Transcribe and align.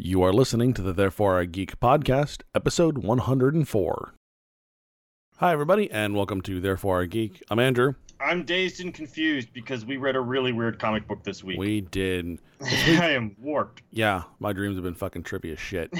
You 0.00 0.22
are 0.22 0.32
listening 0.32 0.74
to 0.74 0.82
the 0.82 0.92
Therefore 0.92 1.40
I 1.40 1.44
Geek 1.44 1.80
podcast, 1.80 2.42
episode 2.54 2.98
104. 2.98 4.17
Hi, 5.40 5.52
everybody, 5.52 5.88
and 5.92 6.16
welcome 6.16 6.40
to 6.42 6.60
Therefore 6.60 7.00
I 7.00 7.04
Geek. 7.04 7.44
I'm 7.48 7.60
Andrew. 7.60 7.94
I'm 8.18 8.42
dazed 8.42 8.80
and 8.80 8.92
confused 8.92 9.52
because 9.52 9.84
we 9.84 9.96
read 9.96 10.16
a 10.16 10.20
really 10.20 10.50
weird 10.50 10.80
comic 10.80 11.06
book 11.06 11.22
this 11.22 11.44
week. 11.44 11.60
We 11.60 11.82
did. 11.82 12.40
I 12.60 13.10
am 13.10 13.36
warped. 13.38 13.82
Yeah, 13.92 14.24
my 14.40 14.52
dreams 14.52 14.74
have 14.74 14.82
been 14.82 14.94
fucking 14.96 15.22
trippy 15.22 15.52
as 15.52 15.60
shit. 15.60 15.94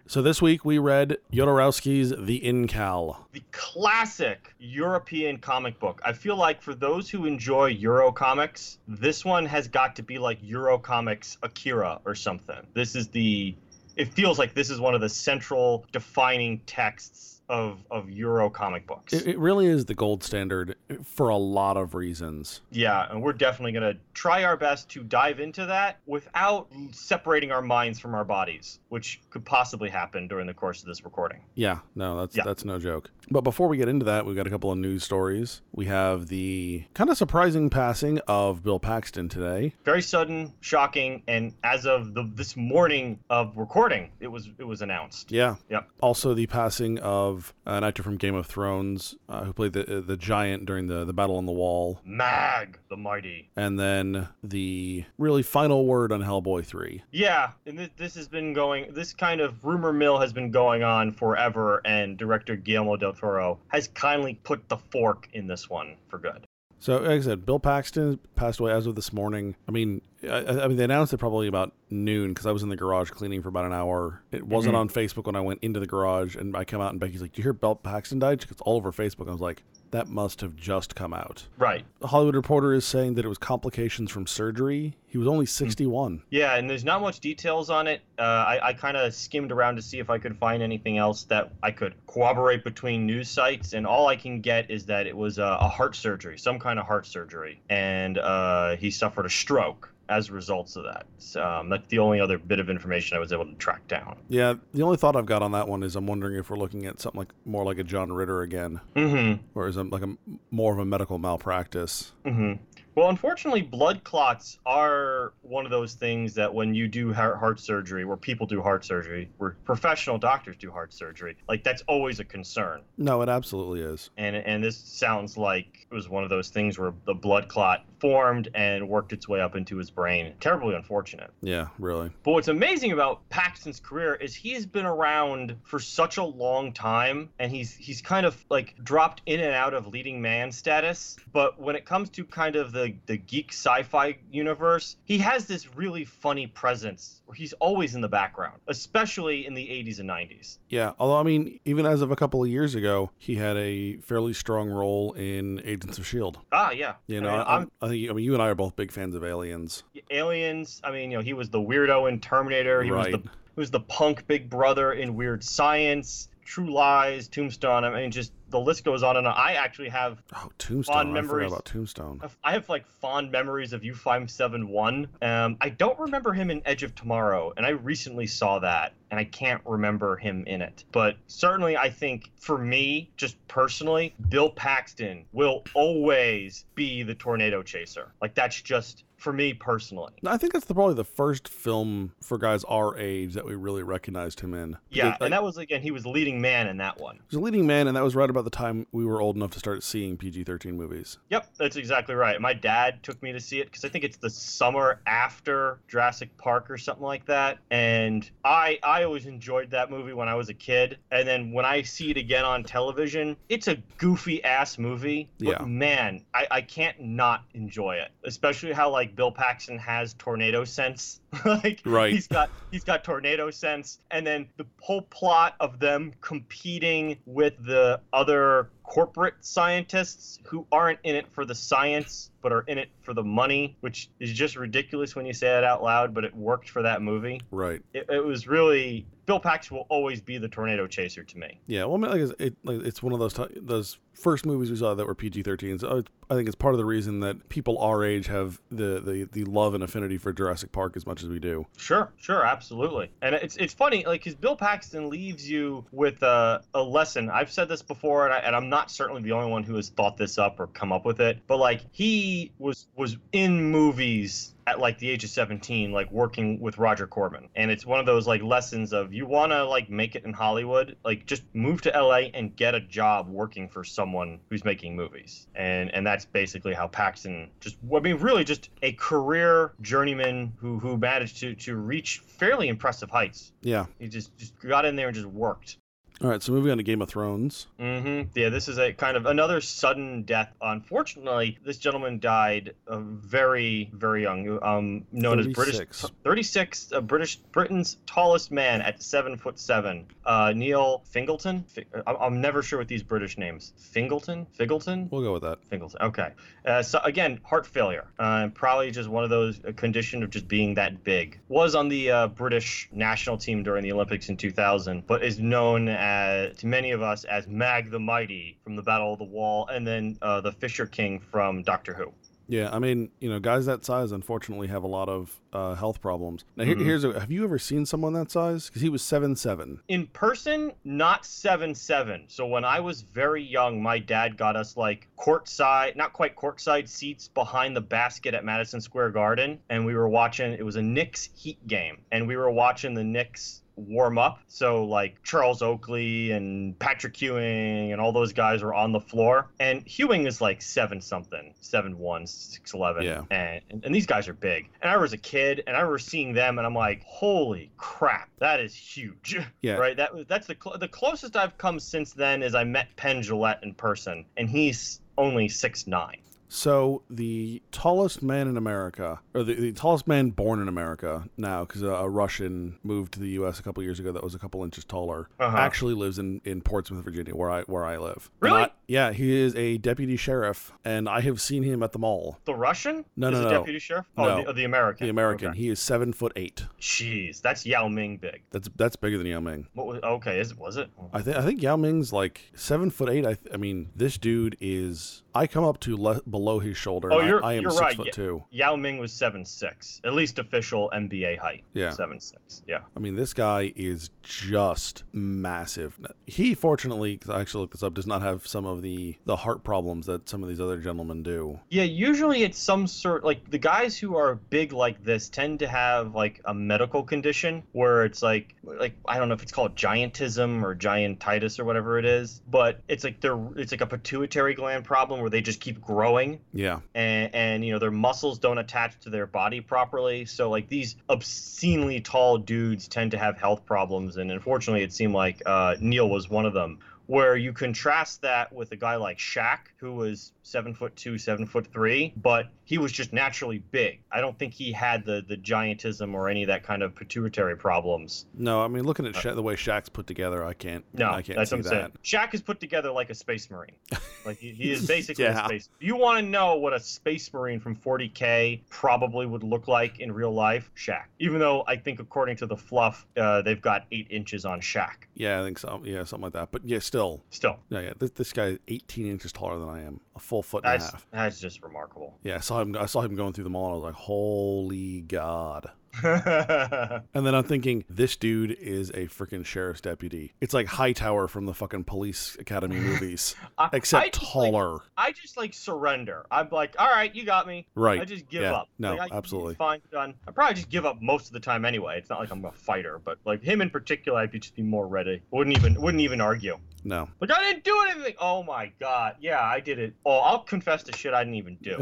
so 0.06 0.22
this 0.22 0.40
week 0.40 0.64
we 0.64 0.78
read 0.78 1.18
Jodorowsky's 1.30 2.14
The 2.18 2.40
Incal. 2.40 3.18
the 3.32 3.42
classic 3.50 4.54
European 4.58 5.36
comic 5.36 5.78
book. 5.78 6.00
I 6.02 6.14
feel 6.14 6.36
like 6.36 6.62
for 6.62 6.74
those 6.74 7.10
who 7.10 7.26
enjoy 7.26 7.66
Euro 7.66 8.10
comics, 8.10 8.78
this 8.88 9.26
one 9.26 9.44
has 9.44 9.68
got 9.68 9.94
to 9.96 10.02
be 10.02 10.18
like 10.18 10.38
Euro 10.40 10.78
comics 10.78 11.36
Akira 11.42 12.00
or 12.06 12.14
something. 12.14 12.66
This 12.72 12.96
is 12.96 13.08
the 13.08 13.54
it 13.94 14.08
feels 14.14 14.38
like 14.38 14.54
this 14.54 14.70
is 14.70 14.80
one 14.80 14.94
of 14.94 15.02
the 15.02 15.08
central 15.10 15.84
defining 15.92 16.60
texts 16.60 17.31
of 17.48 17.78
of 17.90 18.08
Euro 18.10 18.48
comic 18.50 18.86
books. 18.86 19.12
It, 19.12 19.26
it 19.26 19.38
really 19.38 19.66
is 19.66 19.84
the 19.84 19.94
gold 19.94 20.22
standard 20.24 20.76
for 21.04 21.28
a 21.28 21.36
lot 21.36 21.76
of 21.76 21.94
reasons. 21.94 22.60
Yeah, 22.70 23.06
and 23.10 23.22
we're 23.22 23.32
definitely 23.32 23.72
going 23.72 23.94
to 23.94 24.00
try 24.14 24.44
our 24.44 24.56
best 24.56 24.88
to 24.90 25.02
dive 25.02 25.40
into 25.40 25.66
that 25.66 25.98
without 26.06 26.68
separating 26.92 27.50
our 27.52 27.62
minds 27.62 27.98
from 27.98 28.14
our 28.14 28.24
bodies, 28.24 28.78
which 28.88 29.20
could 29.30 29.44
possibly 29.44 29.88
happen 29.90 30.28
during 30.28 30.46
the 30.46 30.54
course 30.54 30.80
of 30.80 30.86
this 30.86 31.04
recording. 31.04 31.40
Yeah, 31.54 31.78
no, 31.94 32.18
that's 32.18 32.36
Yeah. 32.36 32.44
that's 32.44 32.64
no 32.64 32.78
joke. 32.78 33.10
But 33.30 33.42
before 33.42 33.68
we 33.68 33.76
get 33.76 33.88
into 33.88 34.04
that, 34.06 34.26
we've 34.26 34.36
got 34.36 34.46
a 34.46 34.50
couple 34.50 34.70
of 34.70 34.78
news 34.78 35.04
stories. 35.04 35.62
We 35.72 35.86
have 35.86 36.28
the 36.28 36.84
kind 36.94 37.08
of 37.10 37.16
surprising 37.16 37.70
passing 37.70 38.18
of 38.26 38.62
Bill 38.62 38.78
Paxton 38.80 39.28
today. 39.28 39.74
Very 39.84 40.02
sudden, 40.02 40.52
shocking, 40.60 41.22
and 41.28 41.54
as 41.64 41.86
of 41.86 42.14
the, 42.14 42.30
this 42.34 42.56
morning 42.56 43.18
of 43.30 43.56
recording, 43.56 44.10
it 44.20 44.28
was 44.28 44.50
it 44.58 44.64
was 44.64 44.82
announced. 44.82 45.30
Yeah. 45.32 45.56
Yep. 45.70 45.88
Also, 46.00 46.34
the 46.34 46.46
passing 46.46 46.98
of 46.98 47.31
an 47.66 47.84
actor 47.84 48.02
from 48.02 48.16
Game 48.16 48.34
of 48.34 48.46
Thrones 48.46 49.14
uh, 49.28 49.44
who 49.44 49.52
played 49.52 49.72
the 49.72 50.02
the 50.06 50.16
giant 50.16 50.66
during 50.66 50.86
the 50.86 51.04
the 51.04 51.12
battle 51.12 51.36
on 51.36 51.46
the 51.46 51.52
wall, 51.52 52.00
Mag 52.04 52.78
the 52.88 52.96
Mighty. 52.96 53.48
and 53.56 53.78
then 53.78 54.28
the 54.42 55.04
really 55.18 55.42
final 55.42 55.86
word 55.86 56.12
on 56.12 56.22
Hellboy 56.22 56.64
three. 56.66 57.02
Yeah, 57.10 57.52
and 57.66 57.78
this, 57.78 57.90
this 57.96 58.14
has 58.16 58.28
been 58.28 58.52
going. 58.52 58.92
This 58.94 59.12
kind 59.14 59.40
of 59.40 59.64
rumor 59.64 59.92
mill 59.92 60.18
has 60.18 60.32
been 60.32 60.50
going 60.50 60.82
on 60.82 61.12
forever, 61.12 61.80
and 61.84 62.16
director 62.16 62.56
Guillermo 62.56 62.96
del 62.96 63.12
Toro 63.12 63.58
has 63.68 63.88
kindly 63.88 64.34
put 64.42 64.68
the 64.68 64.76
fork 64.76 65.28
in 65.32 65.46
this 65.46 65.68
one 65.70 65.96
for 66.08 66.18
good. 66.18 66.46
So, 66.78 66.98
like 66.98 67.10
I 67.10 67.20
said, 67.20 67.46
Bill 67.46 67.60
Paxton 67.60 68.18
passed 68.34 68.58
away 68.58 68.72
as 68.72 68.86
of 68.86 68.96
this 68.96 69.12
morning. 69.12 69.54
I 69.68 69.70
mean, 69.70 70.00
I, 70.24 70.64
I 70.64 70.68
mean, 70.68 70.76
they 70.76 70.84
announced 70.84 71.12
it 71.12 71.18
probably 71.18 71.48
about 71.48 71.72
noon 71.90 72.28
because 72.30 72.46
I 72.46 72.52
was 72.52 72.62
in 72.62 72.68
the 72.68 72.76
garage 72.76 73.10
cleaning 73.10 73.42
for 73.42 73.48
about 73.48 73.64
an 73.64 73.72
hour. 73.72 74.22
It 74.30 74.46
wasn't 74.46 74.74
Mhm. 74.74 74.78
on 74.78 74.88
Facebook 74.88 75.26
when 75.26 75.36
I 75.36 75.40
went 75.40 75.60
into 75.62 75.80
the 75.80 75.86
garage, 75.86 76.36
and 76.36 76.56
I 76.56 76.64
come 76.64 76.80
out 76.80 76.90
and 76.92 77.00
Becky's 77.00 77.20
like, 77.22 77.32
"Do 77.32 77.40
you 77.40 77.44
hear 77.44 77.52
Bill 77.52 77.74
Paxton 77.74 78.18
died?" 78.18 78.44
It's 78.50 78.60
all 78.62 78.76
over 78.76 78.92
Facebook. 78.92 79.28
I 79.28 79.32
was 79.32 79.40
like, 79.40 79.62
"That 79.90 80.08
must 80.08 80.40
have 80.40 80.54
just 80.56 80.94
come 80.94 81.12
out." 81.12 81.46
Right. 81.58 81.84
The 82.00 82.06
Hollywood 82.06 82.34
Reporter 82.36 82.72
is 82.72 82.84
saying 82.84 83.14
that 83.14 83.24
it 83.24 83.28
was 83.28 83.36
complications 83.38 84.10
from 84.10 84.26
surgery. 84.26 84.96
He 85.06 85.18
was 85.18 85.26
only 85.28 85.44
sixty-one. 85.44 86.22
Yeah, 86.30 86.54
and 86.56 86.70
there's 86.70 86.84
not 86.84 87.02
much 87.02 87.20
details 87.20 87.68
on 87.68 87.86
it. 87.86 88.00
Uh, 88.18 88.22
I, 88.22 88.68
I 88.68 88.72
kind 88.72 88.96
of 88.96 89.12
skimmed 89.14 89.52
around 89.52 89.76
to 89.76 89.82
see 89.82 89.98
if 89.98 90.08
I 90.08 90.18
could 90.18 90.36
find 90.38 90.62
anything 90.62 90.96
else 90.98 91.24
that 91.24 91.52
I 91.62 91.70
could 91.72 91.94
corroborate 92.06 92.64
between 92.64 93.06
news 93.06 93.28
sites, 93.28 93.72
and 93.74 93.86
all 93.86 94.06
I 94.06 94.16
can 94.16 94.40
get 94.40 94.70
is 94.70 94.86
that 94.86 95.06
it 95.06 95.16
was 95.16 95.38
a, 95.38 95.58
a 95.60 95.68
heart 95.68 95.94
surgery, 95.96 96.38
some 96.38 96.58
kind 96.58 96.78
of 96.78 96.86
heart 96.86 97.06
surgery, 97.06 97.60
and 97.68 98.16
uh, 98.18 98.76
he 98.76 98.90
suffered 98.90 99.26
a 99.26 99.30
stroke 99.30 99.91
as 100.08 100.28
a 100.28 100.32
result 100.32 100.76
of 100.76 100.84
that. 100.84 101.06
So, 101.18 101.42
um, 101.42 101.68
that's 101.68 101.86
the 101.88 101.98
only 101.98 102.20
other 102.20 102.38
bit 102.38 102.58
of 102.60 102.68
information 102.68 103.16
I 103.16 103.20
was 103.20 103.32
able 103.32 103.46
to 103.46 103.54
track 103.54 103.86
down. 103.88 104.16
Yeah, 104.28 104.54
the 104.74 104.82
only 104.82 104.96
thought 104.96 105.16
I've 105.16 105.26
got 105.26 105.42
on 105.42 105.52
that 105.52 105.68
one 105.68 105.82
is 105.82 105.96
I'm 105.96 106.06
wondering 106.06 106.36
if 106.36 106.50
we're 106.50 106.56
looking 106.58 106.86
at 106.86 107.00
something 107.00 107.18
like 107.18 107.32
more 107.44 107.64
like 107.64 107.78
a 107.78 107.84
John 107.84 108.12
Ritter 108.12 108.42
again, 108.42 108.80
Mm-hmm. 108.96 109.42
or 109.54 109.68
is 109.68 109.76
it 109.76 109.90
like 109.90 110.02
a 110.02 110.16
more 110.50 110.72
of 110.72 110.78
a 110.78 110.84
medical 110.84 111.18
malpractice? 111.18 112.12
hmm 112.24 112.52
Well, 112.94 113.08
unfortunately, 113.08 113.62
blood 113.62 114.04
clots 114.04 114.58
are 114.66 115.32
one 115.42 115.64
of 115.64 115.70
those 115.70 115.94
things 115.94 116.34
that 116.34 116.52
when 116.52 116.74
you 116.74 116.88
do 116.88 117.12
heart 117.12 117.38
heart 117.38 117.58
surgery, 117.60 118.04
where 118.04 118.16
people 118.16 118.46
do 118.46 118.60
heart 118.60 118.84
surgery, 118.84 119.30
where 119.38 119.56
professional 119.64 120.18
doctors 120.18 120.56
do 120.58 120.70
heart 120.70 120.92
surgery, 120.92 121.36
like 121.48 121.64
that's 121.64 121.82
always 121.88 122.20
a 122.20 122.24
concern. 122.24 122.82
No, 122.98 123.22
it 123.22 123.28
absolutely 123.28 123.80
is. 123.80 124.10
And 124.18 124.36
and 124.36 124.62
this 124.62 124.76
sounds 124.76 125.36
like 125.38 125.86
it 125.90 125.94
was 125.94 126.08
one 126.08 126.22
of 126.24 126.30
those 126.30 126.48
things 126.50 126.78
where 126.78 126.92
the 127.06 127.14
blood 127.14 127.48
clot 127.48 127.84
formed 128.02 128.48
and 128.56 128.88
worked 128.88 129.12
its 129.12 129.28
way 129.28 129.40
up 129.40 129.54
into 129.54 129.76
his 129.76 129.88
brain. 129.90 130.34
Terribly 130.40 130.74
unfortunate. 130.74 131.30
Yeah, 131.40 131.68
really. 131.78 132.10
But 132.24 132.32
what's 132.32 132.48
amazing 132.48 132.90
about 132.90 133.26
Paxton's 133.30 133.78
career 133.78 134.16
is 134.16 134.34
he's 134.34 134.66
been 134.66 134.84
around 134.86 135.56
for 135.62 135.78
such 135.78 136.16
a 136.16 136.24
long 136.24 136.72
time 136.72 137.28
and 137.38 137.52
he's 137.52 137.72
he's 137.76 138.02
kind 138.02 138.26
of 138.26 138.44
like 138.50 138.74
dropped 138.82 139.22
in 139.26 139.38
and 139.38 139.54
out 139.54 139.72
of 139.72 139.86
leading 139.86 140.20
man 140.20 140.50
status. 140.50 141.16
But 141.32 141.60
when 141.60 141.76
it 141.76 141.84
comes 141.84 142.10
to 142.10 142.24
kind 142.24 142.56
of 142.56 142.72
the, 142.72 142.94
the 143.06 143.16
geek 143.18 143.52
sci-fi 143.52 144.18
universe, 144.32 144.96
he 145.04 145.18
has 145.18 145.46
this 145.46 145.74
really 145.76 146.04
funny 146.04 146.48
presence 146.48 147.22
where 147.26 147.36
he's 147.36 147.52
always 147.54 147.94
in 147.94 148.00
the 148.00 148.08
background, 148.08 148.58
especially 148.66 149.46
in 149.46 149.54
the 149.54 149.62
80s 149.62 150.00
and 150.00 150.08
90s. 150.10 150.58
Yeah, 150.68 150.92
although 150.98 151.18
I 151.18 151.22
mean, 151.22 151.60
even 151.64 151.86
as 151.86 152.02
of 152.02 152.10
a 152.10 152.16
couple 152.16 152.42
of 152.42 152.48
years 152.48 152.74
ago, 152.74 153.10
he 153.16 153.36
had 153.36 153.56
a 153.56 153.98
fairly 153.98 154.32
strong 154.32 154.68
role 154.70 155.12
in 155.12 155.60
Agents 155.64 155.98
of 155.98 156.06
Shield. 156.06 156.38
Ah, 156.50 156.72
yeah. 156.72 156.94
You 157.06 157.20
know, 157.20 157.28
I 157.28 157.32
mean, 157.32 157.40
I, 157.40 157.52
I'm- 157.54 157.70
I 157.80 157.91
think 157.92 158.10
I 158.10 158.12
mean 158.12 158.24
you 158.24 158.34
and 158.34 158.42
I 158.42 158.48
are 158.48 158.54
both 158.54 158.76
big 158.76 158.90
fans 158.92 159.14
of 159.14 159.24
Aliens. 159.24 159.82
Aliens. 160.10 160.80
I 160.84 160.90
mean, 160.92 161.10
you 161.10 161.18
know, 161.18 161.22
he 161.22 161.32
was 161.32 161.50
the 161.50 161.60
weirdo 161.60 162.08
in 162.08 162.20
Terminator. 162.20 162.82
He 162.82 162.90
Right. 162.90 163.12
was 163.12 163.22
the 163.22 163.28
he 163.28 163.60
was 163.60 163.70
the 163.70 163.80
punk 163.80 164.26
big 164.26 164.48
brother 164.48 164.92
in 164.92 165.14
Weird 165.14 165.44
Science, 165.44 166.28
True 166.44 166.72
Lies, 166.72 167.28
Tombstone. 167.28 167.84
I 167.84 167.90
mean, 168.00 168.10
just 168.10 168.32
the 168.52 168.60
list 168.60 168.84
goes 168.84 169.02
on 169.02 169.16
and 169.16 169.26
on. 169.26 169.34
I 169.36 169.54
actually 169.54 169.88
have 169.88 170.22
Oh, 170.36 170.48
Tombstone! 170.58 170.94
Fond 170.94 171.08
I 171.08 171.12
memories. 171.12 171.46
forgot 171.46 171.54
about 171.56 171.64
Tombstone. 171.64 172.20
I 172.44 172.52
have 172.52 172.68
like 172.68 172.86
fond 172.86 173.32
memories 173.32 173.72
of 173.72 173.82
U571. 173.82 175.08
Um, 175.22 175.56
I 175.60 175.68
don't 175.68 175.98
remember 175.98 176.32
him 176.32 176.50
in 176.50 176.62
Edge 176.64 176.82
of 176.82 176.94
Tomorrow, 176.94 177.52
and 177.56 177.66
I 177.66 177.70
recently 177.70 178.26
saw 178.26 178.58
that, 178.60 178.92
and 179.10 179.18
I 179.18 179.24
can't 179.24 179.60
remember 179.64 180.16
him 180.16 180.44
in 180.46 180.62
it. 180.62 180.84
But 180.92 181.16
certainly, 181.26 181.76
I 181.76 181.90
think 181.90 182.30
for 182.38 182.58
me, 182.58 183.10
just 183.16 183.36
personally, 183.48 184.14
Bill 184.28 184.50
Paxton 184.50 185.24
will 185.32 185.64
always 185.74 186.64
be 186.74 187.02
the 187.02 187.14
tornado 187.14 187.62
chaser. 187.62 188.12
Like 188.20 188.34
that's 188.34 188.60
just 188.60 189.04
for 189.22 189.32
me 189.32 189.54
personally. 189.54 190.12
I 190.26 190.36
think 190.36 190.52
that's 190.52 190.66
the, 190.66 190.74
probably 190.74 190.94
the 190.94 191.04
first 191.04 191.48
film 191.48 192.12
for 192.22 192.36
guys 192.38 192.64
our 192.64 192.98
age 192.98 193.34
that 193.34 193.44
we 193.46 193.54
really 193.54 193.82
recognized 193.82 194.40
him 194.40 194.52
in. 194.52 194.76
Yeah, 194.90 195.06
like, 195.10 195.16
and 195.22 195.32
that 195.32 195.42
was 195.42 195.56
again, 195.56 195.80
he 195.80 195.90
was 195.92 196.04
leading 196.04 196.40
man 196.40 196.66
in 196.66 196.76
that 196.78 197.00
one. 197.00 197.16
he 197.30 197.36
was 197.36 197.40
a 197.40 197.44
leading 197.44 197.66
man, 197.66 197.86
and 197.86 197.96
that 197.96 198.02
was 198.04 198.14
right 198.16 198.28
about 198.28 198.44
the 198.44 198.50
time 198.50 198.86
we 198.92 199.04
were 199.04 199.20
old 199.20 199.36
enough 199.36 199.52
to 199.52 199.58
start 199.58 199.82
seeing 199.82 200.16
PG-13 200.16 200.74
movies. 200.74 201.18
Yep, 201.30 201.54
that's 201.58 201.76
exactly 201.76 202.14
right. 202.14 202.40
My 202.40 202.52
dad 202.52 203.02
took 203.02 203.22
me 203.22 203.32
to 203.32 203.40
see 203.40 203.60
it 203.60 203.66
because 203.66 203.84
I 203.84 203.88
think 203.88 204.04
it's 204.04 204.16
the 204.16 204.30
summer 204.30 205.00
after 205.06 205.78
Jurassic 205.88 206.36
Park 206.36 206.70
or 206.70 206.76
something 206.76 207.04
like 207.04 207.24
that, 207.26 207.58
and 207.70 208.28
I 208.44 208.78
I 208.82 209.04
always 209.04 209.26
enjoyed 209.26 209.70
that 209.70 209.90
movie 209.90 210.12
when 210.12 210.28
I 210.28 210.34
was 210.34 210.48
a 210.48 210.54
kid, 210.54 210.98
and 211.10 211.26
then 211.28 211.52
when 211.52 211.64
I 211.64 211.82
see 211.82 212.10
it 212.10 212.16
again 212.16 212.44
on 212.44 212.64
television, 212.64 213.36
it's 213.48 213.68
a 213.68 213.76
goofy 213.98 214.42
ass 214.44 214.78
movie. 214.78 215.30
But 215.38 215.46
Yeah. 215.60 215.64
man, 215.64 216.24
I 216.34 216.46
I 216.50 216.60
can't 216.62 217.00
not 217.00 217.44
enjoy 217.54 217.96
it, 217.96 218.10
especially 218.24 218.72
how 218.72 218.90
like 218.90 219.11
Bill 219.14 219.32
Paxton 219.32 219.78
has 219.78 220.14
tornado 220.14 220.64
sense. 220.64 221.20
like 221.44 221.80
Right. 221.84 222.12
he's 222.12 222.26
got 222.28 222.50
he's 222.70 222.84
got 222.84 223.04
tornado 223.04 223.50
sense, 223.50 223.98
and 224.10 224.26
then 224.26 224.48
the 224.56 224.66
whole 224.80 225.02
plot 225.02 225.54
of 225.60 225.78
them 225.78 226.12
competing 226.20 227.18
with 227.26 227.54
the 227.64 228.00
other 228.12 228.70
corporate 228.92 229.34
scientists 229.40 230.38
who 230.44 230.66
aren't 230.70 230.98
in 231.02 231.16
it 231.16 231.26
for 231.26 231.46
the 231.46 231.54
science 231.54 232.30
but 232.42 232.52
are 232.52 232.62
in 232.62 232.76
it 232.76 232.88
for 233.02 233.14
the 233.14 233.22
money, 233.22 233.76
which 233.80 234.10
is 234.18 234.32
just 234.32 234.56
ridiculous 234.56 235.14
when 235.14 235.24
you 235.24 235.32
say 235.32 235.56
it 235.56 235.62
out 235.62 235.80
loud, 235.80 236.12
but 236.12 236.24
it 236.24 236.34
worked 236.34 236.68
for 236.68 236.82
that 236.82 237.00
movie. 237.00 237.40
Right. 237.52 237.80
It, 237.94 238.06
it 238.10 238.24
was 238.24 238.48
really 238.48 239.06
Bill 239.26 239.38
Paxton 239.38 239.76
will 239.76 239.86
always 239.88 240.20
be 240.20 240.38
the 240.38 240.48
tornado 240.48 240.88
chaser 240.88 241.22
to 241.22 241.38
me. 241.38 241.60
Yeah. 241.68 241.84
Well, 241.84 241.94
I 241.94 241.98
mean, 241.98 242.10
like, 242.10 242.20
it's- 242.20 242.34
it, 242.40 242.56
like 242.64 242.80
it's 242.84 243.00
one 243.00 243.12
of 243.12 243.20
those 243.20 243.32
ti 243.34 243.44
those 243.60 243.98
first 244.12 244.44
movies 244.44 244.70
we 244.72 244.76
saw 244.76 244.92
that 244.94 245.06
were 245.06 245.14
PG-13. 245.14 245.80
So 245.80 246.02
I 246.28 246.34
think 246.34 246.48
it's 246.48 246.56
part 246.56 246.74
of 246.74 246.78
the 246.78 246.84
reason 246.84 247.20
that 247.20 247.48
people 247.48 247.78
our 247.78 248.04
age 248.04 248.26
have 248.26 248.60
the, 248.72 249.00
the 249.00 249.28
the 249.30 249.44
love 249.44 249.74
and 249.74 249.84
affinity 249.84 250.18
for 250.18 250.32
Jurassic 250.32 250.72
Park 250.72 250.96
as 250.96 251.06
much 251.06 251.22
as 251.22 251.28
we 251.28 251.38
do. 251.38 251.64
Sure, 251.76 252.12
sure, 252.16 252.44
absolutely. 252.44 253.12
And 253.22 253.36
it's 253.36 253.56
it's 253.56 253.72
funny, 253.72 254.04
like, 254.04 254.20
because 254.24 254.34
Bill 254.34 254.56
Paxton 254.56 255.08
leaves 255.08 255.48
you 255.48 255.84
with 255.92 256.20
a, 256.24 256.64
a 256.74 256.82
lesson. 256.82 257.30
I've 257.30 257.52
said 257.52 257.68
this 257.68 257.82
before, 257.82 258.24
and, 258.24 258.34
I, 258.34 258.38
and 258.38 258.56
I'm 258.56 258.68
not 258.68 258.81
certainly 258.90 259.22
the 259.22 259.32
only 259.32 259.50
one 259.50 259.62
who 259.62 259.74
has 259.76 259.88
thought 259.88 260.16
this 260.16 260.38
up 260.38 260.60
or 260.60 260.66
come 260.68 260.92
up 260.92 261.04
with 261.04 261.20
it. 261.20 261.40
But 261.46 261.58
like, 261.58 261.82
he 261.92 262.52
was 262.58 262.86
was 262.96 263.16
in 263.32 263.70
movies 263.70 264.54
at 264.66 264.78
like 264.78 264.98
the 264.98 265.10
age 265.10 265.24
of 265.24 265.30
17 265.30 265.92
like 265.92 266.10
working 266.12 266.60
with 266.60 266.78
roger 266.78 267.06
corman 267.06 267.48
and 267.56 267.70
it's 267.70 267.84
one 267.84 267.98
of 267.98 268.06
those 268.06 268.26
like 268.26 268.42
lessons 268.42 268.92
of 268.92 269.12
you 269.12 269.26
want 269.26 269.50
to 269.50 269.64
like 269.64 269.90
make 269.90 270.14
it 270.14 270.24
in 270.24 270.32
hollywood 270.32 270.96
like 271.04 271.26
just 271.26 271.42
move 271.52 271.82
to 271.82 271.90
la 271.90 272.14
and 272.16 272.54
get 272.56 272.74
a 272.74 272.80
job 272.80 273.28
working 273.28 273.68
for 273.68 273.82
someone 273.82 274.38
who's 274.50 274.64
making 274.64 274.94
movies 274.94 275.46
and 275.54 275.92
and 275.94 276.06
that's 276.06 276.24
basically 276.24 276.74
how 276.74 276.86
paxton 276.86 277.50
just 277.60 277.76
i 277.94 278.00
mean 278.00 278.16
really 278.18 278.44
just 278.44 278.70
a 278.82 278.92
career 278.92 279.72
journeyman 279.80 280.52
who 280.58 280.78
who 280.78 280.96
managed 280.96 281.38
to 281.38 281.54
to 281.54 281.76
reach 281.76 282.18
fairly 282.18 282.68
impressive 282.68 283.10
heights 283.10 283.52
Yeah. 283.62 283.86
he 283.98 284.08
just 284.08 284.36
just 284.36 284.58
got 284.60 284.84
in 284.84 284.96
there 284.96 285.08
and 285.08 285.14
just 285.14 285.26
worked 285.26 285.78
All 286.20 286.28
right. 286.28 286.42
So 286.42 286.52
moving 286.52 286.70
on 286.70 286.76
to 286.76 286.82
Game 286.84 287.02
of 287.02 287.08
Thrones. 287.08 287.66
Mm-hmm. 287.80 288.28
Yeah, 288.38 288.48
this 288.48 288.68
is 288.68 288.78
a 288.78 288.92
kind 288.92 289.16
of 289.16 289.26
another 289.26 289.60
sudden 289.60 290.22
death. 290.22 290.52
Unfortunately, 290.60 291.58
this 291.64 291.78
gentleman 291.78 292.20
died 292.20 292.74
uh, 292.86 292.98
very, 293.00 293.90
very 293.92 294.22
young. 294.22 294.62
Um, 294.62 295.04
known 295.10 295.40
as 295.40 295.48
British, 295.48 295.80
36, 296.22 296.92
uh, 296.92 297.00
British 297.00 297.36
Britain's 297.36 297.96
tallest 298.06 298.52
man 298.52 298.82
at 298.82 299.02
seven 299.02 299.36
foot 299.36 299.58
seven. 299.58 300.06
Uh, 300.24 300.52
Neil 300.54 301.02
Fingleton. 301.06 301.64
Fi- 301.64 301.86
I'm, 302.06 302.16
I'm 302.20 302.40
never 302.40 302.62
sure 302.62 302.78
with 302.78 302.88
these 302.88 303.02
British 303.02 303.36
names. 303.36 303.72
Fingleton, 303.76 304.46
Fingleton. 304.52 305.08
We'll 305.10 305.22
go 305.22 305.32
with 305.32 305.42
that. 305.42 305.64
Fingleton. 305.64 306.02
Okay. 306.02 306.30
Uh, 306.64 306.82
so 306.82 307.00
again, 307.02 307.40
heart 307.42 307.66
failure. 307.66 308.06
Uh, 308.18 308.48
probably 308.54 308.92
just 308.92 309.08
one 309.08 309.24
of 309.24 309.30
those 309.30 309.60
a 309.64 309.72
condition 309.72 310.22
of 310.22 310.30
just 310.30 310.46
being 310.46 310.74
that 310.74 311.02
big. 311.02 311.40
Was 311.48 311.74
on 311.74 311.88
the 311.88 312.10
uh, 312.12 312.28
British 312.28 312.88
national 312.92 313.38
team 313.38 313.64
during 313.64 313.82
the 313.82 313.90
Olympics 313.90 314.28
in 314.28 314.36
2000, 314.36 315.04
but 315.06 315.24
is 315.24 315.40
known 315.40 315.88
as 315.88 316.11
to 316.56 316.66
many 316.66 316.90
of 316.92 317.02
us 317.02 317.24
as 317.24 317.46
Mag 317.46 317.90
the 317.90 318.00
Mighty 318.00 318.58
from 318.64 318.76
the 318.76 318.82
Battle 318.82 319.12
of 319.12 319.18
the 319.18 319.24
Wall, 319.24 319.66
and 319.68 319.86
then 319.86 320.18
uh, 320.22 320.40
the 320.40 320.52
Fisher 320.52 320.86
King 320.86 321.18
from 321.20 321.62
Doctor 321.62 321.94
Who. 321.94 322.12
Yeah, 322.48 322.68
I 322.70 322.80
mean, 322.80 323.08
you 323.20 323.30
know, 323.30 323.38
guys 323.38 323.64
that 323.66 323.84
size 323.84 324.12
unfortunately 324.12 324.66
have 324.66 324.82
a 324.82 324.86
lot 324.88 325.08
of 325.08 325.40
uh, 325.54 325.74
health 325.74 326.02
problems. 326.02 326.44
Now, 326.56 326.64
here, 326.64 326.74
Mhm. 326.76 326.84
here's 326.84 327.04
a. 327.04 327.18
Have 327.18 327.30
you 327.30 327.44
ever 327.44 327.58
seen 327.58 327.86
someone 327.86 328.12
that 328.14 328.30
size? 328.30 328.66
Because 328.66 328.82
he 328.82 328.88
was 328.90 329.00
seven 329.00 329.36
seven. 329.36 329.80
In 329.88 330.06
person, 330.08 330.72
not 330.84 331.24
seven 331.24 331.74
seven. 331.74 332.24
So 332.26 332.46
when 332.46 332.64
I 332.64 332.80
was 332.80 333.02
very 333.02 333.42
young, 333.42 333.80
my 333.82 333.98
dad 334.00 334.36
got 334.36 334.56
us 334.56 334.76
like 334.76 335.08
courtside, 335.18 335.96
not 335.96 336.12
quite 336.12 336.36
courtside 336.36 336.88
seats 336.88 337.28
behind 337.28 337.74
the 337.76 337.80
basket 337.80 338.34
at 338.34 338.44
Madison 338.44 338.80
Square 338.82 339.10
Garden, 339.10 339.58
and 339.70 339.86
we 339.86 339.94
were 339.94 340.08
watching. 340.08 340.52
It 340.52 340.64
was 340.64 340.76
a 340.76 340.82
Knicks 340.82 341.30
Heat 341.34 341.64
game, 341.68 341.98
and 342.10 342.26
we 342.26 342.36
were 342.36 342.50
watching 342.50 342.92
the 342.92 343.04
Knicks 343.04 343.61
warm 343.88 344.18
up. 344.18 344.40
So 344.48 344.84
like 344.84 345.22
Charles 345.22 345.62
Oakley 345.62 346.30
and 346.32 346.78
Patrick 346.78 347.20
Ewing 347.22 347.92
and 347.92 348.00
all 348.00 348.12
those 348.12 348.32
guys 348.32 348.62
were 348.62 348.74
on 348.74 348.92
the 348.92 349.00
floor, 349.00 349.48
and 349.60 349.82
Ewing 349.98 350.26
is 350.26 350.40
like 350.40 350.62
seven 350.62 351.00
something, 351.00 351.54
seven 351.60 351.98
one, 351.98 352.26
six 352.26 352.74
eleven, 352.74 353.02
Yeah. 353.04 353.22
and, 353.30 353.60
and 353.70 353.84
and 353.84 353.94
these 353.94 354.06
guys 354.06 354.28
are 354.28 354.34
big. 354.34 354.68
And 354.80 354.90
I 354.90 354.96
was 354.96 355.12
a 355.12 355.18
kid, 355.18 355.62
and 355.66 355.76
I 355.76 355.80
remember 355.80 355.98
seeing 355.98 356.32
them, 356.32 356.58
and 356.58 356.66
I'm 356.66 356.74
like, 356.74 357.02
holy 357.04 357.70
crap, 357.76 358.28
that 358.38 358.60
is 358.60 358.74
huge. 358.74 359.36
Yeah. 359.62 359.74
Right. 359.74 359.96
That 359.96 360.10
that's 360.28 360.46
the 360.46 360.56
cl- 360.62 360.78
the 360.78 360.88
closest 360.88 361.36
I've 361.36 361.56
come 361.58 361.78
since 361.78 362.12
then 362.12 362.42
is 362.42 362.54
I 362.54 362.64
met 362.64 362.88
Penn 362.96 363.22
Jillette 363.22 363.62
in 363.62 363.74
person, 363.74 364.24
and 364.36 364.48
he's 364.50 365.00
only 365.18 365.48
six 365.48 365.86
nine. 365.86 366.18
So 366.54 367.00
the 367.08 367.62
tallest 367.72 368.22
man 368.22 368.46
in 368.46 368.58
America, 368.58 369.20
or 369.32 369.42
the, 369.42 369.54
the 369.54 369.72
tallest 369.72 370.06
man 370.06 370.28
born 370.30 370.60
in 370.60 370.68
America 370.68 371.24
now, 371.38 371.64
because 371.64 371.80
a, 371.80 371.86
a 371.88 372.08
Russian 372.10 372.76
moved 372.82 373.14
to 373.14 373.20
the 373.20 373.30
U.S. 373.30 373.58
a 373.58 373.62
couple 373.62 373.82
years 373.82 373.98
ago 373.98 374.12
that 374.12 374.22
was 374.22 374.34
a 374.34 374.38
couple 374.38 374.62
inches 374.62 374.84
taller, 374.84 375.30
Uh-huh. 375.40 375.56
actually 375.56 375.94
lives 375.94 376.18
in, 376.18 376.42
in 376.44 376.60
Portsmouth, 376.60 377.04
Virginia, 377.04 377.34
where 377.34 377.50
I 377.50 377.62
where 377.62 377.86
I 377.86 377.96
live. 377.96 378.30
Really? 378.40 378.64
I- 378.64 378.70
yeah, 378.92 379.12
he 379.12 379.34
is 379.40 379.54
a 379.56 379.78
deputy 379.78 380.16
sheriff, 380.16 380.70
and 380.84 381.08
I 381.08 381.20
have 381.22 381.40
seen 381.40 381.62
him 381.62 381.82
at 381.82 381.92
the 381.92 381.98
mall. 381.98 382.38
The 382.44 382.54
Russian? 382.54 383.04
No, 383.16 383.28
is 383.28 383.38
no, 383.38 383.40
a 383.40 383.44
no. 383.44 383.58
deputy 383.60 383.78
sheriff? 383.78 384.04
Oh, 384.18 384.24
No. 384.24 384.42
the, 384.42 384.46
oh, 384.48 384.52
the 384.52 384.64
American. 384.64 385.06
The 385.06 385.10
American. 385.10 385.48
Okay. 385.48 385.58
He 385.58 385.68
is 385.70 385.80
seven 385.80 386.12
foot 386.12 386.32
eight. 386.36 386.66
Jeez, 386.78 387.40
that's 387.40 387.64
Yao 387.64 387.88
Ming 387.88 388.18
big. 388.18 388.42
That's 388.50 388.68
that's 388.76 388.96
bigger 388.96 389.16
than 389.16 389.26
Yao 389.26 389.40
Ming. 389.40 389.66
What 389.72 389.86
was? 389.86 390.00
Okay, 390.02 390.38
is 390.40 390.54
was 390.54 390.76
it? 390.76 390.90
I 391.12 391.22
think 391.22 391.36
I 391.38 391.42
think 391.42 391.62
Yao 391.62 391.76
Ming's 391.76 392.12
like 392.12 392.42
seven 392.54 392.90
foot 392.90 393.08
eight. 393.08 393.24
I 393.26 393.34
th- 393.34 393.54
I 393.54 393.56
mean, 393.56 393.88
this 393.96 394.18
dude 394.18 394.56
is. 394.60 395.22
I 395.34 395.46
come 395.46 395.64
up 395.64 395.80
to 395.80 395.96
le- 395.96 396.20
below 396.28 396.58
his 396.58 396.76
shoulder. 396.76 397.10
Oh, 397.10 397.18
I- 397.20 397.26
you're- 397.26 397.40
I, 397.42 397.54
am 397.54 397.62
you're 397.62 397.70
six 397.70 397.80
right, 397.80 397.96
foot 397.96 398.12
two. 398.12 398.44
Yao 398.50 398.76
Ming 398.76 398.98
was 398.98 399.10
seven 399.14 399.46
six, 399.46 399.98
at 400.04 400.12
least 400.12 400.38
official 400.38 400.90
NBA 400.94 401.38
height. 401.38 401.64
Yeah. 401.72 401.88
Seven 401.90 402.20
six. 402.20 402.62
Yeah. 402.68 402.80
I 402.94 403.00
mean, 403.00 403.16
this 403.16 403.32
guy 403.32 403.72
is 403.74 404.10
just 404.22 405.04
massive. 405.14 405.98
He, 406.26 406.54
fortunately, 406.54 407.16
'cause 407.16 407.30
I 407.30 407.40
actually 407.40 407.62
looked 407.62 407.72
this 407.72 407.82
up, 407.82 407.94
does 407.94 408.06
not 408.06 408.20
have 408.20 408.46
some 408.46 408.66
of 408.66 408.81
the 408.82 409.16
the 409.24 409.36
heart 409.36 409.64
problems 409.64 410.06
that 410.06 410.28
some 410.28 410.42
of 410.42 410.48
these 410.48 410.60
other 410.60 410.78
gentlemen 410.78 411.22
do. 411.22 411.58
Yeah, 411.70 411.84
usually 411.84 412.42
it's 412.42 412.58
some 412.58 412.86
sort 412.86 413.24
like 413.24 413.50
the 413.50 413.58
guys 413.58 413.98
who 413.98 414.16
are 414.16 414.34
big 414.34 414.72
like 414.72 415.02
this 415.04 415.28
tend 415.28 415.60
to 415.60 415.68
have 415.68 416.14
like 416.14 416.40
a 416.44 416.54
medical 416.54 417.02
condition 417.02 417.62
where 417.72 418.04
it's 418.04 418.22
like 418.22 418.54
like 418.62 418.94
I 419.06 419.18
don't 419.18 419.28
know 419.28 419.34
if 419.34 419.42
it's 419.42 419.52
called 419.52 419.76
giantism 419.76 420.62
or 420.62 420.74
giantitis 420.74 421.58
or 421.58 421.64
whatever 421.64 421.98
it 421.98 422.04
is, 422.04 422.42
but 422.50 422.80
it's 422.88 423.04
like 423.04 423.20
they're 423.20 423.38
it's 423.56 423.72
like 423.72 423.80
a 423.80 423.86
pituitary 423.86 424.54
gland 424.54 424.84
problem 424.84 425.20
where 425.20 425.30
they 425.30 425.40
just 425.40 425.60
keep 425.60 425.80
growing. 425.80 426.40
Yeah, 426.52 426.80
and 426.94 427.34
and 427.34 427.64
you 427.64 427.72
know 427.72 427.78
their 427.78 427.90
muscles 427.90 428.38
don't 428.38 428.58
attach 428.58 428.98
to 429.00 429.10
their 429.10 429.26
body 429.26 429.60
properly. 429.60 430.24
So 430.26 430.50
like 430.50 430.68
these 430.68 430.96
obscenely 431.08 432.00
tall 432.00 432.38
dudes 432.38 432.88
tend 432.88 433.12
to 433.12 433.18
have 433.18 433.38
health 433.38 433.64
problems. 433.64 434.16
And 434.16 434.30
unfortunately 434.30 434.82
it 434.82 434.92
seemed 434.92 435.14
like 435.14 435.42
uh, 435.46 435.76
neil 435.80 436.08
was 436.08 436.28
one 436.28 436.46
of 436.46 436.54
them 436.54 436.78
where 437.12 437.36
you 437.36 437.52
contrast 437.52 438.22
that 438.22 438.50
with 438.54 438.72
a 438.72 438.76
guy 438.76 438.96
like 438.96 439.18
Shaq, 439.18 439.58
who 439.76 439.92
was 439.92 440.32
seven 440.44 440.72
foot 440.74 440.96
two, 440.96 441.18
seven 441.18 441.46
foot 441.46 441.66
three, 441.70 442.12
but 442.16 442.48
he 442.64 442.78
was 442.78 442.90
just 442.90 443.12
naturally 443.12 443.58
big. 443.70 444.00
I 444.10 444.20
don't 444.22 444.38
think 444.38 444.54
he 444.54 444.72
had 444.72 445.04
the 445.04 445.22
the 445.28 445.36
giantism 445.36 446.14
or 446.14 446.30
any 446.30 446.42
of 446.42 446.46
that 446.48 446.62
kind 446.62 446.82
of 446.82 446.94
pituitary 446.94 447.56
problems. 447.56 448.24
no, 448.34 448.62
I 448.64 448.68
mean, 448.68 448.84
looking 448.84 449.04
at 449.06 449.14
Sha- 449.14 449.34
the 449.34 449.42
way 449.42 449.56
Shaq's 449.56 449.90
put 449.90 450.06
together, 450.06 450.42
I 450.44 450.54
can't. 450.54 450.84
No, 450.94 451.10
I 451.10 451.20
can't 451.20 451.36
that's 451.36 451.50
see 451.50 451.56
what 451.56 451.66
I'm 451.66 451.70
that. 451.70 451.92
saying. 452.02 452.22
Shaq 452.28 452.32
is 452.34 452.40
put 452.40 452.60
together 452.60 452.90
like 452.90 453.10
a 453.10 453.14
space 453.14 453.50
marine. 453.50 453.76
Like 454.24 454.38
he, 454.38 454.52
he 454.52 454.70
is 454.72 454.86
basically 454.96 455.24
Yeah. 455.24 455.42
a 455.44 455.48
space. 455.48 455.68
You 455.80 455.96
want 455.96 456.18
to 456.20 456.24
know 456.24 456.56
what 456.56 456.72
a 456.72 456.80
space 456.80 457.30
marine 457.34 457.60
from 457.60 457.76
40k 457.76 458.62
probably 458.70 459.26
would 459.26 459.42
look 459.42 459.68
like 459.68 460.00
in 460.00 460.12
real 460.12 460.32
life? 460.32 460.70
Shaq. 460.76 461.04
Even 461.18 461.38
though 461.40 461.62
I 461.66 461.76
think 461.76 462.00
according 462.00 462.36
to 462.38 462.46
the 462.46 462.56
fluff, 462.56 463.06
uh, 463.18 463.42
they've 463.42 463.60
got 463.60 463.84
eight 463.92 464.06
inches 464.10 464.44
on 464.46 464.60
Shaq. 464.62 464.94
Yeah, 465.14 465.40
I 465.40 465.44
think 465.44 465.58
so. 465.58 465.82
Yeah, 465.84 466.04
something 466.04 466.24
like 466.24 466.32
that. 466.32 466.50
But 466.52 466.64
yeah, 466.64 466.78
still, 466.78 467.01
Still, 467.30 467.58
yeah, 467.70 467.80
yeah. 467.80 467.92
This, 467.98 468.10
this 468.12 468.32
guy 468.32 468.46
is 468.46 468.58
18 468.68 469.06
inches 469.06 469.32
taller 469.32 469.58
than 469.58 469.68
I 469.68 469.82
am, 469.82 470.00
a 470.16 470.18
full 470.18 470.42
foot 470.42 470.64
and 470.64 470.80
a 470.80 470.84
half. 470.84 471.06
that's 471.12 471.40
just 471.40 471.62
remarkable. 471.62 472.18
Yeah, 472.22 472.36
I 472.36 472.40
saw 472.40 472.60
him. 472.60 472.76
I 472.78 472.86
saw 472.86 473.00
him 473.02 473.14
going 473.16 473.32
through 473.32 473.44
the 473.44 473.50
mall. 473.50 473.66
and 473.66 473.72
I 473.72 473.76
was 473.76 473.84
like, 473.84 473.94
"Holy 473.94 475.00
God!" 475.02 475.70
And 476.02 477.26
then 477.26 477.34
I'm 477.34 477.44
thinking, 477.44 477.84
this 477.88 478.16
dude 478.16 478.52
is 478.52 478.90
a 478.90 479.06
freaking 479.08 479.44
sheriff's 479.44 479.80
deputy. 479.82 480.32
It's 480.40 480.54
like 480.54 480.66
Hightower 480.66 481.28
from 481.28 481.44
the 481.46 481.54
fucking 481.54 481.84
Police 481.84 482.36
Academy 482.40 482.76
movies, 482.76 483.34
I- 483.58 483.64
I 483.72 483.76
except 483.76 484.04
like- 484.04 484.12
taller. 484.12 484.78
I 484.96 485.12
just 485.12 485.36
like 485.36 485.52
surrender. 485.54 486.24
I'm 486.30 486.48
like, 486.50 486.74
all 486.78 486.88
right, 486.88 487.14
you 487.14 487.24
got 487.24 487.46
me. 487.46 487.66
right. 487.74 488.00
I 488.00 488.04
just 488.04 488.28
give 488.28 488.42
yeah. 488.42 488.54
up. 488.54 488.68
No, 488.78 488.94
Like, 488.94 489.12
I- 489.12 489.16
absolutely. 489.16 489.54
Fine, 489.54 489.82
done. 489.90 490.14
I 490.26 490.30
probably 490.30 490.54
just 490.54 490.70
give 490.70 490.86
up 490.86 491.00
most 491.02 491.26
of 491.26 491.32
the 491.32 491.40
time 491.40 491.64
anyway. 491.64 491.98
It's 491.98 492.08
not 492.10 492.20
like 492.20 492.30
I'm 492.30 492.44
a 492.44 492.52
fighter, 492.52 492.98
but 493.04 493.18
like 493.24 493.42
him 493.42 493.60
in 493.60 493.70
particular, 493.70 494.18
I'd 494.20 494.30
be 494.30 494.38
just 494.38 494.56
be 494.56 494.62
more 494.62 494.86
ready. 494.86 495.20
Wouldn't 495.30 495.56
even 495.56 495.80
wouldn't 495.80 496.00
even 496.00 496.20
argue. 496.20 496.58
No. 496.84 497.08
Like 497.20 497.30
I 497.30 497.42
didn't 497.42 497.64
do 497.64 497.80
anything. 497.88 498.14
Oh 498.20 498.42
my 498.42 498.72
god. 498.80 499.16
Yeah, 499.20 499.40
I 499.40 499.60
did 499.60 499.78
it. 499.78 499.94
Oh, 500.04 500.18
I'll 500.18 500.40
confess 500.40 500.82
to 500.84 500.96
shit 500.96 501.14
I 501.14 501.22
didn't 501.24 501.36
even 501.36 501.56
do. 501.62 501.78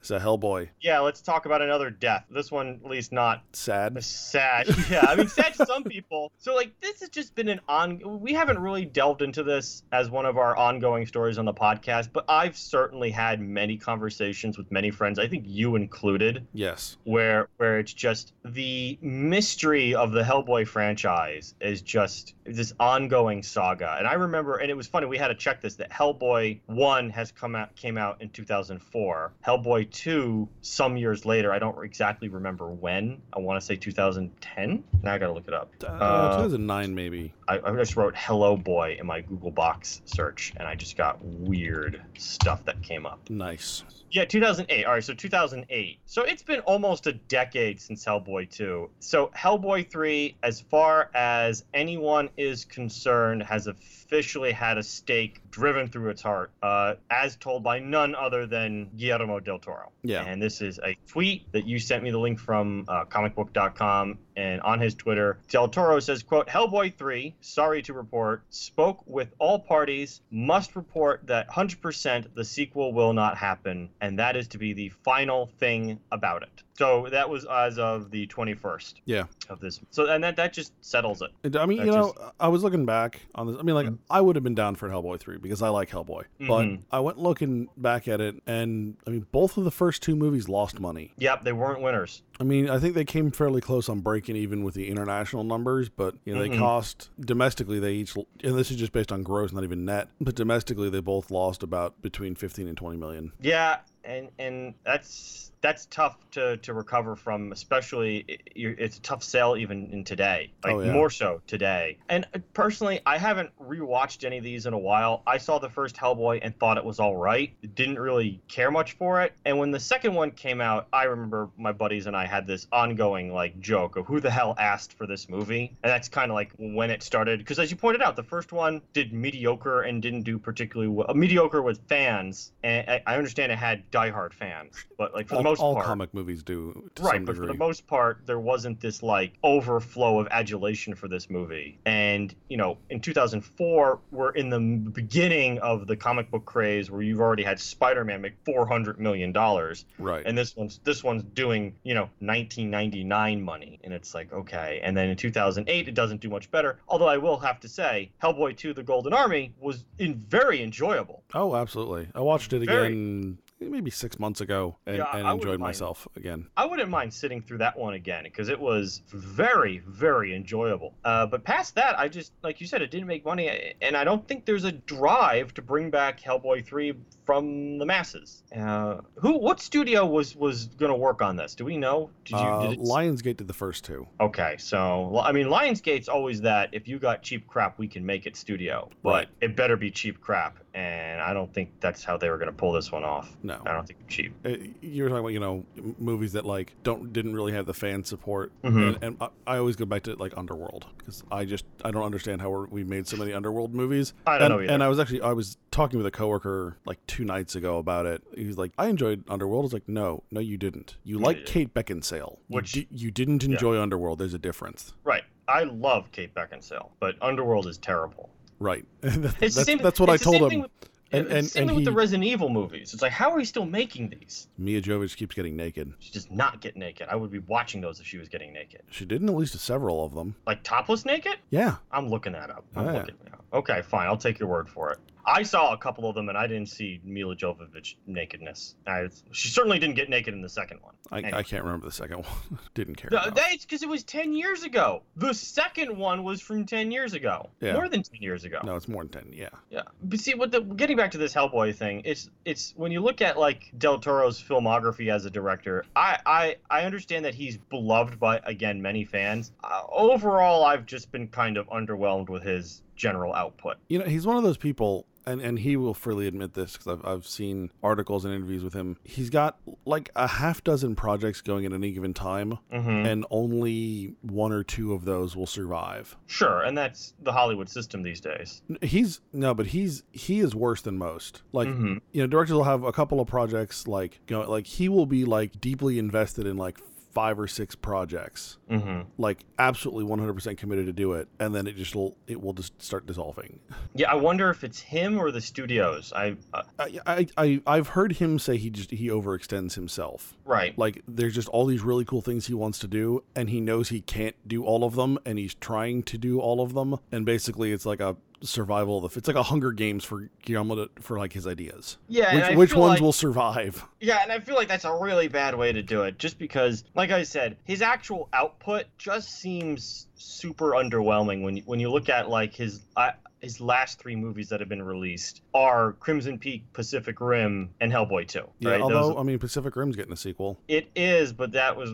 It's 0.00 0.10
a 0.10 0.18
Hellboy. 0.18 0.68
yeah, 0.80 0.98
let's 1.00 1.20
talk 1.20 1.44
about 1.46 1.60
another 1.62 1.90
death. 1.90 2.24
This 2.30 2.50
one, 2.50 2.80
at 2.84 2.90
least 2.90 3.12
not 3.12 3.42
Sad. 3.52 4.02
sad. 4.02 4.66
Yeah, 4.90 5.04
I 5.06 5.14
mean 5.14 5.28
sad 5.28 5.54
to 5.54 5.66
some 5.66 5.84
people. 5.84 6.32
So 6.38 6.54
like 6.54 6.72
this 6.80 7.00
has 7.00 7.10
just 7.10 7.34
been 7.34 7.48
an 7.48 7.60
on. 7.68 8.00
We 8.20 8.32
haven't 8.32 8.58
really 8.58 8.84
delved 8.86 9.20
into 9.22 9.42
this 9.42 9.82
as 9.92 10.08
one 10.10 10.24
of 10.26 10.38
our 10.38 10.56
ongoing 10.56 11.06
stories 11.06 11.36
on 11.38 11.44
the 11.44 11.52
podcast, 11.52 12.08
but 12.12 12.24
I've 12.28 12.56
certainly 12.56 13.10
had 13.10 13.40
many 13.40 13.76
conversations 13.76 14.56
with 14.56 14.70
many 14.72 14.90
friends. 14.90 15.18
I 15.18 15.28
think 15.28 15.44
you 15.46 15.76
included, 15.76 16.46
Yes. 16.54 16.96
where 17.04 17.48
where 17.58 17.78
it's 17.78 17.92
just 17.92 18.32
the 18.44 18.98
mystery 19.02 19.94
of 19.94 20.12
the 20.12 20.22
Hellboy 20.22 20.66
franchise 20.66 21.54
is 21.60 21.82
just 21.82 22.34
this 22.44 22.72
ongoing 22.80 23.42
saga. 23.42 23.96
And 23.98 24.06
I 24.08 24.14
remember, 24.14 24.56
and 24.56 24.70
it 24.70 24.74
was 24.76 24.86
funny. 24.86 25.06
We 25.06 25.18
had 25.18 25.28
to 25.28 25.34
check 25.34 25.60
this 25.60 25.74
that 25.76 25.90
Hellboy 25.90 26.60
one 26.66 27.10
has 27.10 27.30
come 27.32 27.54
out 27.54 27.76
came 27.76 27.98
out 27.98 28.20
in 28.22 28.30
2004. 28.30 29.32
Hellboy 29.46 29.89
two 29.90 30.48
some 30.62 30.96
years 30.96 31.24
later. 31.26 31.52
I 31.52 31.58
don't 31.58 31.84
exactly 31.84 32.28
remember 32.28 32.68
when. 32.68 33.20
I 33.32 33.38
want 33.40 33.60
to 33.60 33.66
say 33.66 33.76
2010. 33.76 34.84
Now 35.02 35.14
I 35.14 35.18
gotta 35.18 35.32
look 35.32 35.48
it 35.48 35.54
up. 35.54 35.72
Uh, 35.82 35.86
Uh, 35.88 36.36
2009 36.36 36.94
maybe. 36.94 37.32
I, 37.50 37.58
I 37.64 37.74
just 37.74 37.96
wrote 37.96 38.14
"Hello 38.16 38.56
Boy" 38.56 38.96
in 39.00 39.06
my 39.06 39.20
Google 39.22 39.50
box 39.50 40.02
search, 40.04 40.52
and 40.56 40.68
I 40.68 40.76
just 40.76 40.96
got 40.96 41.22
weird 41.24 42.00
stuff 42.16 42.64
that 42.66 42.80
came 42.80 43.06
up. 43.06 43.28
Nice. 43.28 43.82
Yeah, 44.10 44.24
2008. 44.24 44.84
All 44.84 44.92
right, 44.92 45.04
so 45.04 45.14
2008. 45.14 45.98
So 46.06 46.22
it's 46.22 46.42
been 46.42 46.60
almost 46.60 47.06
a 47.06 47.12
decade 47.12 47.80
since 47.80 48.04
Hellboy 48.04 48.50
2. 48.50 48.90
So 48.98 49.30
Hellboy 49.36 49.88
3, 49.88 50.36
as 50.42 50.60
far 50.60 51.10
as 51.14 51.64
anyone 51.74 52.28
is 52.36 52.64
concerned, 52.64 53.42
has 53.44 53.68
officially 53.68 54.50
had 54.50 54.78
a 54.78 54.82
stake 54.82 55.40
driven 55.50 55.88
through 55.88 56.10
its 56.10 56.22
heart, 56.22 56.50
uh, 56.62 56.94
as 57.10 57.36
told 57.36 57.62
by 57.62 57.78
none 57.78 58.14
other 58.16 58.46
than 58.46 58.90
Guillermo 58.96 59.38
del 59.38 59.60
Toro. 59.60 59.92
Yeah. 60.02 60.24
And 60.24 60.42
this 60.42 60.60
is 60.60 60.80
a 60.84 60.96
tweet 61.06 61.50
that 61.52 61.66
you 61.66 61.78
sent 61.78 62.02
me 62.02 62.10
the 62.10 62.18
link 62.18 62.40
from 62.40 62.84
uh, 62.88 63.04
comicbook.com. 63.04 64.18
And 64.40 64.62
on 64.62 64.80
his 64.80 64.94
Twitter, 64.94 65.38
Del 65.50 65.68
Toro 65.68 66.00
says, 66.00 66.22
quote, 66.22 66.48
Hellboy 66.48 66.94
3, 66.94 67.34
sorry 67.42 67.82
to 67.82 67.92
report, 67.92 68.42
spoke 68.48 69.06
with 69.06 69.34
all 69.38 69.58
parties, 69.58 70.22
must 70.30 70.76
report 70.76 71.26
that 71.26 71.50
100% 71.50 72.34
the 72.34 72.44
sequel 72.46 72.94
will 72.94 73.12
not 73.12 73.36
happen, 73.36 73.90
and 74.00 74.18
that 74.18 74.36
is 74.36 74.48
to 74.48 74.58
be 74.58 74.72
the 74.72 74.88
final 74.88 75.44
thing 75.58 76.00
about 76.10 76.42
it. 76.42 76.62
So 76.80 77.06
that 77.10 77.28
was 77.28 77.44
as 77.44 77.78
of 77.78 78.10
the 78.10 78.26
21st 78.28 79.02
Yeah. 79.04 79.24
of 79.50 79.60
this. 79.60 79.80
So, 79.90 80.06
and 80.10 80.24
that, 80.24 80.36
that 80.36 80.54
just 80.54 80.72
settles 80.80 81.20
it. 81.20 81.28
And, 81.44 81.54
I 81.56 81.66
mean, 81.66 81.76
That 81.76 81.84
you 81.86 81.92
know, 81.92 82.14
I 82.40 82.48
was 82.48 82.62
looking 82.62 82.86
back 82.86 83.20
on 83.34 83.48
this. 83.48 83.56
I 83.60 83.62
mean, 83.62 83.74
like, 83.74 83.88
Mhm. 83.88 83.98
I 84.08 84.22
would 84.22 84.34
have 84.34 84.42
been 84.42 84.54
down 84.54 84.76
for 84.76 84.88
Hellboy 84.88 85.20
3 85.20 85.36
because 85.36 85.60
I 85.60 85.68
like 85.68 85.90
Hellboy. 85.90 86.24
But 86.38 86.62
Mhm. 86.64 86.80
I 86.90 87.00
went 87.00 87.18
looking 87.18 87.68
back 87.76 88.08
at 88.08 88.22
it, 88.22 88.36
and 88.46 88.96
I 89.06 89.10
mean, 89.10 89.26
both 89.30 89.58
of 89.58 89.64
the 89.64 89.70
first 89.70 90.02
two 90.02 90.16
movies 90.16 90.48
lost 90.48 90.80
money. 90.80 91.12
Yep, 91.18 91.44
they 91.44 91.52
weren't 91.52 91.82
winners. 91.82 92.22
I 92.40 92.44
mean, 92.44 92.70
I 92.70 92.78
think 92.78 92.94
they 92.94 93.04
came 93.04 93.30
fairly 93.30 93.60
close 93.60 93.90
on 93.90 94.00
breaking 94.00 94.36
even 94.36 94.64
with 94.64 94.72
the 94.72 94.88
international 94.88 95.44
numbers, 95.44 95.90
but 95.90 96.14
you 96.24 96.34
know, 96.34 96.40
they 96.40 96.48
Mhm. 96.48 96.56
cost 96.56 97.10
domestically. 97.20 97.78
They 97.78 97.92
each, 97.92 98.16
and 98.16 98.56
this 98.56 98.70
is 98.70 98.78
just 98.78 98.92
based 98.92 99.12
on 99.12 99.22
gross, 99.22 99.52
not 99.52 99.64
even 99.64 99.84
net. 99.84 100.08
But 100.18 100.34
domestically, 100.34 100.88
they 100.88 101.00
both 101.00 101.30
lost 101.30 101.62
about 101.62 102.00
between 102.00 102.36
fifteen 102.36 102.66
and 102.68 102.76
twenty 102.78 102.96
million. 102.96 103.32
Yeah, 103.38 103.80
and 104.02 104.30
and 104.38 104.72
that's 104.82 105.49
that's 105.62 105.86
tough 105.86 106.16
to, 106.32 106.56
to 106.58 106.72
recover 106.74 107.16
from, 107.16 107.52
especially 107.52 108.24
it's 108.54 108.98
a 108.98 109.00
tough 109.02 109.22
sell 109.22 109.56
even 109.56 109.90
in 109.92 110.04
today, 110.04 110.52
like 110.64 110.74
Oh, 110.74 110.80
yeah. 110.80 110.92
more 110.92 111.10
so 111.10 111.42
today. 111.46 111.98
And 112.08 112.26
uh, 112.34 112.38
personally, 112.54 113.00
I 113.04 113.18
haven't 113.18 113.50
rewatched 113.60 114.24
any 114.24 114.38
of 114.38 114.44
these 114.44 114.66
in 114.66 114.72
a 114.72 114.78
while. 114.78 115.22
I 115.26 115.38
saw 115.38 115.58
the 115.58 115.68
first 115.68 115.96
Hellboy 115.96 116.40
and 116.42 116.58
thought 116.58 116.78
it 116.78 116.84
was 116.84 116.98
all 117.00 117.16
right. 117.16 117.52
Didn't 117.74 117.98
really 117.98 118.40
care 118.48 118.70
much 118.70 118.92
for 118.92 119.22
it. 119.22 119.32
And 119.44 119.58
when 119.58 119.70
the 119.70 119.80
second 119.80 120.14
one 120.14 120.30
came 120.30 120.60
out, 120.60 120.88
I 120.92 121.04
remember 121.04 121.50
my 121.58 121.72
buddies 121.72 122.06
and 122.06 122.16
I 122.16 122.26
had 122.26 122.46
this 122.46 122.66
ongoing 122.72 123.32
like 123.32 123.60
joke 123.60 123.96
of 123.96 124.06
who 124.06 124.20
the 124.20 124.30
hell 124.30 124.54
asked 124.58 124.94
for 124.94 125.06
this 125.06 125.28
movie, 125.28 125.76
and 125.82 125.90
that's 125.90 126.08
kind 126.08 126.30
of 126.30 126.34
like 126.34 126.52
when 126.58 126.90
it 126.90 127.02
started. 127.02 127.38
Because 127.38 127.58
as 127.58 127.70
you 127.70 127.76
pointed 127.76 128.02
out, 128.02 128.16
the 128.16 128.22
first 128.22 128.52
one 128.52 128.80
did 128.92 129.12
mediocre 129.12 129.82
and 129.82 130.00
didn't 130.00 130.22
do 130.22 130.38
particularly 130.38 130.88
well. 130.88 131.12
Mediocre 131.14 131.62
with 131.62 131.80
fans, 131.88 132.52
and 132.62 132.88
I, 133.06 133.16
understand 133.16 133.52
it 133.52 133.58
had 133.58 133.90
diehard 133.90 134.32
fans, 134.32 134.74
but 134.96 135.12
like 135.14 135.28
for 135.28 135.36
the 135.36 135.42
most 135.50 135.60
all 135.60 135.74
part, 135.74 135.86
comic 135.86 136.14
movies 136.14 136.42
do 136.42 136.90
to 136.94 137.02
right 137.02 137.24
but 137.24 137.36
for 137.36 137.46
the 137.46 137.54
most 137.54 137.86
part 137.86 138.20
there 138.26 138.38
wasn't 138.40 138.80
this 138.80 139.02
like 139.02 139.32
overflow 139.42 140.20
of 140.20 140.28
adulation 140.30 140.94
for 140.94 141.08
this 141.08 141.28
movie. 141.30 141.78
And 141.86 142.34
you 142.48 142.56
know 142.56 142.78
in 142.88 143.00
2004 143.00 143.98
we're 144.10 144.30
in 144.30 144.48
the 144.50 144.60
beginning 144.90 145.58
of 145.58 145.86
the 145.86 145.96
comic 145.96 146.30
book 146.30 146.44
craze 146.44 146.90
where 146.90 147.02
you've 147.02 147.20
already 147.20 147.42
had 147.42 147.58
spider-man 147.60 148.20
make 148.20 148.34
400 148.44 148.98
million 149.00 149.32
dollars. 149.32 149.84
Right. 149.98 150.24
and 150.24 150.36
this 150.36 150.56
one's 150.56 150.78
this 150.84 151.02
one's 151.04 151.22
doing 151.22 151.74
you 151.82 151.94
know 151.94 152.08
1999 152.20 153.42
money. 153.42 153.80
And 153.84 153.92
it's 153.92 154.14
like 154.14 154.32
okay. 154.32 154.80
And 154.82 154.96
then 154.96 155.08
in 155.08 155.16
2008 155.16 155.88
it 155.88 155.94
doesn't 155.94 156.20
do 156.20 156.28
much 156.28 156.50
better. 156.50 156.78
Although 156.88 157.08
i 157.08 157.16
will 157.16 157.38
have 157.38 157.60
to 157.60 157.68
say 157.68 158.10
hellboy 158.22 158.56
2 158.56 158.74
the 158.74 158.82
golden 158.82 159.12
army 159.12 159.52
was 159.60 159.84
in 159.98 160.14
very 160.14 160.62
enjoyable. 160.62 161.22
Oh, 161.34 161.54
absolutely. 161.56 162.08
I 162.14 162.20
watched 162.20 162.52
it 162.52 162.64
Very- 162.64 162.86
again 162.88 163.38
maybe 163.68 163.90
six 163.90 164.18
months 164.18 164.40
ago 164.40 164.76
and, 164.86 164.98
Yeah, 164.98 165.04
and 165.16 165.28
enjoyed 165.28 165.60
mind. 165.60 165.60
myself 165.60 166.08
again. 166.16 166.46
I 166.56 166.64
wouldn't 166.64 166.88
mind 166.88 167.12
sitting 167.12 167.42
through 167.42 167.58
that 167.58 167.78
one 167.78 167.94
again 167.94 168.24
because 168.24 168.48
it 168.48 168.58
was 168.58 169.02
very, 169.08 169.78
very 169.86 170.34
enjoyable. 170.34 170.94
Uh, 171.04 171.26
but 171.26 171.44
past 171.44 171.74
that, 171.74 171.98
I 171.98 172.08
just, 172.08 172.32
like 172.42 172.60
you 172.60 172.66
said, 172.66 172.80
it 172.82 172.90
didn't 172.90 173.06
make 173.06 173.24
money, 173.24 173.74
and 173.82 173.96
I 173.96 174.04
don't 174.04 174.26
think 174.26 174.44
there's 174.46 174.64
a 174.64 174.72
drive 174.72 175.52
to 175.54 175.62
bring 175.62 175.90
back 175.90 176.20
Hellboy 176.20 176.64
three 176.64 176.94
from 177.26 177.78
the 177.78 177.86
masses. 177.86 178.42
Uh, 178.56 178.98
who, 179.16 179.38
what 179.38 179.60
studio 179.60 180.06
was 180.06 180.34
was 180.34 180.66
going 180.66 180.90
to 180.90 180.96
work 180.96 181.20
on 181.22 181.36
this? 181.36 181.54
Do 181.54 181.64
we 181.64 181.76
know? 181.76 182.10
Did 182.24 182.32
you? 182.32 182.46
Uh, 182.46 182.62
did 182.68 182.72
it, 182.78 182.80
Lionsgate 182.80 183.36
did 183.36 183.48
the 183.48 183.54
first 183.54 183.84
two. 183.84 184.06
okay, 184.20 184.56
so 184.58 185.08
well, 185.12 185.22
I 185.22 185.32
mean, 185.32 185.46
Lionsgate's 185.46 186.08
always 186.08 186.40
that. 186.42 186.70
If 186.72 186.88
you 186.88 186.98
got 186.98 187.22
cheap 187.22 187.46
crap, 187.46 187.78
we 187.78 187.88
can 187.88 188.04
make 188.06 188.26
it 188.26 188.36
studio, 188.36 188.88
but 189.02 189.10
Right. 189.10 189.28
it 189.40 189.56
better 189.56 189.76
be 189.76 189.90
cheap 189.90 190.20
crap. 190.20 190.58
And 190.72 191.20
I 191.20 191.32
don't 191.32 191.52
think 191.52 191.72
that's 191.80 192.04
how 192.04 192.16
they 192.16 192.30
were 192.30 192.36
going 192.38 192.48
to 192.50 192.56
pull 192.56 192.70
this 192.72 192.92
one 192.92 193.02
off. 193.02 193.36
No. 193.42 193.60
I 193.66 193.72
don't 193.72 193.86
think 193.86 193.98
it's 194.06 194.14
cheap. 194.14 194.34
Uh, 194.44 194.50
you 194.80 195.02
were 195.02 195.08
talking 195.08 195.20
about 195.20 195.32
you 195.32 195.40
know 195.40 195.64
movies 195.98 196.32
that 196.34 196.46
like 196.46 196.74
don't 196.84 197.12
didn't 197.12 197.34
really 197.34 197.52
have 197.52 197.66
the 197.66 197.74
fan 197.74 198.04
support 198.04 198.52
Mhm. 198.62 198.86
and, 198.94 199.04
and 199.04 199.16
I, 199.20 199.28
I 199.46 199.56
always 199.58 199.74
go 199.76 199.84
back 199.84 200.02
to 200.04 200.14
like 200.14 200.32
underworld 200.36 200.86
because 200.98 201.24
i 201.32 201.44
just 201.44 201.64
i 201.84 201.90
don't 201.90 202.04
understand 202.04 202.40
how 202.40 202.50
we're, 202.50 202.66
we 202.66 202.84
made 202.84 203.06
so 203.08 203.16
many 203.16 203.32
underworld 203.32 203.74
movies 203.74 204.12
I 204.26 204.38
don't 204.38 204.42
and, 204.46 204.54
know 204.54 204.60
either. 204.64 204.72
and 204.74 204.82
i 204.82 204.88
was 204.88 204.98
actually 205.00 205.22
i 205.22 205.32
was 205.32 205.56
talking 205.70 205.98
with 205.98 206.06
a 206.06 206.10
coworker 206.10 206.76
like 206.84 207.04
two 207.06 207.24
nights 207.24 207.54
ago 207.54 207.78
about 207.78 208.06
it 208.06 208.22
he 208.36 208.46
was 208.46 208.56
like 208.58 208.72
i 208.78 208.86
enjoyed 208.88 209.24
underworld 209.28 209.62
i 209.62 209.66
was 209.66 209.72
like 209.72 209.88
no 209.88 210.22
no 210.30 210.40
you 210.40 210.56
didn't 210.56 210.96
you 211.04 211.18
No, 211.18 211.26
like 211.26 211.38
you 211.38 211.44
kate 211.44 211.74
beckinsale 211.74 212.38
Which- 212.48 212.76
you, 212.76 212.82
di- 212.84 212.88
you 212.96 213.10
didn't 213.10 213.42
enjoy 213.44 213.80
underworld 213.80 214.18
there's 214.18 214.34
a 214.34 214.38
difference 214.38 214.94
Right. 215.04 215.24
I 215.48 215.64
love 215.64 216.12
Kate 216.12 216.32
Beckinsale, 216.32 216.90
but 217.00 217.16
Underworld 217.20 217.66
is 217.66 217.76
terrible. 217.76 218.30
Right 218.60 218.84
That- 219.00 219.14
It's 219.14 219.38
that's, 219.40 219.54
the 219.56 219.64
same, 219.64 219.78
that's 219.78 219.98
what 219.98 220.08
i 220.10 220.16
told 220.16 220.52
him 220.52 220.60
with- 220.62 220.70
And- 221.12 221.26
it's 221.26 221.28
the 221.30 221.36
and- 221.38 221.46
same 221.48 221.60
and 221.62 221.68
thing 221.70 221.76
with 221.76 221.84
the 221.86 221.92
Resident 221.92 222.22
Evil 222.24 222.48
movies. 222.48 222.92
It's 222.94 223.02
like, 223.02 223.10
how 223.10 223.30
are 223.32 223.36
we 223.36 223.44
still 223.44 223.64
making 223.66 224.10
these? 224.10 224.46
milla 224.58 224.80
jovovich 224.80 225.16
keeps 225.16 225.34
getting 225.34 225.56
naked 225.56 225.92
She 225.98 226.12
does 226.12 226.30
not 226.30 226.60
get 226.60 226.76
naked. 226.76 227.08
I 227.10 227.16
would 227.16 227.30
be 227.32 227.40
watching 227.40 227.80
those 227.80 227.98
if 227.98 228.06
she 228.06 228.18
was 228.18 228.28
getting 228.28 228.52
naked. 228.52 228.82
she 228.90 229.04
did 229.04 229.20
in 229.22 229.28
at 229.28 229.34
least 229.34 229.58
several 229.58 230.04
of 230.04 230.14
them 230.14 230.36
Like 230.46 230.62
topless 230.62 231.04
naked? 231.04 231.36
yeah 231.50 231.76
I'm 231.90 232.08
looking 232.08 232.32
that 232.34 232.50
up. 232.50 232.64
I'm 232.76 232.86
Oh, 232.86 232.92
yeah. 232.92 232.98
looking 233.00 233.16
it 233.26 233.32
up. 233.32 233.44
Okay, 233.52 233.82
fine. 233.82 234.06
I'll 234.06 234.16
take 234.16 234.38
your 234.38 234.48
word 234.48 234.68
for 234.68 234.90
it. 234.92 234.98
I 235.24 235.42
saw 235.42 235.72
a 235.72 235.78
couple 235.78 236.08
of 236.08 236.14
them 236.14 236.28
and 236.28 236.36
I 236.38 236.46
didn't 236.46 236.68
see 236.68 237.00
Milla 237.04 237.36
Jovovich 237.36 237.96
nakedness. 238.06 238.74
I, 238.86 239.08
she 239.32 239.48
certainly 239.48 239.78
didn't 239.78 239.96
get 239.96 240.08
naked 240.08 240.34
in 240.34 240.42
the 240.42 240.48
second 240.48 240.80
one. 240.82 240.94
I, 241.10 241.18
Anyway. 241.20 241.38
I 241.38 241.42
can't 241.42 241.64
remember 241.64 241.86
the 241.86 241.92
second 241.92 242.16
one 242.24 242.58
didn't 242.74 242.94
care 242.96 243.10
No. 243.12 243.30
That's 243.30 243.64
because 243.64 243.82
it 243.82 243.88
was 243.88 244.04
10 244.04 244.32
years 244.32 244.62
ago. 244.62 245.02
The 245.16 245.34
second 245.34 245.96
one 245.96 246.24
was 246.24 246.40
from 246.40 246.64
10 246.66 246.90
years 246.90 247.12
ago. 247.12 247.50
Yeah. 247.60 247.74
More 247.74 247.88
than 247.88 248.02
10 248.02 248.22
years 248.22 248.44
ago. 248.44 248.60
no 248.64 248.76
it's 248.76 248.88
more 248.88 249.04
than 249.04 249.24
10 249.24 249.32
yeah 249.32 249.48
Yeah, 249.70 249.82
but 250.02 250.20
see, 250.20 250.34
what 250.34 250.50
the 250.50 250.60
getting 250.60 250.96
back 250.96 251.10
to 251.12 251.18
this 251.18 251.34
Hellboy 251.34 251.74
thing, 251.74 252.02
it's 252.04 252.30
it's 252.44 252.72
when 252.76 252.92
you 252.92 253.00
look 253.00 253.20
at 253.20 253.38
like 253.38 253.70
Del 253.76 253.98
Toro's 253.98 254.40
filmography 254.40 255.12
as 255.12 255.24
a 255.24 255.30
director, 255.30 255.84
I 255.94 256.18
I 256.24 256.56
I 256.70 256.82
understand 256.84 257.24
that 257.24 257.34
he's 257.34 257.56
beloved 257.58 258.18
by 258.18 258.40
again 258.44 258.80
many 258.82 259.04
fans. 259.04 259.52
Uh, 259.62 259.82
overall, 259.90 260.64
I've 260.64 260.86
just 260.86 261.10
been 261.12 261.28
kind 261.28 261.56
of 261.56 261.68
underwhelmed 261.68 262.28
with 262.28 262.42
his 262.42 262.82
general 262.96 263.34
output. 263.34 263.76
You 263.88 263.98
know, 263.98 264.04
he's 264.04 264.26
one 264.26 264.36
of 264.36 264.42
those 264.42 264.56
people, 264.58 265.06
and, 265.30 265.40
and 265.40 265.58
he 265.60 265.76
will 265.76 265.94
freely 265.94 266.26
admit 266.26 266.54
this 266.54 266.72
because 266.72 266.86
I've, 266.88 267.04
I've 267.04 267.26
seen 267.26 267.70
articles 267.82 268.24
and 268.24 268.34
interviews 268.34 268.62
with 268.62 268.74
him. 268.74 268.96
He's 269.04 269.30
got 269.30 269.58
like 269.84 270.10
a 270.16 270.26
half 270.26 270.62
dozen 270.64 270.94
projects 270.96 271.40
going 271.40 271.64
at 271.64 271.72
any 271.72 271.92
given 271.92 272.14
time, 272.14 272.58
hmm 272.70 272.90
and 273.00 273.24
only 273.30 274.14
one 274.20 274.52
or 274.52 274.62
two 274.62 274.92
of 274.92 275.04
those 275.04 275.34
will 275.34 275.46
survive. 275.46 276.16
Sure, 276.26 276.62
and 276.62 276.76
that's 276.76 277.14
the 277.22 277.32
Hollywood 277.32 277.68
system 277.68 278.02
these 278.02 278.20
days. 278.20 278.62
He's 278.82 279.20
no, 279.32 279.54
but 279.54 279.66
he's 279.66 280.02
he 280.12 280.40
is 280.40 280.54
worse 280.54 280.82
than 280.82 280.98
most. 280.98 281.42
Like 281.52 281.68
hmm 281.68 281.98
you 282.12 282.22
know, 282.22 282.26
directors 282.26 282.54
will 282.54 282.64
have 282.64 282.82
a 282.82 282.92
couple 282.92 283.20
of 283.20 283.28
projects 283.28 283.86
like 283.86 284.20
you 284.28 284.36
know, 284.36 284.50
like 284.50 284.66
he 284.66 284.88
will 284.88 285.06
be 285.06 285.24
like 285.24 285.60
deeply 285.60 285.98
invested 285.98 286.46
in 286.46 286.56
like 286.56 286.78
five 287.12 287.38
or 287.38 287.46
six 287.48 287.74
projects 287.74 288.58
hmm 288.68 289.00
like 289.18 289.44
absolutely 289.58 290.04
100% 290.04 290.56
committed 290.56 290.86
to 290.86 290.92
do 290.92 291.12
it 291.14 291.28
and 291.38 291.54
then 291.54 291.66
it 291.66 291.76
just 291.76 291.94
will 291.94 292.16
it 292.26 292.40
will 292.40 292.52
just 292.52 292.80
start 292.80 293.06
dissolving 293.06 293.58
Yeah, 293.94 294.12
I 294.12 294.14
wonder 294.14 294.50
if 294.50 294.62
it's 294.62 294.78
him 294.80 295.18
or 295.18 295.30
the 295.32 295.40
studios. 295.40 296.12
I 296.14 296.36
uh, 296.54 296.62
I, 296.78 297.00
I, 297.06 297.26
I 297.36 297.62
I've 297.66 297.88
heard 297.88 298.12
him 298.14 298.38
say 298.38 298.56
he 298.56 298.70
just 298.70 298.92
he 298.92 299.08
overextends 299.08 299.74
himself. 299.74 300.36
right. 300.44 300.78
Like 300.78 301.02
there's 301.08 301.34
just 301.34 301.48
all 301.48 301.66
these 301.66 301.82
really 301.82 302.04
cool 302.04 302.20
things 302.22 302.46
he 302.46 302.54
wants 302.54 302.78
to 302.80 302.86
do, 302.86 303.24
and 303.34 303.50
he 303.50 303.60
knows 303.60 303.88
he 303.88 304.00
can't 304.00 304.36
do 304.46 304.64
all 304.64 304.84
of 304.84 304.94
them, 304.94 305.18
and 305.26 305.38
he's 305.38 305.54
trying 305.54 306.04
to 306.04 306.16
do 306.18 306.40
all 306.40 306.60
of 306.60 306.72
them, 306.74 306.98
and 307.10 307.26
basically 307.26 307.72
it's 307.72 307.84
like 307.84 308.00
a 308.00 308.16
survival 308.42 309.04
of 309.04 309.12
the 309.12 309.18
it's 309.18 309.28
like 309.28 309.36
a 309.36 309.42
Hunger 309.42 309.72
Games 309.72 310.04
for 310.04 310.28
Guillermo 310.42 310.74
to, 310.86 310.90
for 311.02 311.18
like 311.18 311.32
his 311.32 311.46
ideas. 311.46 311.98
Yeah, 312.08 312.48
Which 312.50 312.56
which 312.56 312.74
ones 312.74 312.92
like- 312.94 313.00
will 313.00 313.12
survive? 313.12 313.84
Yeah, 314.00 314.22
and 314.22 314.32
I 314.32 314.40
feel 314.40 314.54
like 314.54 314.68
that's 314.68 314.84
a 314.84 314.94
really 314.94 315.28
bad 315.28 315.54
way 315.54 315.72
to 315.72 315.82
do 315.82 316.02
it, 316.02 316.18
just 316.18 316.38
because, 316.38 316.84
like 316.94 317.10
I 317.10 317.22
said, 317.22 317.56
his 317.64 317.82
actual 317.82 318.28
output 318.32 318.86
just 318.98 319.40
seems 319.40 320.06
super 320.14 320.72
underwhelming 320.72 321.42
when 321.42 321.56
you, 321.56 321.62
when 321.66 321.80
you 321.80 321.90
look 321.90 322.08
at 322.08 322.28
like 322.30 322.54
his. 322.54 322.80
I 322.96 323.12
his 323.40 323.60
last 323.60 323.98
three 323.98 324.16
movies 324.16 324.48
that 324.50 324.60
have 324.60 324.68
been 324.68 324.82
released 324.82 325.40
are 325.54 325.92
Crimson 325.94 326.38
Peak, 326.38 326.64
Pacific 326.72 327.20
Rim, 327.20 327.70
and 327.80 327.90
Hellboy 327.90 328.28
2. 328.28 328.42
Yeah, 328.58 328.70
right? 328.70 328.80
although 328.80 329.08
Those- 329.08 329.16
I 329.18 329.22
mean 329.22 329.38
Pacific 329.38 329.76
Rim's 329.76 329.96
getting 329.96 330.12
a 330.12 330.16
sequel. 330.16 330.58
it 330.68 330.88
is, 330.94 331.32
but 331.32 331.52
that 331.52 331.76
was 331.76 331.90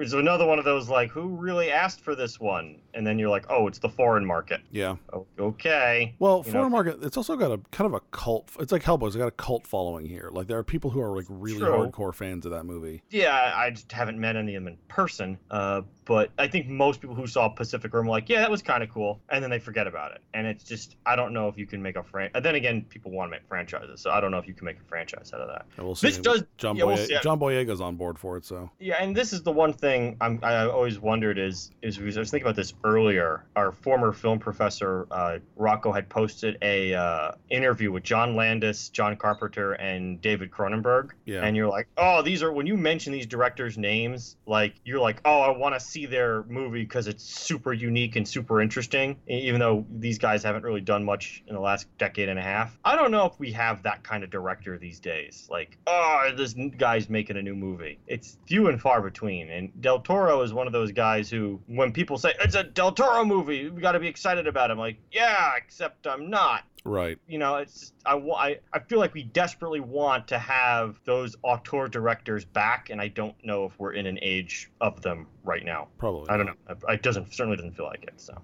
is 0.00 0.12
another 0.14 0.46
one 0.46 0.58
of 0.58 0.64
those 0.64 0.88
like 0.88 1.10
who 1.10 1.28
really 1.36 1.70
asked 1.70 2.00
for 2.00 2.14
this 2.14 2.40
one, 2.40 2.80
and 2.94 3.06
then 3.06 3.18
you're 3.18 3.28
like, 3.28 3.46
oh, 3.50 3.66
it's 3.68 3.78
the 3.78 3.88
foreign 3.88 4.24
market. 4.24 4.60
Yeah. 4.70 4.96
Oh, 5.12 5.26
okay. 5.38 6.14
Well, 6.18 6.42
You 6.46 6.52
foreign 6.52 6.66
know- 6.66 6.70
market, 6.70 6.98
it's 7.02 7.16
also 7.16 7.36
got 7.36 7.52
a 7.52 7.58
kind 7.70 7.86
of 7.86 7.94
a 7.94 8.00
cult. 8.10 8.50
It's 8.58 8.72
like 8.72 8.82
Hellboy's 8.82 9.16
got 9.16 9.28
a 9.28 9.32
cult 9.32 9.66
following 9.66 10.06
here. 10.06 10.30
Like 10.32 10.46
there 10.46 10.58
are 10.58 10.64
people 10.64 10.90
who 10.90 11.00
are 11.00 11.14
like 11.14 11.26
really 11.28 11.58
True. 11.58 11.68
hardcore 11.90 12.14
fans 12.14 12.46
of 12.46 12.52
that 12.52 12.64
movie. 12.64 13.02
Yeah, 13.10 13.34
I 13.34 13.66
I 13.66 13.70
just 13.70 13.90
haven't 13.92 14.18
met 14.18 14.36
any 14.36 14.54
of 14.56 14.64
them 14.64 14.72
in 14.72 14.78
person. 14.88 15.38
Uh, 15.50 15.82
but 16.06 16.30
I 16.38 16.48
think 16.48 16.66
most 16.66 17.00
people 17.00 17.14
who 17.14 17.26
saw 17.26 17.48
Pacific 17.48 17.92
Rim 17.94 18.06
were 18.06 18.10
like, 18.10 18.28
yeah, 18.28 18.40
that 18.40 18.50
was 18.50 18.62
kind 18.62 18.82
of 18.82 18.88
cool, 18.90 19.20
and 19.28 19.42
then 19.44 19.50
they 19.50 19.60
forget 19.60 19.86
about 19.86 20.10
it. 20.12 20.20
And 20.34 20.44
it's 20.46 20.64
just, 20.64 20.79
I 21.06 21.16
don't 21.16 21.32
know 21.32 21.48
if 21.48 21.56
you 21.56 21.66
can 21.66 21.82
make 21.82 21.96
a 21.96 22.02
fran. 22.02 22.30
And 22.34 22.44
then 22.44 22.54
again, 22.54 22.84
people 22.88 23.10
want 23.10 23.30
to 23.30 23.36
make 23.36 23.46
franchises, 23.48 24.00
so 24.00 24.10
I 24.10 24.20
don't 24.20 24.30
know 24.30 24.38
if 24.38 24.46
you 24.46 24.54
can 24.54 24.64
make 24.64 24.78
a 24.78 24.84
franchise 24.88 25.32
out 25.34 25.40
of 25.40 25.48
that. 25.48 25.66
And 25.76 25.86
we'll 25.86 25.94
see. 25.94 26.08
This 26.08 26.18
does, 26.18 26.44
John, 26.56 26.76
yeah, 26.76 26.84
we'll 26.84 26.96
see. 26.96 27.16
John 27.22 27.38
Boyega's 27.38 27.80
on 27.80 27.96
board 27.96 28.18
for 28.18 28.36
it, 28.36 28.44
so 28.44 28.70
yeah, 28.78 29.02
and 29.02 29.16
this 29.16 29.32
is 29.32 29.42
the 29.42 29.52
one 29.52 29.72
thing 29.72 30.16
I'm, 30.20 30.40
I 30.42 30.66
always 30.66 30.98
wondered 30.98 31.38
is 31.38 31.70
is 31.82 31.98
I 31.98 32.20
was 32.20 32.30
thinking 32.30 32.46
about 32.46 32.56
this 32.56 32.74
earlier. 32.84 33.44
Our 33.56 33.72
former 33.72 34.12
film 34.12 34.38
professor 34.38 35.06
uh, 35.10 35.38
Rocco 35.56 35.92
had 35.92 36.08
posted 36.08 36.56
a 36.62 36.94
uh, 36.94 37.32
interview 37.50 37.92
with 37.92 38.02
John 38.02 38.36
Landis, 38.36 38.88
John 38.88 39.16
Carpenter, 39.16 39.72
and 39.72 40.20
David 40.20 40.50
Cronenberg. 40.50 41.10
yeah. 41.24 41.42
and 41.42 41.56
you're 41.56 41.68
like, 41.68 41.88
oh, 41.96 42.22
these 42.22 42.42
are 42.42 42.52
when 42.52 42.66
you 42.66 42.76
mention 42.76 43.12
these 43.12 43.26
directors' 43.26 43.76
names, 43.78 44.36
like 44.46 44.74
you're 44.84 45.00
like, 45.00 45.20
oh, 45.24 45.40
I 45.40 45.56
want 45.56 45.74
to 45.74 45.80
see 45.80 46.06
their 46.06 46.44
movie 46.44 46.82
because 46.82 47.06
it's 47.06 47.24
super 47.24 47.72
unique 47.72 48.16
and 48.16 48.26
super 48.26 48.60
interesting. 48.60 49.16
Even 49.26 49.60
though 49.60 49.84
these 49.90 50.18
guys 50.18 50.42
haven't 50.42 50.62
really 50.62 50.69
done 50.78 51.04
much 51.04 51.42
in 51.48 51.54
the 51.54 51.60
last 51.60 51.86
decade 51.98 52.28
and 52.28 52.38
a 52.38 52.42
half, 52.42 52.78
I 52.84 52.94
don't 52.94 53.10
know 53.10 53.26
if 53.26 53.38
we 53.40 53.50
have 53.52 53.82
that 53.82 54.04
kind 54.04 54.22
of 54.22 54.30
director 54.30 54.78
these 54.78 55.00
days. 55.00 55.48
Like, 55.50 55.76
oh, 55.86 56.30
this 56.36 56.54
guy's 56.76 57.08
making 57.08 57.36
a 57.36 57.42
new 57.42 57.56
movie. 57.56 57.98
It's 58.06 58.38
few 58.46 58.68
and 58.68 58.80
far 58.80 59.00
between. 59.02 59.50
And 59.50 59.72
Del 59.80 60.00
Toro 60.00 60.42
is 60.42 60.52
one 60.52 60.66
of 60.66 60.72
those 60.72 60.92
guys 60.92 61.30
who, 61.30 61.60
when 61.66 61.92
people 61.92 62.18
say 62.18 62.34
it's 62.40 62.54
a 62.54 62.62
Del 62.62 62.92
Toro 62.92 63.24
movie, 63.24 63.70
we 63.70 63.80
got 63.80 63.92
to 63.92 64.00
be 64.00 64.08
excited 64.08 64.46
about 64.46 64.70
it. 64.70 64.74
I'm 64.74 64.78
like, 64.78 64.98
yeah, 65.10 65.52
except 65.56 66.06
I'm 66.06 66.30
not 66.30 66.64
right. 66.84 67.18
you 67.26 67.38
know 67.38 67.56
it's 67.56 67.92
I, 68.06 68.16
I 68.16 68.58
I 68.72 68.78
feel 68.78 68.98
like 68.98 69.14
we 69.14 69.22
desperately 69.22 69.80
want 69.80 70.28
to 70.28 70.38
have 70.38 71.00
those 71.04 71.36
auteur 71.42 71.88
directors 71.88 72.44
back 72.44 72.90
and 72.90 73.00
i 73.00 73.08
don't 73.08 73.34
know 73.44 73.64
if 73.64 73.78
we're 73.78 73.92
in 73.92 74.06
an 74.06 74.18
age 74.22 74.70
of 74.80 75.02
them 75.02 75.26
right 75.44 75.64
now 75.64 75.88
Probably. 75.98 76.28
i 76.30 76.36
don't 76.36 76.46
know 76.46 76.54
it 76.88 77.02
doesn't 77.02 77.32
certainly 77.34 77.56
doesn't 77.56 77.76
feel 77.76 77.86
like 77.86 78.04
it 78.04 78.14
so 78.16 78.40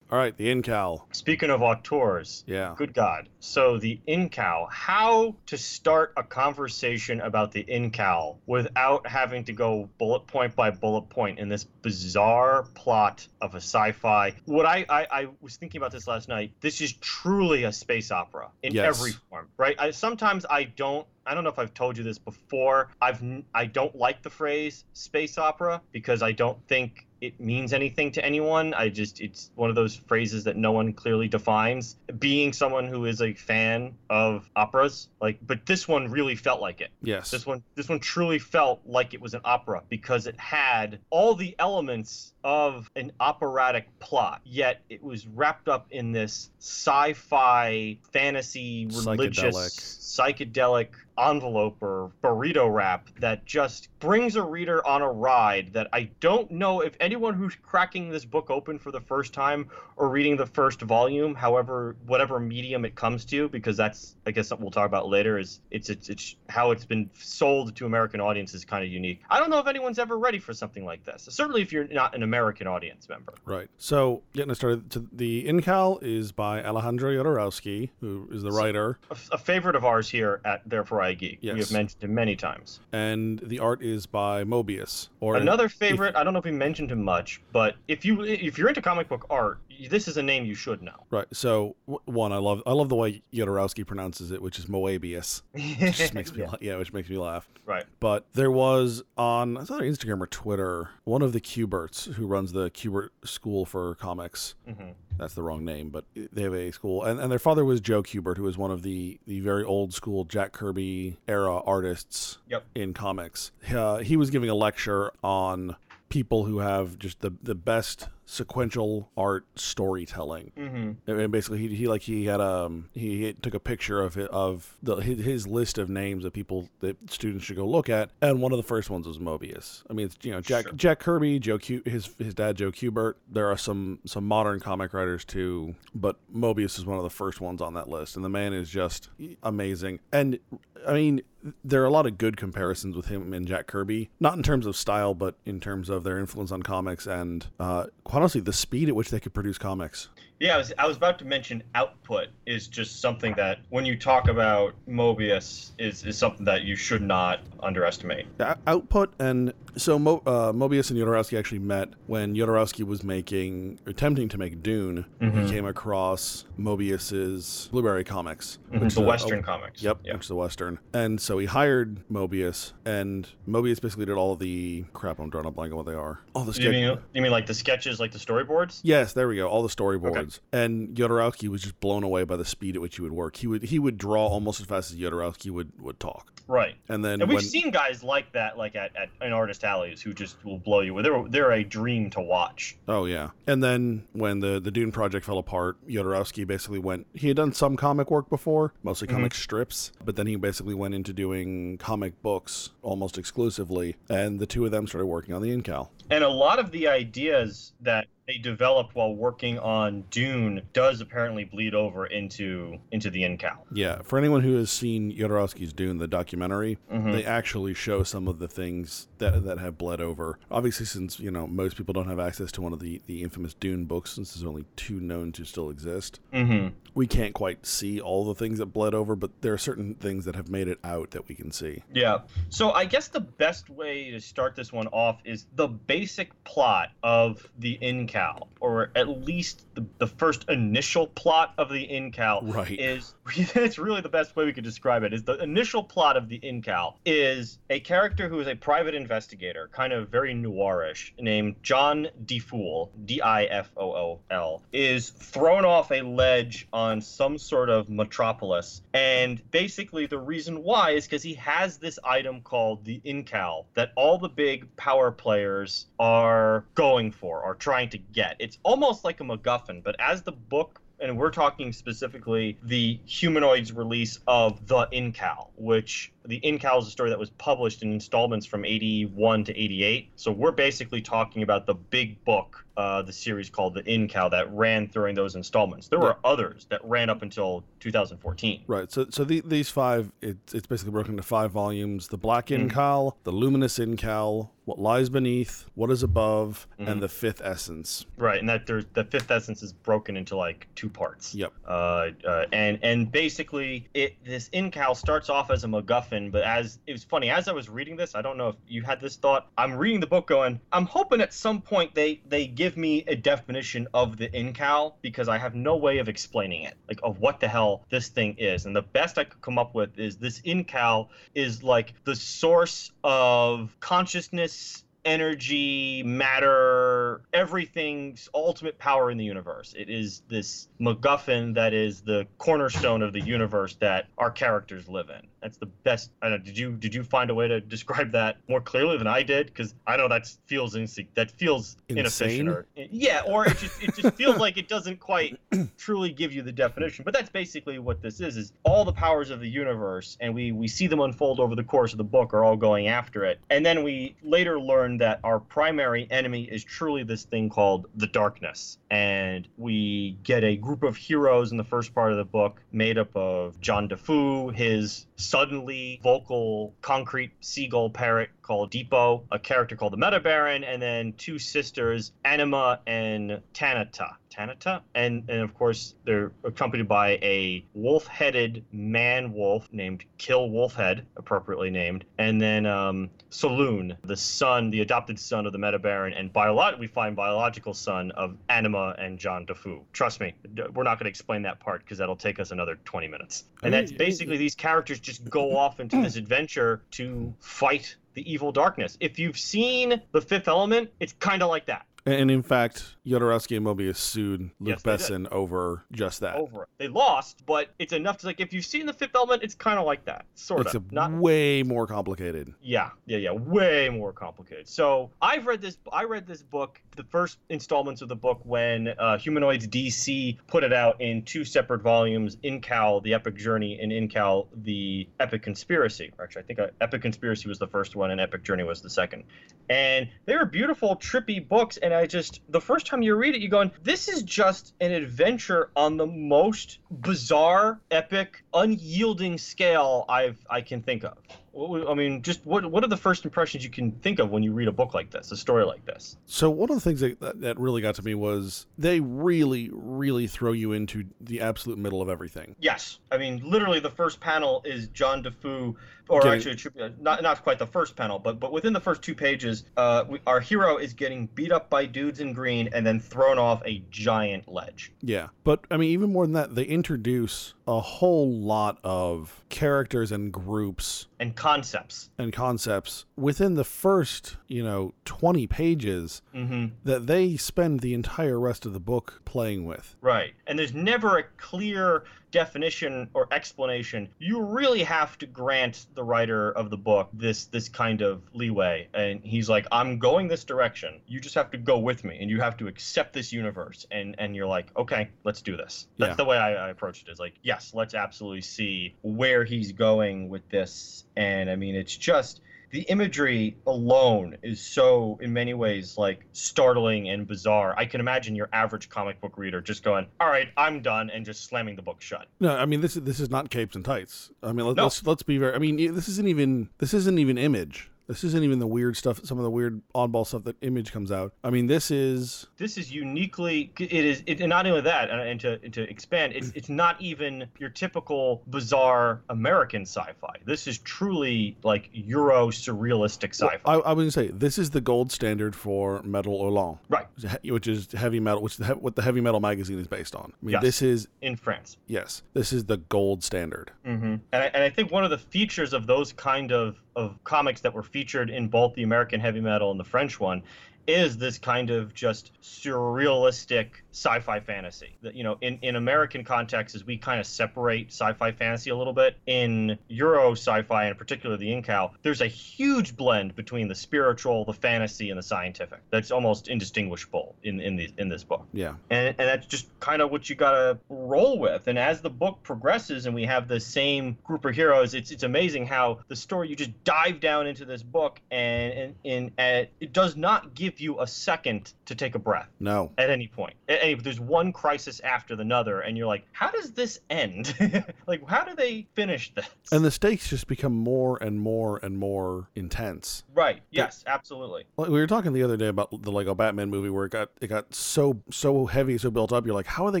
All 0.12 0.18
right, 0.18 0.36
the 0.36 0.48
Incal. 0.54 1.04
speaking 1.12 1.48
of 1.48 1.62
auteurs 1.62 2.44
Yeah. 2.46 2.74
good 2.76 2.92
god 2.92 3.30
so 3.40 3.78
the 3.78 3.98
incal 4.06 4.66
how 4.70 5.36
to 5.46 5.56
start 5.56 6.12
a 6.18 6.22
conversation 6.22 7.22
about 7.22 7.52
the 7.52 7.64
incal 7.64 8.36
without 8.44 9.06
having 9.06 9.44
to 9.44 9.54
go 9.54 9.88
bullet 9.98 10.26
point 10.26 10.54
by 10.54 10.70
bullet 10.70 11.08
point 11.08 11.38
in 11.38 11.48
this 11.48 11.64
bizarre 11.64 12.64
plot 12.74 13.26
of 13.40 13.54
a 13.54 13.56
sci-fi 13.62 14.34
what 14.44 14.66
i 14.66 14.84
i, 14.90 15.06
I 15.10 15.28
was 15.40 15.56
thinking 15.56 15.78
about 15.80 15.92
this 15.92 16.06
last 16.06 16.28
night 16.28 16.52
this 16.60 16.82
is 16.82 16.92
truly 16.92 17.64
a 17.64 17.72
space 17.72 18.10
opera 18.10 18.50
in 18.62 18.74
Yes. 18.74 18.84
every 18.98 19.12
form 19.30 19.48
right 19.56 19.76
I, 19.78 19.92
sometimes 19.92 20.44
i 20.50 20.64
don't 20.64 21.06
I 21.26 21.34
don't 21.34 21.44
know 21.44 21.50
if 21.50 21.58
I've 21.58 21.74
told 21.74 21.96
you 21.96 22.04
this 22.04 22.18
before. 22.18 22.88
I've 23.00 23.22
I 23.54 23.66
don't 23.66 23.94
like 23.96 24.22
the 24.22 24.30
phrase 24.30 24.84
space 24.92 25.38
opera 25.38 25.80
because 25.92 26.22
I 26.22 26.32
don't 26.32 26.58
think 26.68 27.06
it 27.20 27.38
means 27.38 27.72
anything 27.72 28.10
to 28.10 28.24
anyone. 28.24 28.74
I 28.74 28.88
just 28.88 29.20
it's 29.20 29.52
one 29.54 29.70
of 29.70 29.76
those 29.76 29.94
phrases 29.94 30.42
that 30.44 30.56
no 30.56 30.72
one 30.72 30.92
clearly 30.92 31.28
defines. 31.28 31.96
Being 32.18 32.52
someone 32.52 32.88
who 32.88 33.04
is 33.04 33.22
a 33.22 33.32
fan 33.34 33.94
of 34.10 34.50
operas, 34.56 35.08
like 35.20 35.38
but 35.46 35.64
this 35.64 35.86
one 35.86 36.10
really 36.10 36.34
felt 36.34 36.60
like 36.60 36.80
it. 36.80 36.90
Yes. 37.00 37.30
This 37.30 37.46
one 37.46 37.62
this 37.76 37.88
one 37.88 38.00
truly 38.00 38.40
felt 38.40 38.80
like 38.84 39.14
it 39.14 39.20
was 39.20 39.34
an 39.34 39.40
opera 39.44 39.82
because 39.88 40.26
it 40.26 40.38
had 40.38 40.98
all 41.10 41.36
the 41.36 41.54
elements 41.60 42.32
of 42.42 42.90
an 42.96 43.12
operatic 43.20 43.86
plot, 44.00 44.40
yet 44.44 44.80
it 44.90 45.00
was 45.00 45.26
wrapped 45.28 45.68
up 45.68 45.86
in 45.92 46.10
this 46.10 46.50
sci-fi 46.58 47.96
fantasy 48.12 48.86
religious 48.86 49.56
psychedelic 49.56 50.88
envelope 51.18 51.76
or 51.80 52.10
burrito 52.22 52.72
wrap 52.72 53.08
that 53.18 53.44
just 53.44 53.88
brings 54.00 54.36
a 54.36 54.42
reader 54.42 54.84
on 54.86 55.02
a 55.02 55.10
ride 55.10 55.72
that 55.72 55.88
I 55.92 56.10
don't 56.20 56.50
know 56.50 56.80
if 56.80 56.96
anyone 57.00 57.34
who's 57.34 57.54
cracking 57.54 58.10
this 58.10 58.24
book 58.24 58.50
open 58.50 58.78
for 58.78 58.90
the 58.90 59.00
first 59.00 59.32
time 59.32 59.68
or 59.96 60.08
reading 60.08 60.36
the 60.36 60.46
first 60.46 60.80
volume, 60.80 61.34
however, 61.34 61.96
whatever 62.06 62.40
medium 62.40 62.84
it 62.84 62.94
comes 62.94 63.24
to, 63.26 63.48
because 63.48 63.76
that's 63.76 64.16
I 64.26 64.30
guess 64.30 64.48
something 64.48 64.64
we'll 64.64 64.70
talk 64.70 64.86
about 64.86 65.08
later 65.08 65.38
is 65.38 65.60
it's 65.70 65.90
it's, 65.90 66.08
it's 66.08 66.36
how 66.48 66.70
it's 66.70 66.84
been 66.84 67.10
sold 67.18 67.76
to 67.76 67.86
American 67.86 68.20
audiences 68.20 68.64
kind 68.64 68.84
of 68.84 68.90
unique. 68.90 69.22
I 69.30 69.38
don't 69.38 69.50
know 69.50 69.58
if 69.58 69.66
anyone's 69.66 69.98
ever 69.98 70.18
ready 70.18 70.38
for 70.38 70.54
something 70.54 70.84
like 70.84 71.04
this. 71.04 71.28
Certainly 71.30 71.62
if 71.62 71.72
you're 71.72 71.88
not 71.88 72.14
an 72.14 72.22
American 72.22 72.66
audience 72.66 73.08
member. 73.08 73.34
Right. 73.44 73.68
So, 73.78 74.22
getting 74.32 74.50
us 74.50 74.58
started, 74.58 74.90
to, 74.92 75.06
the 75.12 75.44
Incal 75.46 76.02
is 76.02 76.32
by 76.32 76.62
Alejandro 76.62 77.10
Jodorowsky, 77.12 77.90
who 78.00 78.28
is 78.32 78.42
the 78.42 78.50
writer, 78.50 78.98
A, 79.10 79.16
a 79.32 79.38
favorite 79.38 79.76
of 79.76 79.84
ours 79.84 80.08
here 80.08 80.40
at 80.44 80.62
Therefore 80.68 81.01
I 81.02 81.14
Geek. 81.14 81.38
We 81.42 81.48
Yes. 81.48 81.58
have 81.68 81.72
mentioned 81.72 82.02
him 82.02 82.14
many 82.14 82.36
times. 82.36 82.80
and 82.92 83.38
the 83.40 83.58
art 83.58 83.82
is 83.82 84.06
by 84.06 84.44
Mobius. 84.44 85.08
Or 85.20 85.36
Another 85.36 85.68
favorite, 85.68 86.14
I 86.16 86.24
don't 86.24 86.32
know 86.32 86.38
if 86.38 86.44
we 86.44 86.50
mentioned 86.52 86.90
him 86.90 87.02
much, 87.02 87.40
but 87.52 87.76
if 87.88 88.04
you 88.04 88.22
if 88.22 88.58
you're 88.58 88.68
into 88.68 88.82
comic 88.82 89.08
book 89.08 89.26
art, 89.30 89.58
this 89.90 90.06
is 90.08 90.16
a 90.16 90.22
name 90.22 90.44
you 90.44 90.54
should 90.54 90.82
know. 90.82 91.04
Right. 91.10 91.26
So, 91.32 91.76
one, 91.86 92.32
I 92.32 92.36
love 92.38 92.62
I 92.66 92.72
love 92.72 92.88
the 92.88 92.96
way 92.96 93.22
Jodorowsky 93.32 93.86
pronounces 93.86 94.30
it, 94.30 94.40
which 94.42 94.58
is 94.58 94.66
Moebius. 94.66 95.42
Just 95.56 96.14
makes 96.14 96.32
me 96.32 96.42
Yeah, 96.42 96.54
yeah, 96.60 96.76
which 96.76 96.92
makes 96.92 97.08
me 97.08 97.18
laugh. 97.18 97.48
right. 97.66 97.84
But 98.00 98.26
there 98.34 98.50
was 98.50 99.02
on 99.16 99.56
I 99.56 99.64
thought 99.64 99.82
Instagram 99.82 100.20
or 100.20 100.26
Twitter 100.26 100.90
one 101.04 101.22
of 101.22 101.32
the 101.32 101.40
Kuberts 101.40 102.12
who 102.14 102.26
runs 102.26 102.52
the 102.52 102.70
Kubert 102.70 103.08
School 103.24 103.64
for 103.64 103.94
Comics. 103.96 104.54
hmm 104.66 104.90
That's 105.18 105.34
the 105.34 105.42
wrong 105.42 105.64
name, 105.64 105.90
but 105.90 106.04
they 106.14 106.42
have 106.42 106.54
a 106.54 106.70
school, 106.72 107.04
and, 107.04 107.20
and 107.20 107.30
their 107.30 107.38
father 107.38 107.64
was 107.64 107.80
Joe 107.80 108.02
Kubert, 108.02 108.36
who 108.38 108.42
was 108.44 108.58
one 108.58 108.70
of 108.70 108.82
the 108.82 109.18
the 109.26 109.40
very 109.40 109.62
old 109.64 109.94
school 109.94 110.24
Jack 110.24 110.52
Kirby 110.52 111.16
era 111.28 111.58
artists 111.60 112.38
Yep. 112.48 112.64
in 112.74 112.92
comics. 112.92 113.52
Uh, 113.72 113.98
he 113.98 114.16
was 114.16 114.30
giving 114.30 114.48
a 114.50 114.54
lecture 114.54 115.12
on 115.22 115.76
people 116.08 116.44
who 116.44 116.58
have 116.58 116.98
just 116.98 117.20
the 117.20 117.32
the 117.42 117.54
best 117.54 118.08
sequential 118.24 119.10
art 119.16 119.44
storytelling. 119.56 120.52
hmm 120.56 120.92
And 121.06 121.32
basically, 121.32 121.58
he, 121.68 121.74
he 121.74 121.88
like 121.88 122.02
he 122.02 122.24
had 122.26 122.40
um 122.40 122.88
he 122.92 123.32
took 123.34 123.54
a 123.54 123.60
picture 123.60 124.00
of 124.00 124.16
it, 124.16 124.30
of 124.30 124.76
the 124.82 124.96
his, 124.96 125.24
his 125.24 125.46
list 125.46 125.78
of 125.78 125.88
names 125.90 126.24
of 126.24 126.32
people 126.32 126.68
that 126.80 126.96
students 127.10 127.44
should 127.44 127.56
go 127.56 127.66
look 127.66 127.88
at, 127.88 128.10
and 128.20 128.40
one 128.40 128.52
of 128.52 128.58
the 128.58 128.62
first 128.62 128.90
ones 128.90 129.06
was 129.06 129.18
Mobius. 129.18 129.82
I 129.90 129.92
mean, 129.92 130.06
it's 130.06 130.16
you 130.22 130.32
know 130.32 130.40
Jack 130.40 130.64
Sure. 130.64 130.72
Jack 130.72 131.00
Kirby, 131.00 131.38
Joe 131.38 131.58
Q, 131.58 131.82
his 131.84 132.10
his 132.18 132.34
dad 132.34 132.56
Joe 132.56 132.70
Kubert. 132.70 133.14
There 133.30 133.48
are 133.48 133.56
some 133.56 133.98
some 134.06 134.26
modern 134.26 134.60
comic 134.60 134.92
writers 134.94 135.24
too, 135.24 135.74
but 135.94 136.16
Mobius 136.34 136.78
is 136.78 136.86
one 136.86 136.96
of 136.98 137.04
the 137.04 137.10
first 137.10 137.40
ones 137.40 137.60
on 137.60 137.74
that 137.74 137.88
list, 137.88 138.16
and 138.16 138.24
the 138.24 138.28
man 138.28 138.52
is 138.52 138.70
just 138.70 139.10
amazing. 139.42 140.00
And 140.12 140.38
I 140.86 140.94
mean, 140.94 141.22
there 141.64 141.80
are 141.82 141.86
a 141.86 141.90
lot 141.90 142.06
of 142.06 142.18
good 142.18 142.36
comparisons 142.36 142.96
with 142.96 143.06
him 143.06 143.32
and 143.32 143.46
Jack 143.46 143.66
Kirby, 143.68 144.10
not 144.18 144.36
in 144.36 144.42
terms 144.42 144.66
of 144.66 144.76
style, 144.76 145.14
but 145.14 145.36
in 145.44 145.60
terms 145.60 145.88
of 145.88 146.02
their 146.02 146.18
influence 146.18 146.50
on 146.50 146.62
comics 146.62 147.06
and, 147.06 147.46
uh, 147.60 147.86
honestly, 148.12 148.40
the 148.40 148.52
speed 148.52 148.88
at 148.88 148.94
which 148.94 149.10
they 149.10 149.20
could 149.20 149.34
produce 149.34 149.58
comics. 149.58 150.08
Yeah, 150.42 150.54
I 150.54 150.58
was, 150.58 150.72
I 150.76 150.86
was 150.88 150.96
about 150.96 151.20
to 151.20 151.24
mention 151.24 151.62
output 151.76 152.26
is 152.46 152.66
just 152.66 153.00
something 153.00 153.32
that 153.36 153.60
when 153.70 153.86
you 153.86 153.96
talk 153.96 154.26
about 154.26 154.74
Mobius 154.88 155.70
is, 155.78 156.04
is 156.04 156.18
something 156.18 156.44
that 156.46 156.62
you 156.64 156.74
should 156.74 157.00
not 157.00 157.38
underestimate. 157.62 158.26
O- 158.40 158.54
output 158.66 159.14
and 159.20 159.52
so 159.76 160.00
Mo, 160.00 160.20
uh, 160.26 160.52
Mobius 160.52 160.90
and 160.90 160.98
Jodorowsky 160.98 161.38
actually 161.38 161.60
met 161.60 161.90
when 162.08 162.34
Jodorowsky 162.34 162.84
was 162.84 163.04
making 163.04 163.78
attempting 163.86 164.28
to 164.30 164.36
make 164.36 164.64
Dune. 164.64 165.06
Mhm. 165.20 165.44
He 165.46 165.50
came 165.52 165.64
across 165.64 166.44
Mobius's 166.58 167.68
Blueberry 167.70 168.02
Comics, 168.02 168.58
Mhm, 168.72 168.80
which 168.80 168.94
the 168.96 169.00
Western 169.00 169.44
comics. 169.44 169.80
Yep, 169.80 169.98
Yeah. 170.04 170.14
which 170.14 170.22
is 170.22 170.28
the 170.28 170.34
Western. 170.34 170.80
And 170.92 171.20
so 171.20 171.38
he 171.38 171.46
hired 171.46 172.00
Mobius, 172.10 172.72
and 172.84 173.28
Mobius 173.48 173.80
basically 173.80 174.06
did 174.06 174.16
all 174.16 174.34
the 174.34 174.84
crap. 174.92 175.20
I'm 175.20 175.30
drawing 175.30 175.46
a 175.46 175.52
blank 175.52 175.70
on 175.70 175.76
what 175.76 175.86
they 175.86 175.94
are. 175.94 176.18
All 176.34 176.44
the 176.44 176.52
sketches. 176.52 176.74
You 176.80 176.98
you 177.14 177.22
mean 177.22 177.30
like 177.30 177.46
the 177.46 177.54
sketches, 177.54 178.00
like 178.00 178.10
the 178.10 178.18
storyboards? 178.18 178.80
Yes, 178.82 179.12
there 179.12 179.28
we 179.28 179.36
go. 179.36 179.46
All 179.48 179.62
the 179.62 179.68
storyboards. 179.68 180.31
And 180.52 180.96
Jodorowsky 180.96 181.48
was 181.48 181.62
just 181.62 181.78
blown 181.80 182.02
away 182.04 182.24
by 182.24 182.36
the 182.36 182.44
speed 182.44 182.76
at 182.76 182.82
which 182.82 182.96
he 182.96 183.02
would 183.02 183.12
work. 183.12 183.36
He 183.36 183.46
would 183.46 183.62
he 183.64 183.78
would 183.78 183.98
draw 183.98 184.26
almost 184.26 184.60
as 184.60 184.66
fast 184.66 184.90
as 184.92 184.98
Jodorowsky 184.98 185.50
would 185.50 185.72
would 185.80 185.98
talk. 186.00 186.28
Right. 186.48 186.74
And 186.88 187.04
then 187.04 187.20
And 187.22 187.28
we've 187.28 187.36
when, 187.36 187.44
seen 187.44 187.70
guys 187.70 188.02
like 188.02 188.32
that, 188.32 188.58
like 188.58 188.74
at, 188.74 188.90
at 188.96 189.08
in 189.24 189.32
artist 189.32 189.62
alleys, 189.62 190.02
who 190.02 190.12
just 190.12 190.44
will 190.44 190.58
blow 190.58 190.80
you. 190.80 190.92
away. 190.92 191.02
They're 191.02 191.22
they're 191.28 191.52
a 191.52 191.64
dream 191.64 192.10
to 192.10 192.20
watch. 192.20 192.76
Oh 192.88 193.04
yeah. 193.04 193.30
And 193.46 193.62
then 193.62 194.06
when 194.12 194.40
the 194.40 194.58
the 194.60 194.70
Dune 194.70 194.90
project 194.92 195.24
fell 195.24 195.38
apart, 195.38 195.76
Jodorowsky 195.88 196.46
basically 196.46 196.78
went 196.80 197.06
he 197.14 197.28
had 197.28 197.36
done 197.36 197.52
some 197.52 197.76
comic 197.76 198.10
work 198.10 198.28
before, 198.28 198.72
mostly 198.82 199.06
Mm-hmm. 199.06 199.16
comic 199.16 199.34
strips, 199.34 199.92
but 200.04 200.16
then 200.16 200.26
he 200.26 200.36
basically 200.36 200.74
went 200.74 200.94
into 200.94 201.12
doing 201.12 201.76
comic 201.78 202.20
books 202.22 202.70
almost 202.82 203.18
exclusively, 203.18 203.96
and 204.08 204.38
the 204.40 204.46
two 204.46 204.64
of 204.64 204.70
them 204.70 204.86
started 204.86 205.06
working 205.06 205.34
on 205.34 205.42
the 205.42 205.50
Incal. 205.50 205.88
And 206.10 206.22
a 206.22 206.28
lot 206.28 206.58
of 206.58 206.70
the 206.72 206.86
ideas 206.88 207.72
that 207.80 208.06
they 208.32 208.38
developed 208.38 208.94
while 208.94 209.14
working 209.14 209.58
on 209.58 210.02
Dune 210.10 210.62
does 210.72 211.00
apparently 211.00 211.44
bleed 211.44 211.74
over 211.74 212.06
into 212.06 212.78
into 212.90 213.10
the 213.10 213.22
Incal. 213.22 213.58
Yeah, 213.72 214.02
for 214.02 214.18
anyone 214.18 214.40
who 214.42 214.56
has 214.56 214.70
seen 214.70 215.12
Jodorowsky's 215.16 215.72
Dune, 215.72 215.98
the 215.98 216.08
documentary, 216.08 216.78
Mhm. 216.92 217.12
they 217.12 217.24
actually 217.24 217.74
show 217.74 218.02
some 218.02 218.28
of 218.28 218.38
the 218.38 218.48
things 218.48 219.08
that 219.18 219.44
that 219.44 219.58
have 219.58 219.76
bled 219.78 220.00
over. 220.00 220.38
Obviously, 220.50 220.86
since 220.86 221.20
you 221.20 221.30
know 221.30 221.46
most 221.46 221.76
people 221.76 221.92
don't 221.92 222.08
have 222.08 222.18
access 222.18 222.50
to 222.52 222.62
one 222.62 222.72
of 222.72 222.80
the 222.80 223.00
the 223.06 223.22
infamous 223.22 223.54
Dune 223.54 223.84
books, 223.84 224.12
since 224.12 224.34
there's 224.34 224.46
only 224.46 224.64
two 224.76 225.00
known 225.00 225.32
to 225.32 225.44
still 225.44 225.68
exist, 225.70 226.20
Mm-hmm. 226.32 226.68
we 226.94 227.06
can't 227.06 227.34
quite 227.34 227.66
see 227.66 228.00
all 228.00 228.24
the 228.24 228.34
things 228.34 228.58
that 228.58 228.66
bled 228.66 228.94
over. 228.94 229.14
But 229.16 229.42
there 229.42 229.52
are 229.52 229.58
certain 229.58 229.94
things 229.94 230.24
that 230.24 230.36
have 230.36 230.48
made 230.48 230.68
it 230.68 230.78
out 230.84 231.10
that 231.10 231.28
we 231.28 231.34
can 231.34 231.50
see. 231.52 231.82
Yeah. 231.92 232.20
So 232.48 232.72
I 232.72 232.84
guess 232.86 233.08
the 233.08 233.20
best 233.20 233.68
way 233.68 234.10
to 234.10 234.20
start 234.20 234.54
this 234.56 234.72
one 234.72 234.86
off 234.88 235.20
is 235.24 235.46
the 235.54 235.68
basic 235.68 236.30
plot 236.44 236.90
of 237.02 237.46
the 237.58 237.72
Incal, 238.22 238.48
or 238.60 238.90
at 238.94 239.08
least 239.08 239.64
the, 239.74 239.84
the 239.98 240.06
first 240.06 240.48
initial 240.48 241.06
plot 241.06 241.54
of 241.58 241.68
the 241.68 241.86
Incal 241.86 242.54
Right. 242.54 242.78
is 242.78 243.14
it's 243.36 243.78
really 243.78 244.00
the 244.00 244.08
best 244.08 244.34
way 244.36 244.44
we 244.44 244.52
could 244.52 244.64
describe 244.64 245.02
it 245.02 245.12
is 245.12 245.22
the 245.22 245.38
initial 245.42 245.82
plot 245.82 246.16
of 246.16 246.28
the 246.28 246.38
Incal 246.40 246.94
is 247.04 247.58
a 247.70 247.80
character 247.80 248.28
who 248.28 248.40
is 248.40 248.48
a 248.48 248.54
private 248.54 248.94
investigator, 248.94 249.68
kind 249.72 249.92
of 249.92 250.08
very 250.08 250.34
noirish, 250.34 251.12
named 251.18 251.56
John 251.62 252.08
Difool, 252.24 252.90
D-I-F-O-O-L, 253.04 254.62
is 254.72 255.10
thrown 255.10 255.64
off 255.64 255.90
a 255.90 256.02
ledge 256.02 256.68
on 256.72 257.00
some 257.00 257.38
sort 257.38 257.70
of 257.70 257.88
metropolis, 257.88 258.82
and 258.92 259.40
basically 259.50 260.06
the 260.06 260.18
reason 260.18 260.62
why 260.62 260.90
is 260.90 261.04
because 261.04 261.22
he 261.22 261.34
has 261.34 261.78
this 261.78 261.98
item 262.04 262.40
called 262.40 262.84
the 262.84 263.00
Incal 263.04 263.64
that 263.74 263.92
all 263.96 264.18
the 264.18 264.28
big 264.28 264.74
power 264.76 265.10
players 265.10 265.86
are 265.98 266.64
going 266.74 267.10
for, 267.12 267.42
are 267.42 267.54
trying 267.54 267.88
to 267.90 267.98
get. 268.12 268.36
It's 268.38 268.58
almost 268.62 269.04
like 269.04 269.20
a 269.20 269.24
MacGuffin, 269.24 269.82
but 269.82 269.96
as 269.98 270.22
the 270.22 270.32
book 270.32 270.80
and 271.02 271.18
we're 271.18 271.30
talking 271.30 271.72
specifically 271.72 272.56
the 272.62 272.98
humanoids 273.06 273.72
release 273.72 274.20
of 274.28 274.66
the 274.68 274.86
Incal, 274.92 275.48
which 275.56 276.12
the 276.24 276.40
Incal 276.40 276.80
is 276.80 276.86
a 276.86 276.90
story 276.90 277.10
that 277.10 277.18
was 277.18 277.30
published 277.30 277.82
in 277.82 277.92
installments 277.92 278.46
from 278.46 278.64
81 278.64 279.44
to 279.44 279.52
88. 279.58 280.10
So 280.16 280.30
we're 280.32 280.52
basically 280.52 281.00
talking 281.02 281.42
about 281.42 281.66
the 281.66 281.74
big 281.74 282.22
book, 282.24 282.64
uh, 282.76 283.02
the 283.02 283.12
series 283.12 283.50
called 283.50 283.74
the 283.74 283.82
Incal 283.82 284.30
that 284.30 284.52
ran 284.52 284.86
during 284.86 285.14
those 285.14 285.34
installments. 285.34 285.88
There 285.88 285.98
were 286.00 286.16
others 286.24 286.66
that 286.70 286.80
ran 286.84 287.10
up 287.10 287.22
until 287.22 287.64
2014. 287.80 288.62
Right. 288.66 288.90
So, 288.90 289.06
so 289.10 289.24
the, 289.24 289.42
these 289.44 289.68
five, 289.68 290.12
it's 290.20 290.54
it's 290.54 290.66
basically 290.66 290.92
broken 290.92 291.12
into 291.14 291.22
five 291.22 291.50
volumes: 291.50 292.08
the 292.08 292.16
Black. 292.18 292.46
Incal, 292.46 293.14
the 293.24 293.30
Luminous 293.32 293.78
Incal, 293.78 294.50
What 294.64 294.78
Lies 294.78 295.08
Beneath, 295.08 295.66
What 295.74 295.90
Is 295.90 296.02
Above, 296.02 296.66
Mhm. 296.78 296.88
and 296.88 297.02
the 297.02 297.08
Fifth 297.08 297.40
Essence. 297.42 298.04
Right, 298.16 298.38
and 298.40 298.48
that 298.48 298.66
there's 298.66 298.84
the 298.94 299.04
fifth 299.04 299.30
essence 299.30 299.62
is 299.62 299.72
broken 299.72 300.16
into 300.16 300.36
like 300.36 300.66
two 300.74 300.88
parts. 300.88 301.34
Yep. 301.34 301.52
Uh, 301.66 302.08
uh, 302.26 302.44
and 302.52 302.78
and 302.82 303.10
basically, 303.10 303.88
it 303.94 304.16
this 304.24 304.48
incal 304.50 304.96
starts 304.96 305.28
off 305.30 305.50
as 305.50 305.64
a 305.64 305.66
MacGuffin, 305.66 306.11
but 306.30 306.42
as 306.42 306.78
it 306.86 306.92
was 306.92 307.04
funny 307.04 307.30
as 307.30 307.48
I 307.48 307.52
was 307.52 307.68
reading 307.68 307.96
this, 307.96 308.14
I 308.14 308.22
don't 308.22 308.36
know 308.36 308.48
if 308.48 308.56
you 308.68 308.82
had 308.82 309.00
this 309.00 309.16
thought. 309.16 309.48
I'm 309.56 309.74
reading 309.74 310.00
the 310.00 310.06
book, 310.06 310.26
going, 310.26 310.60
I'm 310.72 310.84
hoping 310.84 311.20
at 311.20 311.32
some 311.32 311.62
point 311.62 311.94
they 311.94 312.20
they 312.26 312.46
give 312.46 312.76
me 312.76 313.04
a 313.06 313.16
definition 313.16 313.88
of 313.94 314.18
the 314.18 314.28
incal 314.28 314.94
because 315.00 315.28
I 315.28 315.38
have 315.38 315.54
no 315.54 315.76
way 315.76 315.98
of 315.98 316.08
explaining 316.08 316.64
it, 316.64 316.74
like 316.88 317.00
of 317.02 317.20
what 317.20 317.40
the 317.40 317.48
hell 317.48 317.84
this 317.90 318.08
thing 318.08 318.36
is. 318.38 318.66
And 318.66 318.76
the 318.76 318.82
best 318.82 319.16
I 319.16 319.24
could 319.24 319.40
come 319.40 319.58
up 319.58 319.74
with 319.74 319.98
is 319.98 320.16
this 320.16 320.40
incal 320.42 321.08
is 321.34 321.62
like 321.62 321.94
the 322.04 322.14
source 322.14 322.92
of 323.02 323.74
consciousness 323.80 324.84
energy, 325.04 326.02
matter, 326.02 327.22
everything's 327.32 328.28
ultimate 328.34 328.78
power 328.78 329.10
in 329.10 329.18
the 329.18 329.24
universe. 329.24 329.74
It 329.76 329.88
is 329.88 330.22
this 330.28 330.68
MacGuffin 330.80 331.54
that 331.54 331.72
is 331.72 332.02
the 332.02 332.26
cornerstone 332.38 333.02
of 333.02 333.12
the 333.12 333.20
universe 333.20 333.76
that 333.80 334.06
our 334.18 334.30
characters 334.30 334.88
live 334.88 335.10
in. 335.10 335.26
That's 335.42 335.56
the 335.56 335.66
best. 335.66 336.12
I 336.22 336.28
don't. 336.28 336.44
Did 336.44 336.56
you 336.56 336.72
did 336.72 336.94
you 336.94 337.02
find 337.02 337.28
a 337.28 337.34
way 337.34 337.48
to 337.48 337.60
describe 337.60 338.12
that 338.12 338.36
more 338.48 338.60
clearly 338.60 338.96
than 338.96 339.08
I 339.08 339.24
did? 339.24 339.46
Because 339.46 339.74
I 339.86 339.96
know 339.96 340.08
that 340.08 340.28
feels 340.46 340.72
that 340.72 341.30
feels 341.32 341.76
Insane? 341.88 341.98
inefficient. 341.98 342.48
Or, 342.48 342.66
yeah, 342.76 343.22
or 343.26 343.46
it 343.46 343.58
just 343.58 343.82
it 343.82 343.94
just 343.96 344.14
feels 344.14 344.36
like 344.36 344.56
it 344.56 344.68
doesn't 344.68 345.00
quite 345.00 345.38
truly 345.78 346.12
give 346.12 346.32
you 346.32 346.42
the 346.42 346.52
definition. 346.52 347.04
But 347.04 347.12
that's 347.12 347.28
basically 347.28 347.80
what 347.80 348.00
this 348.00 348.20
is: 348.20 348.36
is 348.36 348.52
all 348.62 348.84
the 348.84 348.92
powers 348.92 349.30
of 349.30 349.40
the 349.40 349.48
universe, 349.48 350.16
and 350.20 350.32
we 350.32 350.52
we 350.52 350.68
see 350.68 350.86
them 350.86 351.00
unfold 351.00 351.40
over 351.40 351.56
the 351.56 351.64
course 351.64 351.92
of 351.92 351.98
the 351.98 352.04
book, 352.04 352.32
are 352.32 352.44
all 352.44 352.56
going 352.56 352.86
after 352.86 353.24
it. 353.24 353.40
And 353.50 353.66
then 353.66 353.82
we 353.82 354.14
later 354.22 354.60
learn 354.60 354.98
that 354.98 355.18
our 355.24 355.40
primary 355.40 356.06
enemy 356.10 356.44
is 356.44 356.62
truly 356.62 357.02
this 357.02 357.24
thing 357.24 357.48
called 357.48 357.86
the 357.96 358.06
darkness, 358.06 358.78
and 358.90 359.48
we 359.58 360.16
get 360.22 360.44
a 360.44 360.54
group 360.56 360.84
of 360.84 360.96
heroes 360.96 361.50
in 361.50 361.56
the 361.56 361.64
first 361.64 361.92
part 361.92 362.12
of 362.12 362.18
the 362.18 362.24
book 362.24 362.60
made 362.70 362.96
up 362.96 363.14
of 363.16 363.60
John 363.60 363.88
DeFoo, 363.88 364.54
his 364.54 365.06
suddenly 365.32 365.98
vocal 366.02 366.74
concrete 366.82 367.32
seagull 367.40 367.88
parrot 367.88 368.28
called 368.42 368.70
Depot, 368.70 369.24
a 369.30 369.38
character 369.38 369.76
called 369.76 369.92
the 369.92 369.96
Meta 369.96 370.20
Baron, 370.20 370.64
and 370.64 370.82
then 370.82 371.14
two 371.14 371.38
sisters, 371.38 372.12
Anima 372.24 372.80
and 372.86 373.40
Tanata. 373.54 374.16
Tanata, 374.32 374.80
and 374.94 375.24
and 375.28 375.42
of 375.42 375.54
course 375.54 375.94
they're 376.04 376.32
accompanied 376.44 376.88
by 376.88 377.10
a 377.22 377.64
wolf-headed 377.74 378.64
man 378.72 379.32
wolf 379.32 379.68
named 379.72 380.04
Kill 380.18 380.48
Wolfhead, 380.48 381.02
appropriately 381.16 381.70
named, 381.70 382.04
and 382.18 382.40
then 382.40 382.64
um, 382.64 383.10
Solune, 383.30 383.96
the 384.02 384.16
son, 384.16 384.70
the 384.70 384.80
adopted 384.80 385.18
son 385.18 385.46
of 385.46 385.52
the 385.52 385.58
Meta 385.58 385.78
Baron, 385.78 386.14
and 386.14 386.32
biolo- 386.32 386.78
we 386.78 386.86
find 386.86 387.14
biological 387.14 387.74
son 387.74 388.10
of 388.12 388.36
Anima 388.48 388.94
and 388.98 389.18
John 389.18 389.44
DeFoo. 389.46 389.82
Trust 389.92 390.20
me, 390.20 390.34
we're 390.72 390.82
not 390.82 390.98
going 390.98 391.04
to 391.04 391.10
explain 391.10 391.42
that 391.42 391.60
part 391.60 391.80
because 391.80 391.98
that'll 391.98 392.16
take 392.16 392.40
us 392.40 392.50
another 392.50 392.76
20 392.84 393.08
minutes. 393.08 393.44
And 393.62 393.72
that's 393.72 393.92
basically 393.92 394.38
these 394.38 394.54
characters 394.54 394.98
just 394.98 395.28
go 395.28 395.56
off 395.56 395.78
into 395.80 396.00
this 396.00 396.16
adventure 396.22 396.82
to 396.92 397.34
fight 397.38 397.96
the 398.14 398.30
evil 398.30 398.52
darkness. 398.52 398.96
If 399.00 399.18
you've 399.18 399.38
seen 399.38 400.02
The 400.12 400.20
Fifth 400.20 400.48
Element, 400.48 400.90
it's 401.00 401.12
kind 401.14 401.42
of 401.42 401.48
like 401.48 401.66
that. 401.66 401.86
And 402.04 402.30
in 402.30 402.42
fact, 402.42 402.96
Jodorowsky 403.06 403.56
and 403.56 403.64
Mobius 403.64 403.96
sued 403.96 404.50
Luc 404.58 404.80
Yes. 404.82 404.82
Besson 404.82 405.30
over 405.30 405.84
just 405.92 406.20
that. 406.20 406.34
Over 406.34 406.64
it. 406.64 406.68
They 406.78 406.88
lost, 406.88 407.46
but 407.46 407.70
it's 407.78 407.92
enough 407.92 408.18
to 408.18 408.26
like 408.26 408.40
if 408.40 408.52
you've 408.52 408.64
seen 408.64 408.86
The 408.86 408.92
Fifth 408.92 409.14
Element, 409.14 409.42
it's 409.44 409.54
kind 409.54 409.78
of 409.78 409.86
like 409.86 410.04
that, 410.06 410.24
sort 410.34 410.62
Except 410.62 410.86
of. 410.86 410.92
Not 410.92 411.12
way 411.12 411.62
more 411.62 411.86
complicated. 411.86 412.52
Yeah, 412.60 412.90
yeah, 413.06 413.18
yeah, 413.18 413.30
way 413.30 413.88
more 413.88 414.12
complicated. 414.12 414.66
So 414.66 415.10
I've 415.20 415.46
read 415.46 415.60
this. 415.60 415.78
I 415.92 416.04
read 416.04 416.26
this 416.26 416.42
book, 416.42 416.80
the 416.96 417.04
first 417.04 417.38
installments 417.50 418.02
of 418.02 418.08
the 418.08 418.16
book, 418.16 418.40
when 418.42 418.88
uh, 418.98 419.18
Humanoids 419.18 419.68
DC 419.68 420.38
put 420.48 420.64
it 420.64 420.72
out 420.72 421.00
in 421.00 421.22
two 421.22 421.44
separate 421.44 421.82
volumes: 421.82 422.34
Incal, 422.42 423.00
the 423.04 423.14
Epic 423.14 423.36
Journey, 423.36 423.78
and 423.80 423.92
Incal, 423.92 424.48
the 424.64 425.08
Epic 425.20 425.42
Conspiracy. 425.42 426.10
Or 426.18 426.24
actually, 426.24 426.42
I 426.42 426.44
think 426.46 426.58
uh, 426.58 426.66
Epic 426.80 427.02
Conspiracy 427.02 427.48
was 427.48 427.60
the 427.60 427.68
first 427.68 427.94
one, 427.94 428.10
and 428.10 428.20
Epic 428.20 428.42
Journey 428.42 428.64
was 428.64 428.82
the 428.82 428.90
second. 428.90 429.22
And 429.70 430.08
they 430.26 430.36
were 430.36 430.44
beautiful, 430.44 430.96
trippy 430.96 431.46
books. 431.46 431.76
And 431.76 431.91
I 431.94 432.06
just, 432.06 432.40
the 432.48 432.60
first 432.60 432.86
time 432.86 433.02
you 433.02 433.14
read 433.14 433.34
it, 433.34 433.40
you're 433.40 433.50
going, 433.50 433.70
this 433.82 434.08
is 434.08 434.22
just 434.22 434.74
an 434.80 434.92
adventure 434.92 435.70
on 435.76 435.96
the 435.96 436.06
most 436.06 436.78
bizarre, 436.90 437.80
epic, 437.90 438.44
unyielding 438.54 439.38
scale 439.38 440.04
I've 440.08 440.38
I 440.48 440.60
can 440.60 440.82
think 440.82 441.04
of. 441.04 441.18
What 441.52 441.86
I 441.86 441.94
mean, 441.94 442.22
just 442.22 442.46
what 442.46 442.64
what 442.70 442.82
are 442.82 442.88
the 442.88 442.96
first 442.96 443.24
impressions 443.24 443.62
you 443.62 443.70
can 443.70 443.92
think 443.92 444.18
of 444.18 444.30
when 444.30 444.42
you 444.42 444.52
read 444.52 444.68
a 444.68 444.72
book 444.72 444.94
like 444.94 445.10
this, 445.10 445.30
a 445.32 445.36
story 445.36 445.64
like 445.64 445.84
this? 445.84 446.16
So 446.24 446.48
one 446.48 446.70
of 446.70 446.76
the 446.76 446.80
things 446.80 447.00
that, 447.00 447.40
that, 447.40 447.60
really 447.60 447.82
got 447.82 447.94
to 447.96 448.02
me 448.02 448.14
was 448.14 448.66
they 448.78 449.00
really, 449.00 449.68
really 449.72 450.26
throw 450.26 450.52
you 450.52 450.72
into 450.72 451.04
the 451.20 451.40
absolute 451.42 451.78
middle 451.78 452.00
of 452.00 452.08
everything. 452.08 452.56
Yes, 452.58 452.98
I 453.10 453.18
mean, 453.18 453.42
literally 453.44 453.80
the 453.80 453.90
first 453.90 454.18
panel 454.18 454.62
is 454.64 454.88
John 454.88 455.22
DeFoo, 455.22 455.74
or 456.08 456.20
Getting- 456.20 456.36
actually, 456.36 456.52
it 456.52 456.60
should 456.60 456.74
be- 456.74 456.82
uh, 456.82 456.90
not 456.98 457.22
not 457.22 457.42
quite 457.42 457.58
the 457.58 457.66
first 457.66 457.96
panel, 457.96 458.18
but 458.18 458.40
but 458.40 458.50
within 458.50 458.72
the 458.72 458.80
first 458.80 459.02
two 459.02 459.14
pages, 459.14 459.64
uh, 459.76 460.04
we, 460.08 460.20
our 460.26 460.40
hero 460.40 460.78
is 460.78 460.94
getting 460.94 461.26
beat 461.34 461.52
up 461.52 461.68
by 461.68 461.84
dudes 461.84 462.20
in 462.20 462.32
green 462.32 462.70
and 462.72 462.86
then 462.86 462.98
thrown 462.98 463.38
off 463.38 463.62
a 463.66 463.82
giant 463.90 464.48
ledge. 464.48 464.92
Yeah. 465.02 465.28
But 465.44 465.66
I 465.70 465.76
mean, 465.76 465.90
even 465.90 466.12
more 466.12 466.24
than 466.24 466.32
that, 466.32 466.54
they 466.54 466.64
introduce 466.64 467.52
a 467.66 467.80
whole 467.80 468.30
lot 468.32 468.78
of 468.82 469.44
characters 469.48 470.10
and 470.10 470.32
groups 470.32 471.06
and 471.20 471.36
concepts. 471.36 472.10
and 472.18 472.32
concepts 472.32 473.04
within 473.16 473.54
the 473.54 473.64
first, 473.64 474.36
you 474.48 474.62
know, 474.62 474.92
20 475.04 475.46
pages 475.46 476.22
hmm 476.32 476.66
that 476.84 477.06
they 477.06 477.36
spend 477.36 477.80
the 477.80 477.94
entire 477.94 478.38
rest 478.40 478.66
of 478.66 478.72
the 478.72 478.80
book 478.80 479.20
playing 479.24 479.64
with. 479.64 479.96
Right. 480.00 480.34
And 480.46 480.58
there's 480.58 480.74
never 480.74 481.18
a 481.18 481.24
clear 481.36 482.04
definition 482.32 483.08
or 483.14 483.28
explanation. 483.30 484.08
You 484.18 484.42
really 484.42 484.82
have 484.82 485.16
to 485.18 485.26
grant 485.26 485.86
the 485.94 486.02
writer 486.02 486.50
of 486.50 486.70
the 486.70 486.76
book 486.76 487.10
this 487.12 487.44
this 487.46 487.68
kind 487.68 488.02
of 488.02 488.22
leeway. 488.32 488.88
And 488.92 489.20
he's 489.22 489.48
like, 489.48 489.66
I'm 489.70 489.98
going 490.00 490.26
this 490.26 490.42
direction. 490.42 491.00
You 491.06 491.20
just 491.20 491.36
have 491.36 491.52
to 491.52 491.58
go 491.58 491.78
with 491.78 492.02
me 492.02 492.18
and 492.20 492.28
you 492.28 492.40
have 492.40 492.56
to 492.56 492.66
accept 492.66 493.12
this 493.12 493.32
universe. 493.32 493.86
And 493.90 494.16
and 494.18 494.34
you're 494.34 494.46
like, 494.46 494.76
okay, 494.76 495.10
let's 495.22 495.42
do 495.42 495.56
this. 495.56 495.86
That's 495.98 496.10
Yeah. 496.10 496.14
the 496.16 496.24
way 496.24 496.38
I, 496.38 496.54
I 496.54 496.70
approached 496.70 497.06
it. 497.08 497.12
Is 497.12 497.20
like, 497.20 497.34
yes, 497.42 497.72
let's 497.74 497.94
absolutely 497.94 498.40
see 498.42 498.96
where 499.02 499.44
he's 499.44 499.72
going 499.72 500.28
with 500.28 500.48
this. 500.48 501.04
And 501.14 501.48
I 501.48 501.56
mean, 501.56 501.76
it's 501.76 501.96
just 501.96 502.40
the 502.72 502.80
imagery 502.82 503.54
alone 503.66 504.36
is 504.42 504.58
so 504.60 505.18
in 505.20 505.30
many 505.32 505.52
ways 505.52 505.96
like 505.98 506.24
startling 506.32 507.10
and 507.10 507.26
bizarre. 507.26 507.74
I 507.76 507.84
can 507.84 508.00
imagine 508.00 508.34
your 508.34 508.48
average 508.52 508.88
comic 508.88 509.20
book 509.20 509.36
reader 509.36 509.60
just 509.60 509.84
going, 509.84 510.06
"All 510.18 510.28
right, 510.28 510.48
I'm 510.56 510.80
done," 510.80 511.10
and 511.10 511.24
just 511.24 511.44
slamming 511.44 511.76
the 511.76 511.82
book 511.82 512.00
shut. 512.00 512.26
No, 512.40 512.56
I 512.56 512.64
mean 512.64 512.80
this 512.80 512.96
is 512.96 513.02
this 513.02 513.20
is 513.20 513.30
not 513.30 513.50
capes 513.50 513.76
and 513.76 513.84
tights. 513.84 514.30
I 514.42 514.52
mean 514.52 514.66
let, 514.66 514.76
No. 514.76 514.84
let's 514.84 515.06
let's 515.06 515.22
be 515.22 515.36
very. 515.36 515.54
I 515.54 515.58
mean 515.58 515.94
this 515.94 516.08
isn't 516.08 516.26
even 516.28 516.70
this 516.78 516.94
isn't 516.94 517.18
even 517.18 517.36
image. 517.36 517.90
This 518.08 518.24
isn't 518.24 518.42
even 518.42 518.58
the 518.58 518.66
weird 518.66 518.96
stuff. 518.96 519.20
Some 519.24 519.38
of 519.38 519.44
the 519.44 519.50
weird 519.50 519.80
oddball 519.94 520.26
stuff 520.26 520.44
that 520.44 520.56
image 520.62 520.92
comes 520.92 521.10
out. 521.12 521.32
I 521.44 521.50
mean 521.50 521.66
this 521.66 521.90
is 521.90 522.46
This 522.56 522.76
is 522.76 522.92
uniquely 522.92 523.72
it 523.78 523.92
is 523.92 524.22
it, 524.26 524.40
and 524.40 524.48
not 524.50 524.66
only 524.66 524.80
that 524.82 525.10
and, 525.10 525.20
and 525.20 525.40
to 525.40 525.60
and 525.62 525.72
to 525.74 525.82
expand 525.88 526.32
it's 526.34 526.50
it's 526.54 526.68
not 526.68 527.00
even 527.00 527.46
your 527.58 527.70
typical 527.70 528.42
bizarre 528.48 529.22
American 529.28 529.82
sci-fi. 529.82 530.36
This 530.44 530.66
is 530.66 530.78
truly 530.78 531.56
like 531.62 531.88
Euro 531.92 532.48
surrealistic 532.48 533.30
sci-fi. 533.30 533.60
I, 533.64 533.74
I 533.78 533.92
was 533.92 534.02
gonna 534.14 534.26
say 534.28 534.32
this 534.32 534.58
is 534.58 534.70
the 534.70 534.80
gold 534.80 535.12
standard 535.12 535.54
for 535.54 536.00
Métal 536.02 536.40
Hurlant, 536.42 536.78
right, 536.88 537.06
which 537.44 537.66
is 537.68 537.90
heavy 537.92 538.20
metal, 538.20 538.42
which 538.42 538.56
the, 538.56 538.66
what 538.74 538.96
the 538.96 539.02
heavy 539.02 539.20
metal 539.20 539.40
magazine 539.40 539.78
is 539.78 539.86
based 539.86 540.14
on. 540.14 540.32
I 540.42 540.44
mean, 540.44 540.52
Yes. 540.52 540.62
this 540.62 540.82
is 540.82 541.08
in 541.20 541.36
France. 541.36 541.76
yes, 541.86 542.22
this 542.34 542.52
is 542.52 542.64
the 542.66 542.76
gold 542.78 543.22
standard. 543.24 543.70
Mm-hmm. 543.86 544.04
And, 544.04 544.22
I, 544.32 544.46
and 544.46 544.62
I 544.62 544.70
think 544.70 544.90
one 544.90 545.04
of 545.04 545.10
the 545.10 545.18
features 545.18 545.72
of 545.72 545.86
those 545.86 546.12
kind 546.12 546.52
of, 546.52 546.76
of 546.96 547.16
comics 547.24 547.60
that 547.62 547.72
were 547.72 547.82
featured 547.92 548.30
in 548.30 548.48
both 548.48 548.74
the 548.74 548.82
American 548.82 549.20
heavy 549.20 549.40
metal 549.40 549.70
and 549.70 549.78
the 549.78 549.84
French 549.84 550.18
one 550.18 550.42
is 550.86 551.16
this 551.16 551.38
kind 551.38 551.70
of 551.70 551.94
just 551.94 552.32
surrealistic 552.42 553.68
sci-fi 553.92 554.40
fantasy 554.40 554.96
you 555.12 555.22
know 555.22 555.36
in, 555.40 555.58
in 555.62 555.76
american 555.76 556.24
context 556.24 556.74
as 556.74 556.84
we 556.84 556.96
kind 556.96 557.20
of 557.20 557.26
separate 557.26 557.88
sci-fi 557.88 558.32
fantasy 558.32 558.70
a 558.70 558.76
little 558.76 558.92
bit 558.92 559.16
in 559.26 559.78
euro 559.88 560.32
sci-fi 560.32 560.84
and 560.84 560.92
in 560.92 560.96
particular 560.96 561.36
the 561.36 561.48
incal 561.48 561.90
there's 562.02 562.20
a 562.20 562.26
huge 562.26 562.96
blend 562.96 563.34
between 563.36 563.68
the 563.68 563.74
spiritual 563.74 564.44
the 564.44 564.52
fantasy 564.52 565.10
and 565.10 565.18
the 565.18 565.22
scientific 565.22 565.80
that's 565.90 566.10
almost 566.10 566.48
indistinguishable 566.48 567.34
in 567.42 567.60
in, 567.60 567.76
the, 567.76 567.90
in 567.98 568.08
this 568.08 568.24
book 568.24 568.46
Yeah, 568.52 568.74
and, 568.90 569.08
and 569.08 569.16
that's 569.18 569.46
just 569.46 569.68
kind 569.80 570.02
of 570.02 570.10
what 570.10 570.28
you 570.28 570.36
gotta 570.36 570.78
roll 570.88 571.38
with. 571.38 571.68
And 571.68 571.78
as 571.78 572.00
the 572.00 572.10
book 572.10 572.42
progresses, 572.42 573.06
and 573.06 573.14
we 573.14 573.24
have 573.24 573.48
the 573.48 573.60
same 573.60 574.16
group 574.24 574.44
of 574.44 574.54
heroes, 574.54 574.94
it's 574.94 575.10
it's 575.10 575.22
amazing 575.22 575.66
how 575.66 576.00
the 576.08 576.16
story 576.16 576.48
you 576.48 576.56
just 576.56 576.84
dive 576.84 577.20
down 577.20 577.46
into 577.46 577.64
this 577.64 577.82
book, 577.82 578.20
and 578.30 578.72
and, 578.72 578.94
and, 579.04 579.30
and 579.38 579.68
it 579.80 579.92
does 579.92 580.16
not 580.16 580.54
give 580.54 580.80
you 580.80 581.00
a 581.00 581.06
second 581.06 581.72
to 581.86 581.94
take 581.94 582.14
a 582.14 582.18
breath 582.18 582.48
no, 582.60 582.92
at 582.98 583.10
any 583.10 583.28
point. 583.28 583.54
Any, 583.82 583.94
there's 583.94 584.20
one 584.20 584.52
crisis 584.52 585.00
after 585.00 585.34
another, 585.34 585.80
and 585.80 585.98
you're 585.98 586.06
like, 586.06 586.24
how 586.32 586.50
does 586.50 586.72
this 586.72 587.00
end? 587.10 587.54
like, 588.06 588.26
how 588.28 588.44
do 588.44 588.54
they 588.54 588.86
finish 588.94 589.32
this? 589.34 589.46
and 589.72 589.84
the 589.84 589.90
stakes 589.90 590.28
just 590.30 590.46
become 590.46 590.72
more 590.72 591.16
and 591.22 591.38
more 591.40 591.78
and 591.82 591.98
more 591.98 592.48
intense. 592.54 593.24
right? 593.34 593.60
Yes, 593.70 594.04
absolutely. 594.06 594.64
Like, 594.76 594.88
we 594.88 594.98
were 595.00 595.06
talking 595.06 595.32
the 595.32 595.42
other 595.42 595.56
day 595.56 595.66
about 595.68 595.90
the 596.02 596.10
Lego 596.12 596.34
Batman 596.34 596.70
movie 596.70 596.88
where 596.90 597.04
it 597.06 597.10
got 597.12 597.30
it 597.40 597.48
got 597.48 597.74
so 597.74 598.22
so 598.30 598.66
heavy, 598.66 598.96
so 598.98 599.10
built 599.10 599.32
up. 599.32 599.44
You're 599.44 599.54
like, 599.54 599.66
how 599.66 599.84
are 599.86 599.90
they 599.90 600.00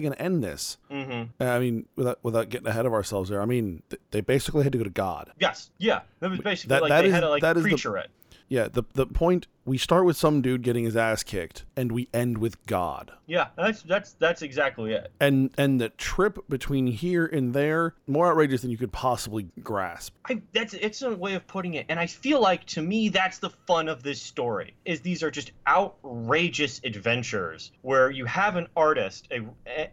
going 0.00 0.14
to 0.14 0.22
end 0.22 0.42
this? 0.42 0.78
Mm-hmm. 0.90 1.42
I 1.42 1.58
mean, 1.58 1.86
without 1.96 2.18
without 2.22 2.48
getting 2.48 2.68
ahead 2.68 2.86
of 2.86 2.92
ourselves 2.92 3.28
there. 3.30 3.42
I 3.42 3.46
mean, 3.46 3.82
th- 3.90 4.00
they 4.12 4.20
basically 4.20 4.62
had 4.62 4.72
to 4.72 4.78
go 4.78 4.84
to 4.84 4.90
God. 4.90 5.32
Yes. 5.40 5.70
Yeah. 5.78 6.00
That 6.20 6.30
was 6.30 6.40
basically 6.40 6.68
That- 6.74 6.82
like 6.82 6.88
that 6.90 7.02
they 7.02 7.08
is- 7.08 7.14
had 7.14 7.20
to 7.20 7.28
like 7.30 7.42
that 7.42 7.56
is 7.56 7.64
the- 7.64 7.94
it. 7.96 8.10
Yeah, 8.48 8.68
the 8.70 8.82
the 8.92 9.06
point 9.06 9.46
we 9.64 9.78
start 9.78 10.04
with 10.04 10.16
some 10.16 10.42
dude 10.42 10.62
getting 10.62 10.84
his 10.84 10.96
ass 10.96 11.22
kicked, 11.22 11.64
and 11.76 11.92
we 11.92 12.08
end 12.12 12.38
with 12.38 12.64
God. 12.66 13.12
Yeah, 13.26 13.48
that's 13.56 13.82
that's 13.82 14.12
that's 14.14 14.42
exactly 14.42 14.92
it. 14.92 15.10
And 15.20 15.50
and 15.56 15.80
the 15.80 15.90
trip 15.90 16.38
between 16.48 16.86
here 16.86 17.26
and 17.26 17.54
there 17.54 17.94
more 18.06 18.28
outrageous 18.28 18.62
than 18.62 18.70
you 18.70 18.76
could 18.76 18.92
possibly 18.92 19.46
grasp. 19.62 20.14
I, 20.28 20.42
that's 20.52 20.74
it's 20.74 21.02
a 21.02 21.14
way 21.14 21.34
of 21.34 21.46
putting 21.46 21.74
it, 21.74 21.86
and 21.88 21.98
I 21.98 22.06
feel 22.06 22.40
like 22.40 22.64
to 22.66 22.82
me 22.82 23.08
that's 23.08 23.38
the 23.38 23.50
fun 23.50 23.88
of 23.88 24.02
this 24.02 24.20
story. 24.20 24.74
Is 24.84 25.00
these 25.00 25.22
are 25.22 25.30
just 25.30 25.52
outrageous 25.66 26.80
adventures 26.84 27.72
where 27.82 28.10
you 28.10 28.24
have 28.26 28.56
an 28.56 28.68
artist 28.76 29.28
a, 29.30 29.42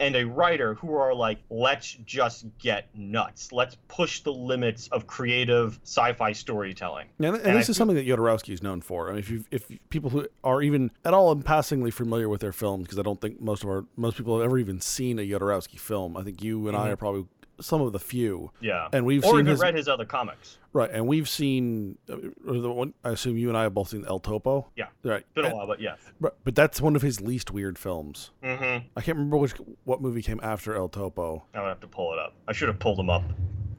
and 0.01 0.15
a 0.15 0.25
writer 0.25 0.73
who 0.73 0.95
are 0.95 1.13
like, 1.13 1.39
let's 1.49 1.93
just 2.05 2.45
get 2.57 2.89
nuts, 2.95 3.51
let's 3.51 3.77
push 3.87 4.21
the 4.21 4.33
limits 4.33 4.87
of 4.89 5.07
creative 5.07 5.79
sci-fi 5.83 6.31
storytelling. 6.31 7.07
And, 7.19 7.27
and 7.27 7.35
And 7.37 7.57
this 7.57 7.69
I 7.69 7.71
is 7.71 7.77
something 7.77 7.95
that 7.95 8.07
Jodorowsky 8.07 8.53
is 8.53 8.63
known 8.63 8.81
for. 8.81 9.07
I 9.07 9.11
mean, 9.11 9.19
if 9.19 9.29
you 9.29 9.45
if 9.51 9.58
people 9.89 10.09
who 10.09 10.27
are 10.43 10.61
even 10.61 10.91
at 11.05 11.13
all 11.13 11.35
passingly 11.37 11.91
familiar 11.91 12.29
with 12.29 12.41
their 12.41 12.51
films, 12.53 12.83
because 12.83 12.99
I 12.99 13.03
don't 13.03 13.19
think 13.21 13.39
most 13.41 13.63
of 13.63 13.69
our 13.69 13.85
most 13.95 14.17
people 14.17 14.37
have 14.37 14.45
ever 14.45 14.57
even 14.57 14.81
seen 14.81 15.19
a 15.19 15.21
Jodorowsky 15.23 15.79
film. 15.79 16.15
I 16.17 16.23
think 16.23 16.41
you 16.43 16.67
and 16.67 16.75
I 16.77 16.87
Mhm. 16.87 16.91
are 16.93 16.95
probably 16.97 17.25
some 17.61 17.81
of 17.81 17.91
the 17.91 17.99
few. 17.99 18.51
Yeah, 18.61 18.87
And 18.93 19.05
we've 19.05 19.23
or 19.25 19.35
seen 19.35 19.45
his 19.45 19.59
read 19.59 19.75
his 19.75 19.89
other 19.89 20.05
comics. 20.05 20.57
right, 20.71 20.89
and 20.89 21.05
we've 21.07 21.27
seen 21.27 21.97
uh, 22.09 22.15
or 22.47 22.57
the 22.59 22.71
one. 22.71 22.93
I 23.03 23.09
assume 23.09 23.35
you 23.37 23.49
and 23.49 23.57
I 23.57 23.63
have 23.63 23.73
both 23.73 23.89
seen 23.89 24.05
El 24.05 24.19
Topo. 24.19 24.67
Yeah. 24.77 24.85
right. 25.03 25.25
Been 25.33 25.43
a 25.43 25.47
And- 25.49 25.57
while, 25.57 25.67
but 25.67 25.81
yes. 25.81 25.99
but, 26.21 26.37
but 26.45 26.55
that's 26.55 26.79
one 26.79 26.95
of 26.95 27.01
his 27.01 27.19
least 27.19 27.51
weird 27.51 27.77
films. 27.77 28.31
Mm-hmm. 28.41 28.87
I 28.95 29.01
can't 29.01 29.17
remember 29.17 29.35
which 29.37 29.53
what 29.83 30.01
movie 30.01 30.21
came 30.21 30.39
after 30.41 30.73
El 30.75 30.87
Topo. 30.87 31.43
I 31.53 31.59
would 31.61 31.67
have 31.67 31.79
to 31.81 31.87
pull 31.87 32.13
it 32.13 32.19
up. 32.19 32.33
I 32.47 32.53
should 32.53 32.69
have 32.69 32.79
pulled 32.79 32.97
them 32.97 33.09
up. 33.09 33.23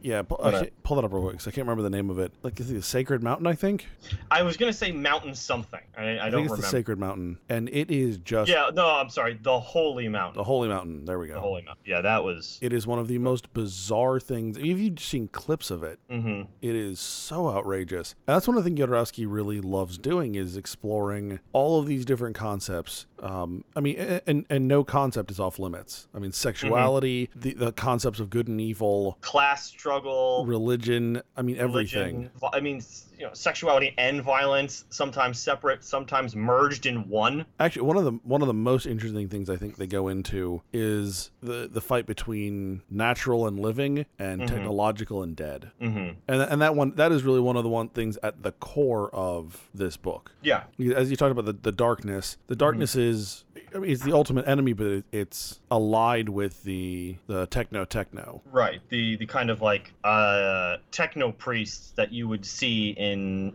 Yeah, 0.02 0.22
pull, 0.22 0.38
uh, 0.40 0.64
pull 0.82 0.96
that 0.96 1.04
up 1.04 1.12
real 1.12 1.22
quick 1.22 1.38
'cause 1.38 1.48
I 1.48 1.50
can't 1.50 1.66
remember 1.66 1.82
the 1.82 1.90
name 1.90 2.10
of 2.10 2.18
it. 2.18 2.32
Like, 2.42 2.58
is 2.60 2.70
it 2.70 2.74
the 2.74 2.82
Sacred 2.82 3.22
Mountain? 3.22 3.46
I 3.46 3.54
think. 3.54 3.86
I 4.30 4.42
was 4.42 4.56
gonna 4.56 4.72
say 4.72 4.92
Mountain 4.92 5.34
something. 5.34 5.80
I, 5.96 6.02
I, 6.02 6.04
I, 6.04 6.06
don't 6.06 6.18
think 6.18 6.24
it's 6.24 6.32
remember. 6.34 6.56
the 6.56 6.62
Sacred 6.62 6.98
Mountain, 6.98 7.38
and 7.48 7.68
it 7.70 7.90
is 7.90 8.18
just 8.18 8.50
Yeah, 8.50 8.70
no, 8.72 8.88
I'm 8.88 9.08
sorry. 9.10 9.38
The 9.40 9.58
Holy 9.58 10.08
Mountain. 10.08 10.38
the 10.38 10.44
Holy 10.44 10.68
Mountain. 10.68 11.04
There 11.04 11.18
we 11.18 11.28
go. 11.28 11.34
The 11.34 11.40
Holy 11.40 11.62
Mountain. 11.62 11.84
Yeah, 11.86 12.00
that 12.00 12.24
was. 12.24 12.58
It 12.60 12.72
is 12.72 12.86
one 12.86 12.98
of 12.98 13.08
the 13.08 13.18
most 13.18 13.52
bizarre 13.52 14.18
things. 14.20 14.56
If 14.56 14.64
you've 14.78 15.00
seen 15.00 15.28
clips 15.28 15.70
of 15.70 15.82
it, 15.82 15.98
hmm 16.10 16.42
it 16.62 16.74
is 16.74 16.98
so 17.00 17.48
outrageous. 17.48 18.14
And 18.26 18.34
that's 18.36 18.46
one 18.48 18.56
of 18.56 18.64
the 18.64 18.70
things 18.70 18.80
Jodorowsky 18.80 19.26
really 19.28 19.60
loves 19.60 19.98
doing 19.98 20.34
is 20.34 20.56
exploring 20.56 21.40
all 21.52 21.78
of 21.78 21.86
these 21.86 22.04
different 22.04 22.36
concepts. 22.36 23.06
Um, 23.20 23.64
I 23.76 23.80
mean, 23.80 23.96
and 24.26 24.46
and 24.48 24.66
no 24.68 24.84
concept 24.84 25.30
is 25.30 25.38
off 25.40 25.58
limits. 25.58 26.08
I 26.14 26.18
mean, 26.18 26.32
sexuality, 26.32 27.28
the 27.34 27.54
the 27.54 27.72
concepts 27.72 28.20
of 28.20 28.30
good 28.30 28.48
and 28.48 28.60
evil, 28.60 29.18
Class 29.20 29.70
struggle. 29.90 30.44
religion. 30.46 31.22
I 31.36 31.42
mean, 31.42 31.56
everything. 31.58 32.30
religion, 32.40 32.50
I 32.52 32.60
mean, 32.60 32.82
you 33.20 33.26
know, 33.26 33.34
sexuality 33.34 33.92
and 33.98 34.22
violence, 34.22 34.86
sometimes 34.88 35.38
separate, 35.38 35.84
sometimes 35.84 36.34
merged 36.34 36.86
in 36.86 37.06
one. 37.06 37.44
Actually, 37.60 37.82
one 37.82 37.98
of 37.98 38.04
the 38.04 38.12
one 38.24 38.40
of 38.40 38.46
the 38.48 38.54
most 38.54 38.86
interesting 38.86 39.28
things 39.28 39.50
I 39.50 39.56
think 39.56 39.76
they 39.76 39.86
go 39.86 40.08
into 40.08 40.62
is 40.72 41.30
the 41.42 41.68
the 41.70 41.82
fight 41.82 42.06
between 42.06 42.80
natural 42.90 43.46
and 43.46 43.60
living 43.60 44.06
and 44.18 44.40
Mhm. 44.40 44.46
technological 44.46 45.22
and 45.22 45.36
dead. 45.36 45.70
hmm 45.78 46.12
And 46.26 46.40
and 46.42 46.62
that 46.62 46.74
one 46.74 46.94
that 46.96 47.12
is 47.12 47.22
really 47.22 47.40
one 47.40 47.56
of 47.58 47.62
the 47.62 47.68
one 47.68 47.90
things 47.90 48.16
at 48.22 48.42
the 48.42 48.52
core 48.52 49.14
of 49.14 49.68
this 49.74 49.98
book. 49.98 50.32
Yeah. 50.40 50.62
As 50.96 51.10
you 51.10 51.16
talked 51.18 51.32
about 51.32 51.44
the, 51.44 51.52
the 51.52 51.72
darkness, 51.72 52.38
the 52.46 52.56
darkness 52.56 52.96
is 52.96 53.44
I 53.74 53.78
mean 53.80 53.90
it's 53.90 54.02
the 54.02 54.14
ultimate 54.14 54.48
enemy, 54.48 54.72
but 54.72 55.04
it's 55.12 55.60
allied 55.70 56.30
with 56.30 56.62
the 56.64 57.16
the 57.26 57.46
techno 57.48 57.84
techno. 57.84 58.40
Right. 58.50 58.80
The 58.88 59.16
the 59.16 59.26
kind 59.26 59.50
of 59.50 59.60
like 59.60 59.92
uh 60.04 60.78
techno 60.90 61.32
priests 61.32 61.92
that 61.96 62.12
you 62.12 62.24
would 62.28 62.46
see 62.46 62.90
in 62.90 63.09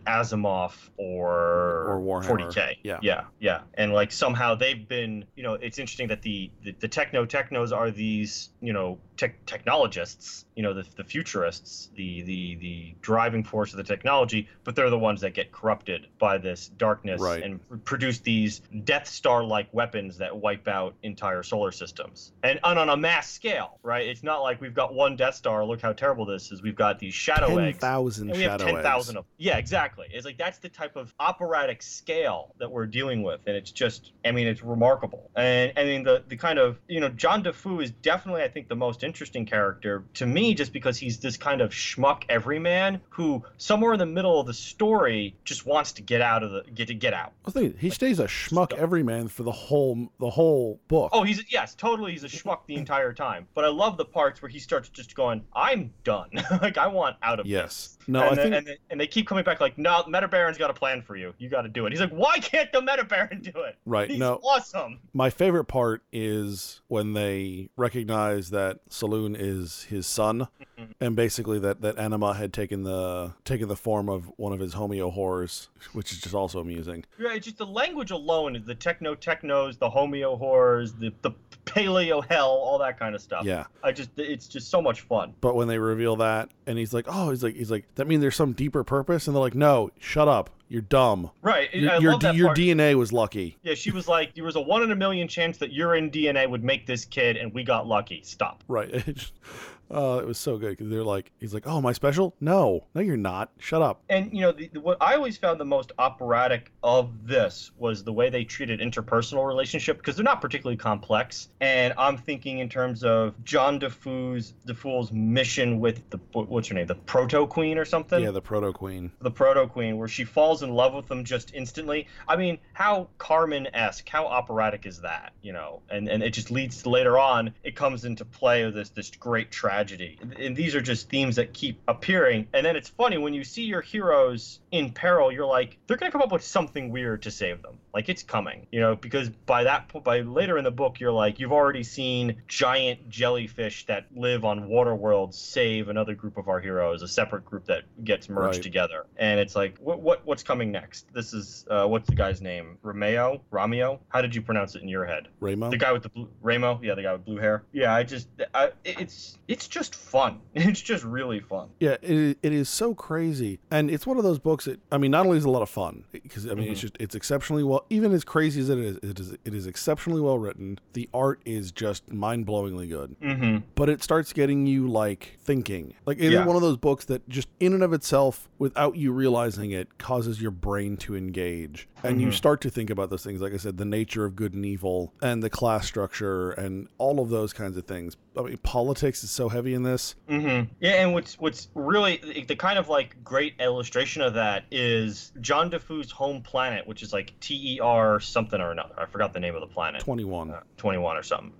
Asimov 0.06 0.72
or 0.96 1.84
Or 1.88 2.00
Warhammer. 2.00 2.52
40k. 2.52 2.76
Yeah. 2.82 2.98
Yeah. 3.02 3.24
Yeah. 3.40 3.60
And 3.74 3.92
like 3.92 4.12
somehow 4.12 4.54
they've 4.54 4.86
been, 4.88 5.24
you 5.36 5.42
know, 5.42 5.54
it's 5.54 5.78
interesting 5.78 6.08
that 6.08 6.22
the 6.22 6.50
the, 6.62 6.72
the 6.80 6.88
techno 6.88 7.24
technos 7.26 7.72
are 7.72 7.90
these, 7.90 8.50
you 8.60 8.72
know, 8.72 8.98
tech 9.16 9.44
technologists, 9.46 10.44
you 10.54 10.62
know, 10.62 10.72
the 10.72 10.84
the 10.96 11.04
futurists, 11.04 11.90
the 11.94 12.22
the 12.22 12.54
the 12.56 12.94
driving 13.02 13.44
force 13.44 13.72
of 13.72 13.76
the 13.78 13.84
technology, 13.84 14.48
but 14.64 14.74
they're 14.76 14.90
the 14.90 14.98
ones 14.98 15.20
that 15.20 15.34
get 15.34 15.52
corrupted 15.52 16.06
by 16.18 16.38
this 16.38 16.68
darkness 16.68 17.20
Right. 17.20 17.42
and 17.42 17.60
produce 17.84 18.20
these 18.20 18.60
Death 18.84 19.06
Star 19.08 19.44
like 19.44 19.68
weapons 19.72 20.18
that 20.18 20.36
wipe 20.36 20.66
out 20.68 20.94
entire 21.02 21.42
solar 21.42 21.72
systems. 21.72 22.32
And, 22.42 22.58
and 22.64 22.78
on 22.78 22.88
a 22.88 22.96
mass 22.96 23.30
scale, 23.30 23.78
right? 23.82 24.06
It's 24.06 24.22
not 24.22 24.40
like 24.42 24.60
we've 24.60 24.74
got 24.74 24.94
one 24.94 25.16
Death 25.16 25.34
Star, 25.34 25.64
look 25.64 25.80
how 25.82 25.92
terrible 25.92 26.24
this 26.26 26.50
is. 26.52 26.62
We've 26.62 26.76
got 26.76 26.98
these 26.98 27.14
shadow 27.14 27.48
Ten 27.48 27.58
eggs. 27.60 27.78
thousand 27.78 28.28
And 28.30 28.36
we 28.38 28.44
have 28.44 28.60
shadow 28.60 28.72
ten 28.72 28.82
thousand 28.82 29.16
eggs. 29.16 29.20
of 29.20 29.26
yeah, 29.38 29.58
exactly. 29.58 30.06
It's 30.10 30.24
like 30.24 30.38
that's 30.38 30.58
the 30.58 30.68
type 30.68 30.96
of 30.96 31.14
operatic 31.20 31.82
scale 31.82 32.54
that 32.58 32.70
we're 32.70 32.86
dealing 32.86 33.22
with, 33.22 33.40
and 33.46 33.56
it's 33.56 33.70
just, 33.70 34.12
I 34.24 34.32
mean, 34.32 34.46
it's 34.46 34.62
remarkable. 34.62 35.30
And 35.36 35.72
I 35.76 35.84
mean, 35.84 36.02
the 36.02 36.24
the 36.26 36.36
kind 36.36 36.58
of 36.58 36.78
you 36.88 37.00
know, 37.00 37.08
John 37.10 37.42
Defoe 37.42 37.80
is 37.80 37.90
definitely, 37.90 38.42
I 38.42 38.48
think, 38.48 38.68
the 38.68 38.76
most 38.76 39.02
interesting 39.06 39.46
character 39.46 40.04
to 40.14 40.26
me, 40.26 40.52
just 40.54 40.72
because 40.72 40.98
he's 40.98 41.18
this 41.18 41.36
kind 41.36 41.60
of 41.60 41.70
schmuck 41.70 42.24
everyman 42.28 43.00
who, 43.08 43.42
somewhere 43.56 43.92
in 43.94 43.98
the 43.98 44.04
middle 44.06 44.38
of 44.40 44.46
the 44.46 44.52
story, 44.54 45.34
just 45.44 45.64
wants 45.64 45.92
to 45.92 46.02
get 46.02 46.20
out 46.20 46.42
of 46.42 46.50
the 46.50 46.62
get 46.74 46.88
to 46.88 46.94
get 46.94 47.14
out. 47.14 47.32
Well, 47.44 47.52
think, 47.52 47.78
he 47.78 47.88
stays 47.90 48.18
a 48.18 48.26
schmuck 48.26 48.72
everyman 48.74 49.28
for 49.28 49.42
the 49.44 49.52
whole 49.52 50.08
the 50.20 50.28
whole 50.30 50.80
book. 50.88 51.10
Oh, 51.14 51.22
he's 51.22 51.42
yes, 51.50 51.74
totally. 51.74 52.12
He's 52.12 52.24
a 52.24 52.28
schmuck 52.28 52.60
the 52.66 52.74
entire 52.74 53.12
time. 53.12 53.46
But 53.54 53.64
I 53.64 53.68
love 53.68 53.96
the 53.96 54.04
parts 54.04 54.42
where 54.42 54.48
he 54.48 54.58
starts 54.58 54.88
just 54.88 55.14
going, 55.14 55.44
"I'm 55.54 55.92
done. 56.04 56.30
like 56.60 56.76
I 56.76 56.88
want 56.88 57.16
out 57.22 57.40
of 57.40 57.46
Yes. 57.46 57.62
this." 57.64 57.92
No, 58.08 58.20
and 58.20 58.30
I 58.30 58.34
then- 58.34 58.44
think 58.44 58.54
and, 58.56 58.66
they, 58.66 58.76
and 58.90 59.00
they 59.00 59.06
keep 59.06 59.26
coming 59.26 59.44
back 59.44 59.60
like, 59.60 59.78
"No, 59.78 60.04
Meta 60.08 60.28
Baron's 60.28 60.58
got 60.58 60.70
a 60.70 60.74
plan 60.74 61.02
for 61.02 61.16
you. 61.16 61.32
You 61.38 61.48
got 61.48 61.62
to 61.62 61.68
do 61.68 61.86
it." 61.86 61.92
He's 61.92 62.00
like, 62.00 62.10
"Why 62.10 62.38
can't 62.38 62.70
the 62.72 62.80
Meta 62.82 63.04
Baron 63.04 63.40
do 63.40 63.60
it? 63.62 63.76
right. 63.86 64.10
He's 64.10 64.18
No, 64.18 64.34
awesome." 64.42 64.98
My 65.12 65.30
favorite 65.30 65.64
part 65.64 66.02
is 66.12 66.80
when 66.88 67.12
they 67.12 67.68
recognize 67.76 68.50
that 68.50 68.80
Solune 68.96 69.36
is 69.38 69.82
his 69.84 70.06
son, 70.06 70.48
Mhm. 70.78 70.88
and 71.00 71.14
basically 71.16 71.58
that 71.58 71.80
that 71.82 71.98
Anima 71.98 72.34
had 72.34 72.52
taken 72.52 72.82
the 72.82 73.34
taken 73.44 73.68
the 73.68 73.76
form 73.76 74.08
of 74.08 74.30
one 74.36 74.52
of 74.52 74.60
his 74.60 74.74
homeo 74.74 75.12
horrors, 75.12 75.68
which 75.92 76.12
is 76.12 76.20
just 76.20 76.34
also 76.34 76.60
amusing. 76.60 77.04
Yeah, 77.18 77.34
it's 77.34 77.44
just 77.44 77.58
the 77.58 77.66
language 77.66 78.10
alone 78.10 78.56
is 78.56 78.64
the 78.64 78.74
techno 78.74 79.14
technos, 79.14 79.76
the 79.76 79.90
homeo 79.90 80.38
horrors, 80.38 80.94
the 80.94 81.12
the 81.22 81.32
paleo 81.66 82.24
hell, 82.30 82.48
all 82.50 82.78
that 82.78 82.98
kind 82.98 83.14
of 83.14 83.20
stuff. 83.20 83.44
Yeah. 83.44 83.64
I 83.82 83.92
just 83.92 84.10
it's 84.18 84.46
just 84.48 84.70
so 84.70 84.80
much 84.80 85.02
fun. 85.02 85.34
But 85.40 85.54
when 85.56 85.68
they 85.68 85.78
reveal 85.78 86.16
that, 86.16 86.48
and 86.66 86.78
he's 86.78 86.94
like, 86.94 87.06
"Oh, 87.08 87.30
he's 87.30 87.42
like, 87.42 87.54
he's 87.56 87.70
like, 87.70 87.86
that 87.96 88.06
means 88.06 88.20
there's 88.22 88.36
some 88.36 88.52
deeper 88.52 88.82
purpose," 88.84 89.26
and 89.26 89.34
they're 89.36 89.42
like, 89.42 89.54
"No, 89.54 89.90
shut 89.98 90.28
up, 90.28 90.50
you're 90.68 90.82
dumb. 90.82 91.30
Right. 91.42 91.72
Your 91.74 92.00
your, 92.00 92.18
your. 92.32 92.54
DNA 92.54 92.94
was 92.94 93.12
lucky." 93.12 93.56
Yeah, 93.62 93.74
she 93.74 93.90
was 93.90 94.08
like, 94.08 94.34
there 94.34 94.44
was 94.44 94.56
a 94.56 94.60
one 94.60 94.82
in 94.82 94.90
a 94.90 94.96
million 94.96 95.28
chance 95.28 95.58
that 95.58 95.72
urine 95.72 96.10
DNA 96.10 96.48
would 96.48 96.64
make 96.64 96.86
this 96.86 97.04
kid, 97.04 97.36
and 97.36 97.52
we 97.52 97.62
got 97.62 97.86
lucky. 97.86 98.22
Stop. 98.24 98.64
Right. 98.68 99.30
Uh, 99.90 100.18
it 100.20 100.26
was 100.26 100.38
so 100.38 100.58
good 100.58 100.70
because 100.70 100.88
they're 100.90 101.04
like, 101.04 101.30
he's 101.38 101.54
like, 101.54 101.66
"Oh, 101.66 101.80
my 101.80 101.92
special? 101.92 102.34
No, 102.40 102.86
no, 102.94 103.00
you're 103.00 103.16
not. 103.16 103.50
Shut 103.58 103.82
up." 103.82 104.02
And 104.08 104.32
you 104.32 104.40
know, 104.40 104.52
the, 104.52 104.68
the- 104.72 104.80
what 104.80 104.96
I 105.00 105.14
always 105.14 105.36
found 105.38 105.60
the 105.60 105.64
most 105.64 105.92
operatic 105.98 106.72
of 106.82 107.26
this 107.26 107.70
was 107.78 108.02
the 108.04 108.12
way 108.12 108.28
they 108.30 108.44
treated 108.44 108.80
interpersonal 108.80 109.46
relationship 109.46 109.98
because 109.98 110.16
they're 110.16 110.24
not 110.24 110.40
particularly 110.40 110.76
complex. 110.76 111.48
And 111.60 111.94
I'm 111.98 112.16
thinking 112.16 112.58
in 112.58 112.68
terms 112.68 113.04
of 113.04 113.34
John 113.44 113.78
DeFoo's 113.78 114.54
Difool's 114.66 115.12
mission 115.12 115.78
with 115.80 116.08
the 116.10 116.18
what's 116.32 116.68
her 116.68 116.74
name, 116.74 116.86
the 116.86 116.94
Proto 116.94 117.46
Queen 117.46 117.78
or 117.78 117.84
something. 117.84 118.22
Yeah, 118.22 118.30
the 118.32 118.40
proto 118.40 118.72
queen. 118.72 119.12
the 119.20 119.30
proto 119.30 119.66
queen 119.66 119.98
where 119.98 120.08
she 120.08 120.24
falls 120.24 120.62
in 120.62 120.70
love 120.70 120.94
with 120.94 121.10
him 121.10 121.24
just 121.24 121.54
instantly 121.54 122.06
i 122.28 122.34
mean 122.36 122.58
how 122.72 123.08
carmen-esque 123.18 124.08
how 124.08 124.26
operatic 124.26 124.86
is 124.86 125.00
that 125.00 125.32
you 125.42 125.52
know 125.52 125.80
and 125.90 126.08
and 126.08 126.22
it 126.22 126.30
just 126.30 126.50
leads 126.50 126.82
to 126.82 126.90
later 126.90 127.18
on 127.18 127.52
it 127.64 127.76
comes 127.76 128.04
into 128.04 128.24
play 128.24 128.62
of 128.62 128.72
this 128.74 128.88
this 128.90 129.10
great 129.10 129.50
tragedy 129.50 129.75
and, 129.80 130.32
and 130.34 130.56
these 130.56 130.74
are 130.74 130.80
just 130.80 131.08
themes 131.08 131.36
that 131.36 131.52
keep 131.52 131.80
appearing. 131.88 132.46
And 132.54 132.64
then 132.64 132.76
it's 132.76 132.88
funny 132.88 133.18
when 133.18 133.34
you 133.34 133.44
see 133.44 133.62
your 133.64 133.80
heroes 133.80 134.60
in 134.72 134.90
peril 134.92 135.30
you're 135.32 135.46
like 135.46 135.78
they're 135.86 135.96
gonna 135.96 136.10
come 136.10 136.22
up 136.22 136.32
with 136.32 136.42
something 136.44 136.90
weird 136.90 137.22
to 137.22 137.30
save 137.30 137.62
them. 137.62 137.78
Like 137.94 138.08
it's 138.08 138.22
coming 138.22 138.66
you 138.72 138.80
know 138.80 138.96
because 138.96 139.28
by 139.30 139.64
that 139.64 139.88
po- 139.88 140.00
by 140.00 140.20
later 140.20 140.58
in 140.58 140.64
the 140.64 140.70
book 140.70 141.00
you're 141.00 141.12
like 141.12 141.38
you've 141.40 141.52
already 141.52 141.82
seen 141.82 142.42
giant 142.48 143.08
jellyfish 143.08 143.86
that 143.86 144.06
live 144.14 144.44
on 144.44 144.68
water 144.68 144.94
worlds 144.94 145.38
save 145.38 145.88
another 145.88 146.14
group 146.14 146.36
of 146.36 146.48
our 146.48 146.60
heroes 146.60 147.02
a 147.02 147.08
separate 147.08 147.44
group 147.44 147.64
that 147.66 147.82
gets 148.04 148.28
merged 148.28 148.56
Right. 148.56 148.62
together. 148.62 149.06
And 149.16 149.40
it's 149.40 149.56
like 149.56 149.78
what, 149.78 150.00
what 150.00 150.24
what's 150.26 150.42
coming 150.42 150.70
next? 150.72 151.12
This 151.12 151.32
is 151.32 151.64
uh, 151.70 151.86
what's 151.86 152.08
the 152.08 152.14
guy's 152.14 152.40
name? 152.40 152.78
Romeo? 152.82 153.40
Romeo? 153.50 154.00
How 154.08 154.20
did 154.22 154.34
you 154.34 154.42
pronounce 154.42 154.74
it 154.74 154.82
in 154.82 154.88
your 154.88 155.04
head? 155.04 155.28
Ramo. 155.40 155.70
the 155.70 155.76
guy 155.76 155.92
with 155.92 156.02
the 156.02 156.08
blue 156.08 156.28
Ramo, 156.42 156.78
yeah, 156.82 156.94
the 156.94 157.02
guy 157.02 157.12
with 157.12 157.24
blue 157.24 157.36
hair. 157.38 157.64
Yeah, 157.72 157.94
I 157.94 158.02
just, 158.02 158.28
I, 158.54 158.70
it's, 158.84 159.38
it's 159.48 159.65
just 159.66 159.94
fun. 159.94 160.40
It's 160.54 160.80
just 160.80 161.04
really 161.04 161.40
fun. 161.40 161.68
Yeah, 161.80 161.96
it, 162.02 162.38
it 162.42 162.52
is 162.52 162.68
so 162.68 162.94
crazy, 162.94 163.60
and 163.70 163.90
it's 163.90 164.06
one 164.06 164.16
of 164.18 164.24
those 164.24 164.38
books 164.38 164.64
that 164.66 164.80
I 164.90 164.98
mean, 164.98 165.10
not 165.10 165.26
only 165.26 165.38
is 165.38 165.44
it 165.44 165.48
a 165.48 165.50
lot 165.50 165.62
of 165.62 165.68
fun 165.70 166.04
because 166.12 166.46
I 166.46 166.54
mean, 166.54 166.68
it's 166.70 166.78
Mhm. 166.78 166.82
just 166.82 166.96
it's 167.00 167.14
exceptionally 167.14 167.62
well, 167.62 167.84
even 167.90 168.12
as 168.12 168.24
crazy 168.24 168.60
as 168.60 168.68
it 168.70 168.78
is, 168.78 168.96
it 169.02 169.20
is 169.20 169.32
it 169.44 169.54
is 169.54 169.66
exceptionally 169.66 170.20
well 170.20 170.38
written. 170.38 170.78
The 170.94 171.08
art 171.14 171.40
is 171.44 171.72
just 171.72 172.10
mind 172.10 172.46
blowingly 172.46 172.88
good, 172.88 173.16
Mm-hmm. 173.20 173.58
but 173.74 173.88
it 173.88 174.02
starts 174.02 174.32
getting 174.32 174.66
you 174.66 174.88
like 174.88 175.36
thinking. 175.40 175.94
Like 176.06 176.18
it 176.18 176.24
is 176.26 176.32
Yeah. 176.32 176.46
one 176.46 176.56
of 176.56 176.62
those 176.62 176.76
books 176.76 177.04
that 177.06 177.28
just 177.28 177.48
in 177.60 177.72
and 177.72 177.82
of 177.82 177.92
itself, 177.92 178.48
without 178.58 178.96
you 178.96 179.12
realizing 179.12 179.70
it, 179.72 179.98
causes 179.98 180.40
your 180.42 180.50
brain 180.50 180.96
to 180.98 181.14
engage, 181.16 181.88
and 182.02 182.20
you 182.20 182.28
Mhm. 182.28 182.34
start 182.34 182.60
to 182.62 182.70
think 182.70 182.90
about 182.90 183.10
those 183.10 183.24
things. 183.24 183.40
Like 183.40 183.52
I 183.54 183.56
said, 183.56 183.76
the 183.78 183.84
nature 183.84 184.24
of 184.24 184.36
good 184.36 184.54
and 184.54 184.64
evil, 184.64 185.12
and 185.22 185.42
the 185.42 185.50
class 185.50 185.86
structure, 185.86 186.50
and 186.52 186.88
all 186.98 187.20
of 187.20 187.30
those 187.30 187.52
kinds 187.52 187.76
of 187.76 187.84
things. 187.86 188.16
I 188.38 188.42
mean, 188.42 188.56
politics 188.58 189.24
is 189.24 189.30
so 189.30 189.48
heavy 189.48 189.72
in 189.74 189.82
this. 189.82 190.14
Mm-hmm. 190.28 190.70
Yeah, 190.80 191.02
and 191.02 191.12
what's 191.14 191.38
what's 191.38 191.68
really 191.74 192.44
the- 192.46 192.56
kind 192.56 192.78
of 192.78 192.88
like 192.88 193.16
great 193.24 193.54
illustration 193.60 194.22
of 194.22 194.34
that 194.34 194.64
is 194.70 195.32
John 195.40 195.70
Difool's 195.70 196.10
home 196.10 196.42
planet, 196.42 196.86
which 196.86 197.02
is 197.02 197.12
like 197.12 197.32
T 197.40 197.76
E 197.76 197.80
R 197.80 198.20
something 198.20 198.60
or 198.60 198.70
another. 198.72 198.94
I 198.98 199.06
forgot 199.06 199.32
the 199.32 199.40
name 199.40 199.54
of 199.54 199.60
the 199.60 199.66
planet. 199.66 200.00
Twenty 200.02 200.24
one. 200.24 200.50
uh, 200.50 200.60
21 200.76 201.16
or 201.16 201.22
something. 201.22 201.52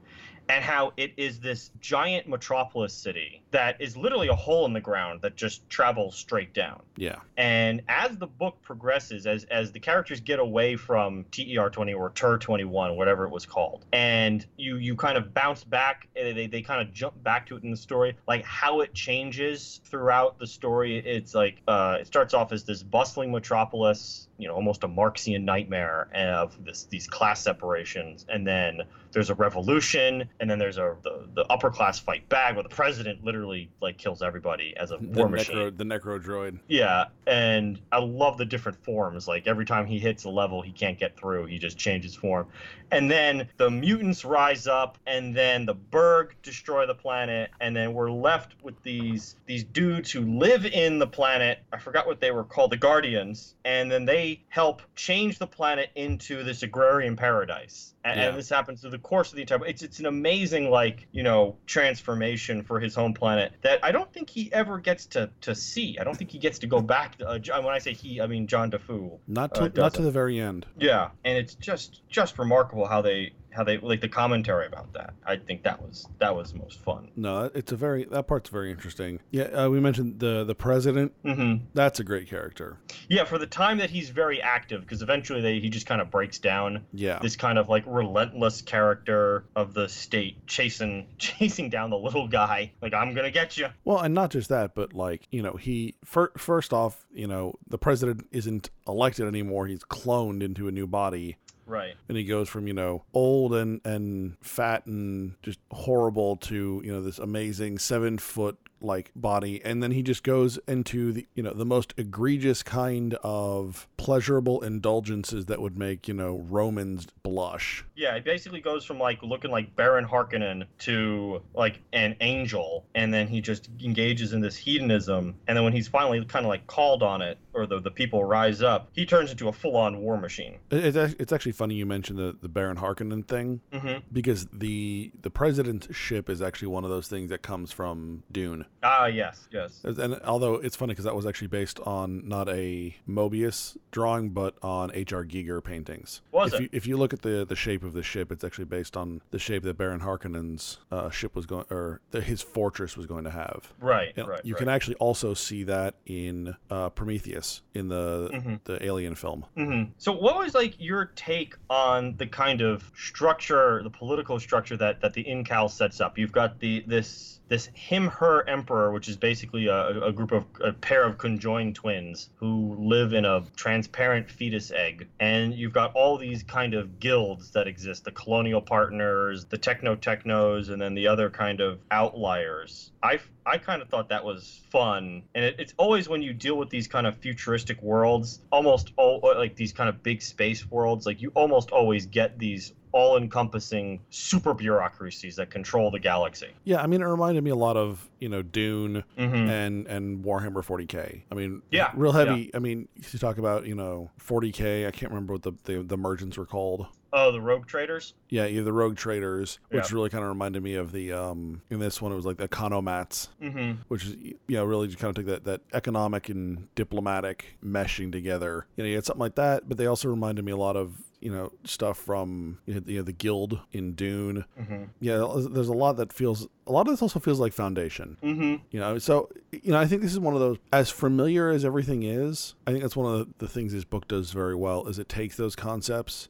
And 0.48 0.62
how 0.62 0.92
it 0.96 1.12
is 1.16 1.40
this 1.40 1.70
giant 1.80 2.28
metropolis 2.28 2.94
city 2.94 3.42
that 3.50 3.80
is 3.80 3.96
literally 3.96 4.28
a 4.28 4.34
hole 4.34 4.64
in 4.66 4.72
the 4.72 4.80
ground 4.80 5.22
that 5.22 5.34
just 5.34 5.68
travels 5.68 6.16
straight 6.16 6.54
down. 6.54 6.82
Yeah. 6.96 7.16
And 7.36 7.82
as 7.88 8.16
the 8.16 8.26
book 8.26 8.56
progresses, 8.62 9.26
as 9.26 9.44
as 9.44 9.72
the 9.72 9.80
characters 9.80 10.20
get 10.20 10.38
away 10.38 10.76
from 10.76 11.24
TER 11.32 11.68
twenty 11.70 11.94
or 11.94 12.10
TER 12.10 12.38
twenty 12.38 12.64
one, 12.64 12.96
whatever 12.96 13.24
it 13.24 13.30
was 13.30 13.44
called, 13.44 13.84
and 13.92 14.46
you 14.56 14.76
you 14.76 14.94
kind 14.94 15.18
of 15.18 15.34
bounce 15.34 15.64
back, 15.64 16.08
and 16.14 16.36
they, 16.36 16.46
they 16.46 16.62
kind 16.62 16.80
of 16.80 16.94
jump 16.94 17.20
back 17.22 17.46
to 17.46 17.56
it 17.56 17.64
in 17.64 17.70
the 17.70 17.76
story, 17.76 18.16
like 18.28 18.44
how 18.44 18.80
it 18.80 18.94
changes 18.94 19.80
throughout 19.84 20.38
the 20.38 20.46
story. 20.46 20.98
It's 20.98 21.34
like 21.34 21.60
uh, 21.66 21.98
it 22.00 22.06
starts 22.06 22.34
off 22.34 22.52
as 22.52 22.64
this 22.64 22.82
bustling 22.82 23.32
metropolis, 23.32 24.25
you 24.38 24.46
know, 24.48 24.54
almost 24.54 24.84
a 24.84 24.88
Marxian 24.88 25.44
nightmare 25.44 26.08
of 26.14 26.62
this 26.64 26.84
these 26.84 27.06
class 27.06 27.40
separations, 27.42 28.26
and 28.28 28.46
then 28.46 28.82
there's 29.12 29.30
a 29.30 29.34
revolution, 29.34 30.28
and 30.40 30.50
then 30.50 30.58
there's 30.58 30.76
a 30.78 30.96
the, 31.02 31.26
the 31.34 31.44
upper 31.50 31.70
class 31.70 31.98
fight 31.98 32.28
back, 32.28 32.54
where 32.54 32.62
the 32.62 32.68
president 32.68 33.24
literally 33.24 33.70
like 33.80 33.96
kills 33.96 34.20
everybody 34.22 34.76
as 34.76 34.90
a 34.90 34.98
The 34.98 35.06
war 35.06 35.28
machine. 35.28 35.56
necro, 35.56 35.76
the 35.76 35.84
necro 35.84 36.22
droid. 36.22 36.58
Yeah, 36.68 37.06
and 37.26 37.80
I 37.92 37.98
love 37.98 38.36
the 38.36 38.44
different 38.44 38.82
forms. 38.84 39.26
Like 39.26 39.46
every 39.46 39.64
time 39.64 39.86
he 39.86 39.98
hits 39.98 40.24
a 40.24 40.30
level 40.30 40.60
he 40.60 40.72
can't 40.72 40.98
get 40.98 41.16
through, 41.16 41.46
he 41.46 41.58
just 41.58 41.78
changes 41.78 42.14
form. 42.14 42.46
And 42.90 43.10
then 43.10 43.48
the 43.56 43.70
mutants 43.70 44.24
rise 44.24 44.66
up, 44.66 44.98
and 45.06 45.34
then 45.34 45.66
the 45.66 45.74
Berg 45.74 46.34
destroy 46.42 46.86
the 46.86 46.94
planet, 46.94 47.50
and 47.60 47.74
then 47.74 47.94
we're 47.94 48.10
left 48.10 48.54
with 48.62 48.80
these 48.82 49.36
these 49.46 49.64
dudes 49.64 50.10
who 50.10 50.20
live 50.38 50.66
in 50.66 50.98
the 50.98 51.06
planet. 51.06 51.60
I 51.72 51.78
forgot 51.78 52.06
what 52.06 52.20
they 52.20 52.30
were 52.32 52.44
called, 52.44 52.70
the 52.72 52.76
Guardians, 52.76 53.54
and 53.64 53.90
then 53.90 54.04
they 54.04 54.25
help 54.48 54.82
change 54.94 55.38
the 55.38 55.46
planet 55.46 55.90
into 55.94 56.42
this 56.42 56.62
agrarian 56.62 57.16
paradise. 57.16 57.94
And, 58.04 58.20
Yeah. 58.20 58.28
and 58.28 58.38
this 58.38 58.48
happens 58.48 58.80
through 58.80 58.90
the 58.90 58.98
course 58.98 59.30
of 59.30 59.36
the 59.36 59.42
entire. 59.42 59.64
It's 59.66 59.82
it's 59.82 59.98
an 59.98 60.06
amazing 60.06 60.70
like 60.70 61.06
you 61.12 61.22
know 61.22 61.56
transformation 61.66 62.62
for 62.62 62.78
his 62.80 62.94
home 62.94 63.14
planet 63.14 63.52
that 63.62 63.80
I 63.84 63.90
don't 63.92 64.12
think 64.12 64.30
he 64.30 64.52
ever 64.52 64.78
gets 64.78 65.06
to 65.06 65.30
to 65.42 65.54
see. 65.54 65.98
I 66.00 66.04
don't 66.04 66.16
think 66.16 66.30
he 66.30 66.38
gets 66.38 66.58
to 66.60 66.66
go 66.66 66.80
back. 66.80 67.18
To, 67.18 67.28
uh, 67.28 67.38
when 67.62 67.74
I 67.74 67.78
say 67.78 67.92
he, 67.94 68.20
I 68.20 68.26
mean 68.26 68.46
John 68.46 68.70
Difool. 68.70 69.18
Not 69.26 69.52
Uh, 69.52 69.60
to 69.60 69.64
it 69.66 69.76
not 69.76 69.94
to 69.94 70.02
the 70.02 70.10
very 70.10 70.38
end. 70.40 70.66
Yeah, 70.78 71.10
and 71.24 71.36
it's 71.38 71.54
just 71.54 72.02
just 72.08 72.38
remarkable 72.38 72.86
how 72.86 73.02
they 73.02 73.32
how 73.56 73.64
they 73.64 73.78
like 73.78 74.00
the 74.00 74.08
commentary 74.08 74.66
about 74.66 74.92
that. 74.92 75.14
I 75.26 75.36
think 75.36 75.62
that 75.64 75.80
was 75.82 76.06
that 76.18 76.36
was 76.36 76.54
most 76.54 76.78
fun. 76.84 77.10
No, 77.16 77.50
it's 77.54 77.72
a 77.72 77.76
very 77.76 78.04
that 78.04 78.26
part's 78.28 78.50
very 78.50 78.70
interesting. 78.70 79.20
Yeah, 79.30 79.44
uh, 79.44 79.68
we 79.70 79.80
mentioned 79.80 80.20
the 80.20 80.44
the 80.44 80.54
president. 80.54 81.12
hmm 81.24 81.54
That's 81.74 81.98
a 82.00 82.04
great 82.04 82.28
character. 82.28 82.78
Yeah, 83.08 83.24
for 83.24 83.38
the 83.38 83.46
time 83.46 83.78
that 83.78 83.90
he's 83.90 84.10
very 84.10 84.40
active, 84.42 84.82
because 84.82 85.02
eventually 85.02 85.40
they, 85.40 85.58
he 85.60 85.70
just 85.70 85.86
kind 85.86 86.00
of 86.00 86.10
breaks 86.10 86.38
down. 86.38 86.84
Yeah, 86.92 87.18
This 87.20 87.36
kind 87.36 87.58
of 87.58 87.68
like 87.68 87.84
relentless 87.86 88.62
character 88.62 89.44
of 89.56 89.74
the 89.74 89.88
state 89.88 90.46
chasing 90.46 91.06
chasing 91.18 91.70
down 91.70 91.90
the 91.90 91.98
little 91.98 92.28
guy. 92.28 92.72
Like 92.82 92.94
I'm 92.94 93.14
gonna 93.14 93.30
get 93.30 93.56
you. 93.56 93.68
Well, 93.84 93.98
and 94.00 94.14
not 94.14 94.30
just 94.30 94.48
that, 94.50 94.74
but 94.74 94.92
like 94.92 95.26
you 95.30 95.42
know, 95.42 95.54
he 95.54 95.94
fir- 96.04 96.32
first 96.36 96.72
off, 96.72 97.06
you 97.12 97.26
know, 97.26 97.54
the 97.66 97.78
president 97.78 98.26
isn't 98.32 98.70
elected 98.86 99.26
anymore. 99.26 99.66
He's 99.66 99.80
cloned 99.84 100.42
into 100.42 100.68
a 100.68 100.72
new 100.72 100.86
body, 100.86 101.36
Right. 101.66 101.94
and 102.08 102.16
he 102.16 102.24
goes 102.24 102.48
from 102.48 102.68
you 102.68 102.74
know 102.74 103.04
old 103.12 103.54
and 103.54 103.80
and 103.84 104.36
fat 104.40 104.86
and 104.86 105.34
just 105.42 105.58
horrible 105.72 106.36
to 106.36 106.80
you 106.84 106.92
know 106.92 107.02
this 107.02 107.18
amazing 107.18 107.78
seven 107.78 108.18
foot 108.18 108.56
like 108.80 109.10
body 109.16 109.60
and 109.64 109.82
then 109.82 109.90
he 109.90 110.02
just 110.02 110.22
goes 110.22 110.58
into 110.68 111.12
the 111.12 111.26
you 111.34 111.42
know 111.42 111.52
the 111.52 111.64
most 111.64 111.94
egregious 111.96 112.62
kind 112.62 113.14
of 113.22 113.88
pleasurable 113.96 114.60
indulgences 114.62 115.46
that 115.46 115.60
would 115.60 115.78
make 115.78 116.06
you 116.06 116.14
know 116.14 116.44
romans 116.48 117.06
blush. 117.22 117.84
Yeah, 117.94 118.14
it 118.14 118.24
basically 118.24 118.60
goes 118.60 118.84
from 118.84 118.98
like 118.98 119.22
looking 119.22 119.50
like 119.50 119.74
Baron 119.74 120.06
Harkonnen 120.06 120.66
to 120.80 121.42
like 121.54 121.80
an 121.92 122.14
angel, 122.20 122.84
and 122.94 123.12
then 123.12 123.26
he 123.26 123.40
just 123.40 123.68
engages 123.82 124.32
in 124.32 124.40
this 124.40 124.56
hedonism, 124.56 125.34
and 125.48 125.56
then 125.56 125.64
when 125.64 125.72
he's 125.72 125.88
finally 125.88 126.24
kind 126.24 126.44
of 126.44 126.48
like 126.48 126.66
called 126.66 127.02
on 127.02 127.22
it, 127.22 127.38
or 127.52 127.66
the, 127.66 127.80
the 127.80 127.90
people 127.90 128.24
rise 128.24 128.62
up, 128.62 128.88
he 128.92 129.06
turns 129.06 129.30
into 129.30 129.48
a 129.48 129.52
full-on 129.52 129.98
war 129.98 130.16
machine. 130.18 130.58
It's, 130.70 131.14
it's 131.18 131.32
actually 131.32 131.52
funny 131.52 131.74
you 131.74 131.86
mentioned 131.86 132.18
the, 132.18 132.36
the 132.40 132.48
baron 132.48 132.76
harkonnen 132.76 133.26
thing 133.26 133.60
hmm 133.72 133.96
because 134.12 134.46
the 134.52 135.10
the 135.22 135.30
president's 135.30 135.94
ship 135.94 136.28
is 136.28 136.42
actually 136.42 136.68
one 136.68 136.84
of 136.84 136.90
those 136.90 137.08
things 137.08 137.30
that 137.30 137.42
comes 137.42 137.72
from 137.72 138.22
dune 138.30 138.65
Ah, 138.82 139.06
yes, 139.06 139.48
yes. 139.50 139.80
And 139.84 140.20
although 140.24 140.54
it's 140.54 140.76
funny 140.76 140.92
because 140.92 141.04
that 141.06 141.14
was 141.16 141.26
actually 141.26 141.48
based 141.48 141.80
on 141.80 142.28
not 142.28 142.48
a 142.48 142.94
Moebius 143.08 143.76
drawing, 143.90 144.30
but 144.30 144.54
on 144.62 144.90
H.R. 144.94 145.24
Giger 145.24 145.62
paintings. 145.62 146.20
Was 146.30 146.52
if 146.52 146.60
it? 146.60 146.62
You, 146.62 146.68
if 146.72 146.86
you 146.86 146.96
look 146.96 147.12
at 147.12 147.22
the 147.22 147.44
the 147.44 147.56
shape 147.56 147.82
of 147.82 147.94
the 147.94 148.02
ship, 148.02 148.30
it's 148.30 148.44
actually 148.44 148.66
based 148.66 148.96
on 148.96 149.22
the 149.30 149.38
shape 149.38 149.62
that 149.64 149.76
Baron 149.76 150.00
Harkonnen's 150.00 150.78
uh, 150.92 151.10
ship 151.10 151.34
was 151.34 151.46
going, 151.46 151.64
or 151.70 152.00
the, 152.12 152.20
his 152.20 152.42
fortress 152.42 152.96
was 152.96 153.06
going 153.06 153.24
to 153.24 153.30
have. 153.30 153.72
Right, 153.80 154.12
And 154.16 154.28
right. 154.28 154.40
you 154.44 154.54
right. 154.54 154.58
can 154.58 154.68
actually 154.68 154.96
also 154.96 155.34
see 155.34 155.64
that 155.64 155.94
in 156.06 156.54
uh, 156.70 156.90
Prometheus 156.90 157.62
in 157.74 157.88
the 157.88 158.30
Mhm. 158.32 158.60
the 158.64 158.84
Alien 158.84 159.14
film. 159.14 159.44
hmm 159.56 159.84
So, 159.98 160.12
what 160.12 160.38
was 160.38 160.54
like 160.54 160.74
your 160.78 161.06
take 161.16 161.54
on 161.70 162.16
the 162.16 162.26
kind 162.26 162.60
of 162.60 162.90
structure, 162.96 163.82
the 163.82 163.90
political 163.90 164.38
structure 164.38 164.76
that 164.76 165.00
that 165.00 165.12
the 165.14 165.24
Incal 165.24 165.70
sets 165.70 166.00
up? 166.00 166.18
You've 166.18 166.32
got 166.32 166.60
the 166.60 166.84
this 166.86 167.40
this 167.48 167.66
him 167.74 168.08
her 168.08 168.40
emperor, 168.56 168.90
which 168.92 169.08
is 169.08 169.16
basically 169.16 169.66
a, 169.66 170.04
a 170.10 170.12
group 170.12 170.32
of 170.32 170.44
a 170.62 170.72
pair 170.72 171.04
of 171.04 171.18
conjoined 171.18 171.74
twins 171.74 172.30
who 172.36 172.76
live 172.78 173.12
in 173.12 173.24
a 173.24 173.44
transparent 173.54 174.30
fetus 174.30 174.70
egg, 174.70 175.08
and 175.20 175.54
you've 175.54 175.72
got 175.72 175.92
all 175.94 176.16
these 176.16 176.42
kind 176.42 176.74
of 176.74 176.98
guilds 176.98 177.50
that 177.52 177.66
exist: 177.66 178.04
the 178.04 178.10
colonial 178.12 178.62
partners, 178.62 179.44
the 179.46 179.58
techno 179.58 179.94
technos, 179.94 180.68
and 180.70 180.80
then 180.80 180.94
the 180.94 181.06
other 181.08 181.28
kind 181.30 181.60
of 181.60 181.78
outliers. 181.90 182.90
I 183.02 183.20
I 183.44 183.58
kind 183.58 183.82
of 183.82 183.88
thought 183.88 184.08
that 184.08 184.24
was 184.24 184.62
fun, 184.70 185.22
and 185.34 185.44
it, 185.44 185.56
it's 185.58 185.74
always 185.76 186.08
when 186.08 186.22
you 186.22 186.32
deal 186.32 186.56
with 186.56 186.70
these 186.70 186.88
kind 186.88 187.06
of 187.06 187.16
futuristic 187.18 187.80
worlds, 187.82 188.40
almost 188.50 188.92
all 188.96 189.20
like 189.22 189.56
these 189.56 189.72
kind 189.72 189.88
of 189.88 190.02
big 190.02 190.22
space 190.22 190.68
worlds, 190.70 191.06
like 191.06 191.20
you 191.22 191.30
almost 191.34 191.70
always 191.70 192.06
get 192.06 192.38
these 192.38 192.72
all-encompassing 192.96 194.00
super 194.10 194.54
bureaucracies 194.54 195.36
that 195.36 195.50
control 195.50 195.90
the 195.90 195.98
galaxy. 195.98 196.48
Yeah, 196.64 196.82
I 196.82 196.86
mean, 196.86 197.02
it 197.02 197.04
reminded 197.04 197.44
me 197.44 197.50
a 197.50 197.56
lot 197.56 197.76
of 197.76 198.08
you 198.20 198.28
know 198.28 198.42
Dune 198.42 199.04
Mm-hmm. 199.18 199.34
and 199.50 199.86
and 199.86 200.24
Warhammer 200.24 200.64
40k. 200.64 201.22
I 201.30 201.34
mean, 201.34 201.62
Yeah, 201.70 201.90
real 201.94 202.12
heavy. 202.12 202.50
I 202.54 202.58
mean, 202.58 202.88
you 203.12 203.18
talk 203.18 203.38
about 203.38 203.66
you 203.66 203.74
know 203.74 204.10
40k. 204.24 204.86
I 204.86 204.90
can't 204.90 205.12
remember 205.12 205.34
what 205.34 205.42
the 205.42 205.52
the, 205.64 205.82
the 205.82 205.96
merchants 205.96 206.36
were 206.38 206.46
called. 206.46 206.86
Oh, 207.12 207.30
the 207.32 207.40
rogue 207.40 207.66
traders. 207.66 208.14
Yeah, 208.28 208.44
yeah, 208.46 208.62
the 208.62 208.72
rogue 208.72 208.96
traders, 208.96 209.58
which 209.70 209.90
Yeah. 209.90 209.94
really 209.96 210.10
kind 210.10 210.22
of 210.24 210.28
reminded 210.28 210.62
me 210.62 210.74
of 210.74 210.92
the 210.92 211.12
um 211.12 211.62
in 211.70 211.78
this 211.78 212.00
one 212.02 212.12
it 212.12 212.16
was 212.16 212.26
like 212.26 212.36
the 212.38 212.48
economats, 212.48 213.28
Mm-hmm. 213.42 213.80
which 213.88 214.04
is 214.04 214.16
you 214.16 214.36
know 214.48 214.64
really 214.64 214.86
just 214.88 214.98
kind 214.98 215.10
of 215.10 215.16
take 215.16 215.26
that 215.32 215.44
that 215.44 215.60
economic 215.72 216.28
and 216.28 216.68
diplomatic 216.74 217.56
meshing 217.64 218.10
together. 218.12 218.66
You 218.76 218.84
know, 218.84 218.88
you 218.88 218.96
had 218.96 219.04
something 219.04 219.20
like 219.20 219.36
that, 219.36 219.68
but 219.68 219.76
they 219.78 219.86
also 219.86 220.08
reminded 220.08 220.44
me 220.44 220.52
a 220.52 220.56
lot 220.56 220.76
of 220.76 220.94
you 221.20 221.30
know 221.30 221.52
stuff 221.64 221.98
from 221.98 222.58
you 222.66 222.74
know, 222.74 222.80
the, 222.80 222.92
you 222.92 222.98
know, 222.98 223.04
the 223.04 223.12
guild 223.12 223.60
in 223.72 223.92
Dune. 223.92 224.44
Mm-hmm. 224.60 224.84
Yeah, 225.00 225.26
there's 225.50 225.68
a 225.68 225.74
lot 225.74 225.96
that 225.96 226.12
feels 226.12 226.46
a 226.66 226.72
lot 226.72 226.82
of 226.82 226.92
this 226.92 227.02
also 227.02 227.20
feels 227.20 227.40
like 227.40 227.52
Foundation. 227.52 228.16
Mm-hmm. 228.22 228.56
You 228.70 228.80
know, 228.80 228.98
so 228.98 229.30
you 229.52 229.72
know, 229.72 229.78
I 229.78 229.86
think 229.86 230.02
this 230.02 230.12
is 230.12 230.20
one 230.20 230.34
of 230.34 230.40
those 230.40 230.58
as 230.72 230.90
familiar 230.90 231.48
as 231.48 231.64
everything 231.64 232.02
is. 232.02 232.54
I 232.66 232.70
think 232.70 232.82
that's 232.82 232.96
one 232.96 233.12
of 233.12 233.18
the, 233.18 233.46
the 233.46 233.48
things 233.48 233.72
this 233.72 233.84
book 233.84 234.08
does 234.08 234.30
very 234.30 234.54
well 234.54 234.86
is 234.86 234.98
it 234.98 235.08
takes 235.08 235.36
those 235.36 235.56
concepts 235.56 236.28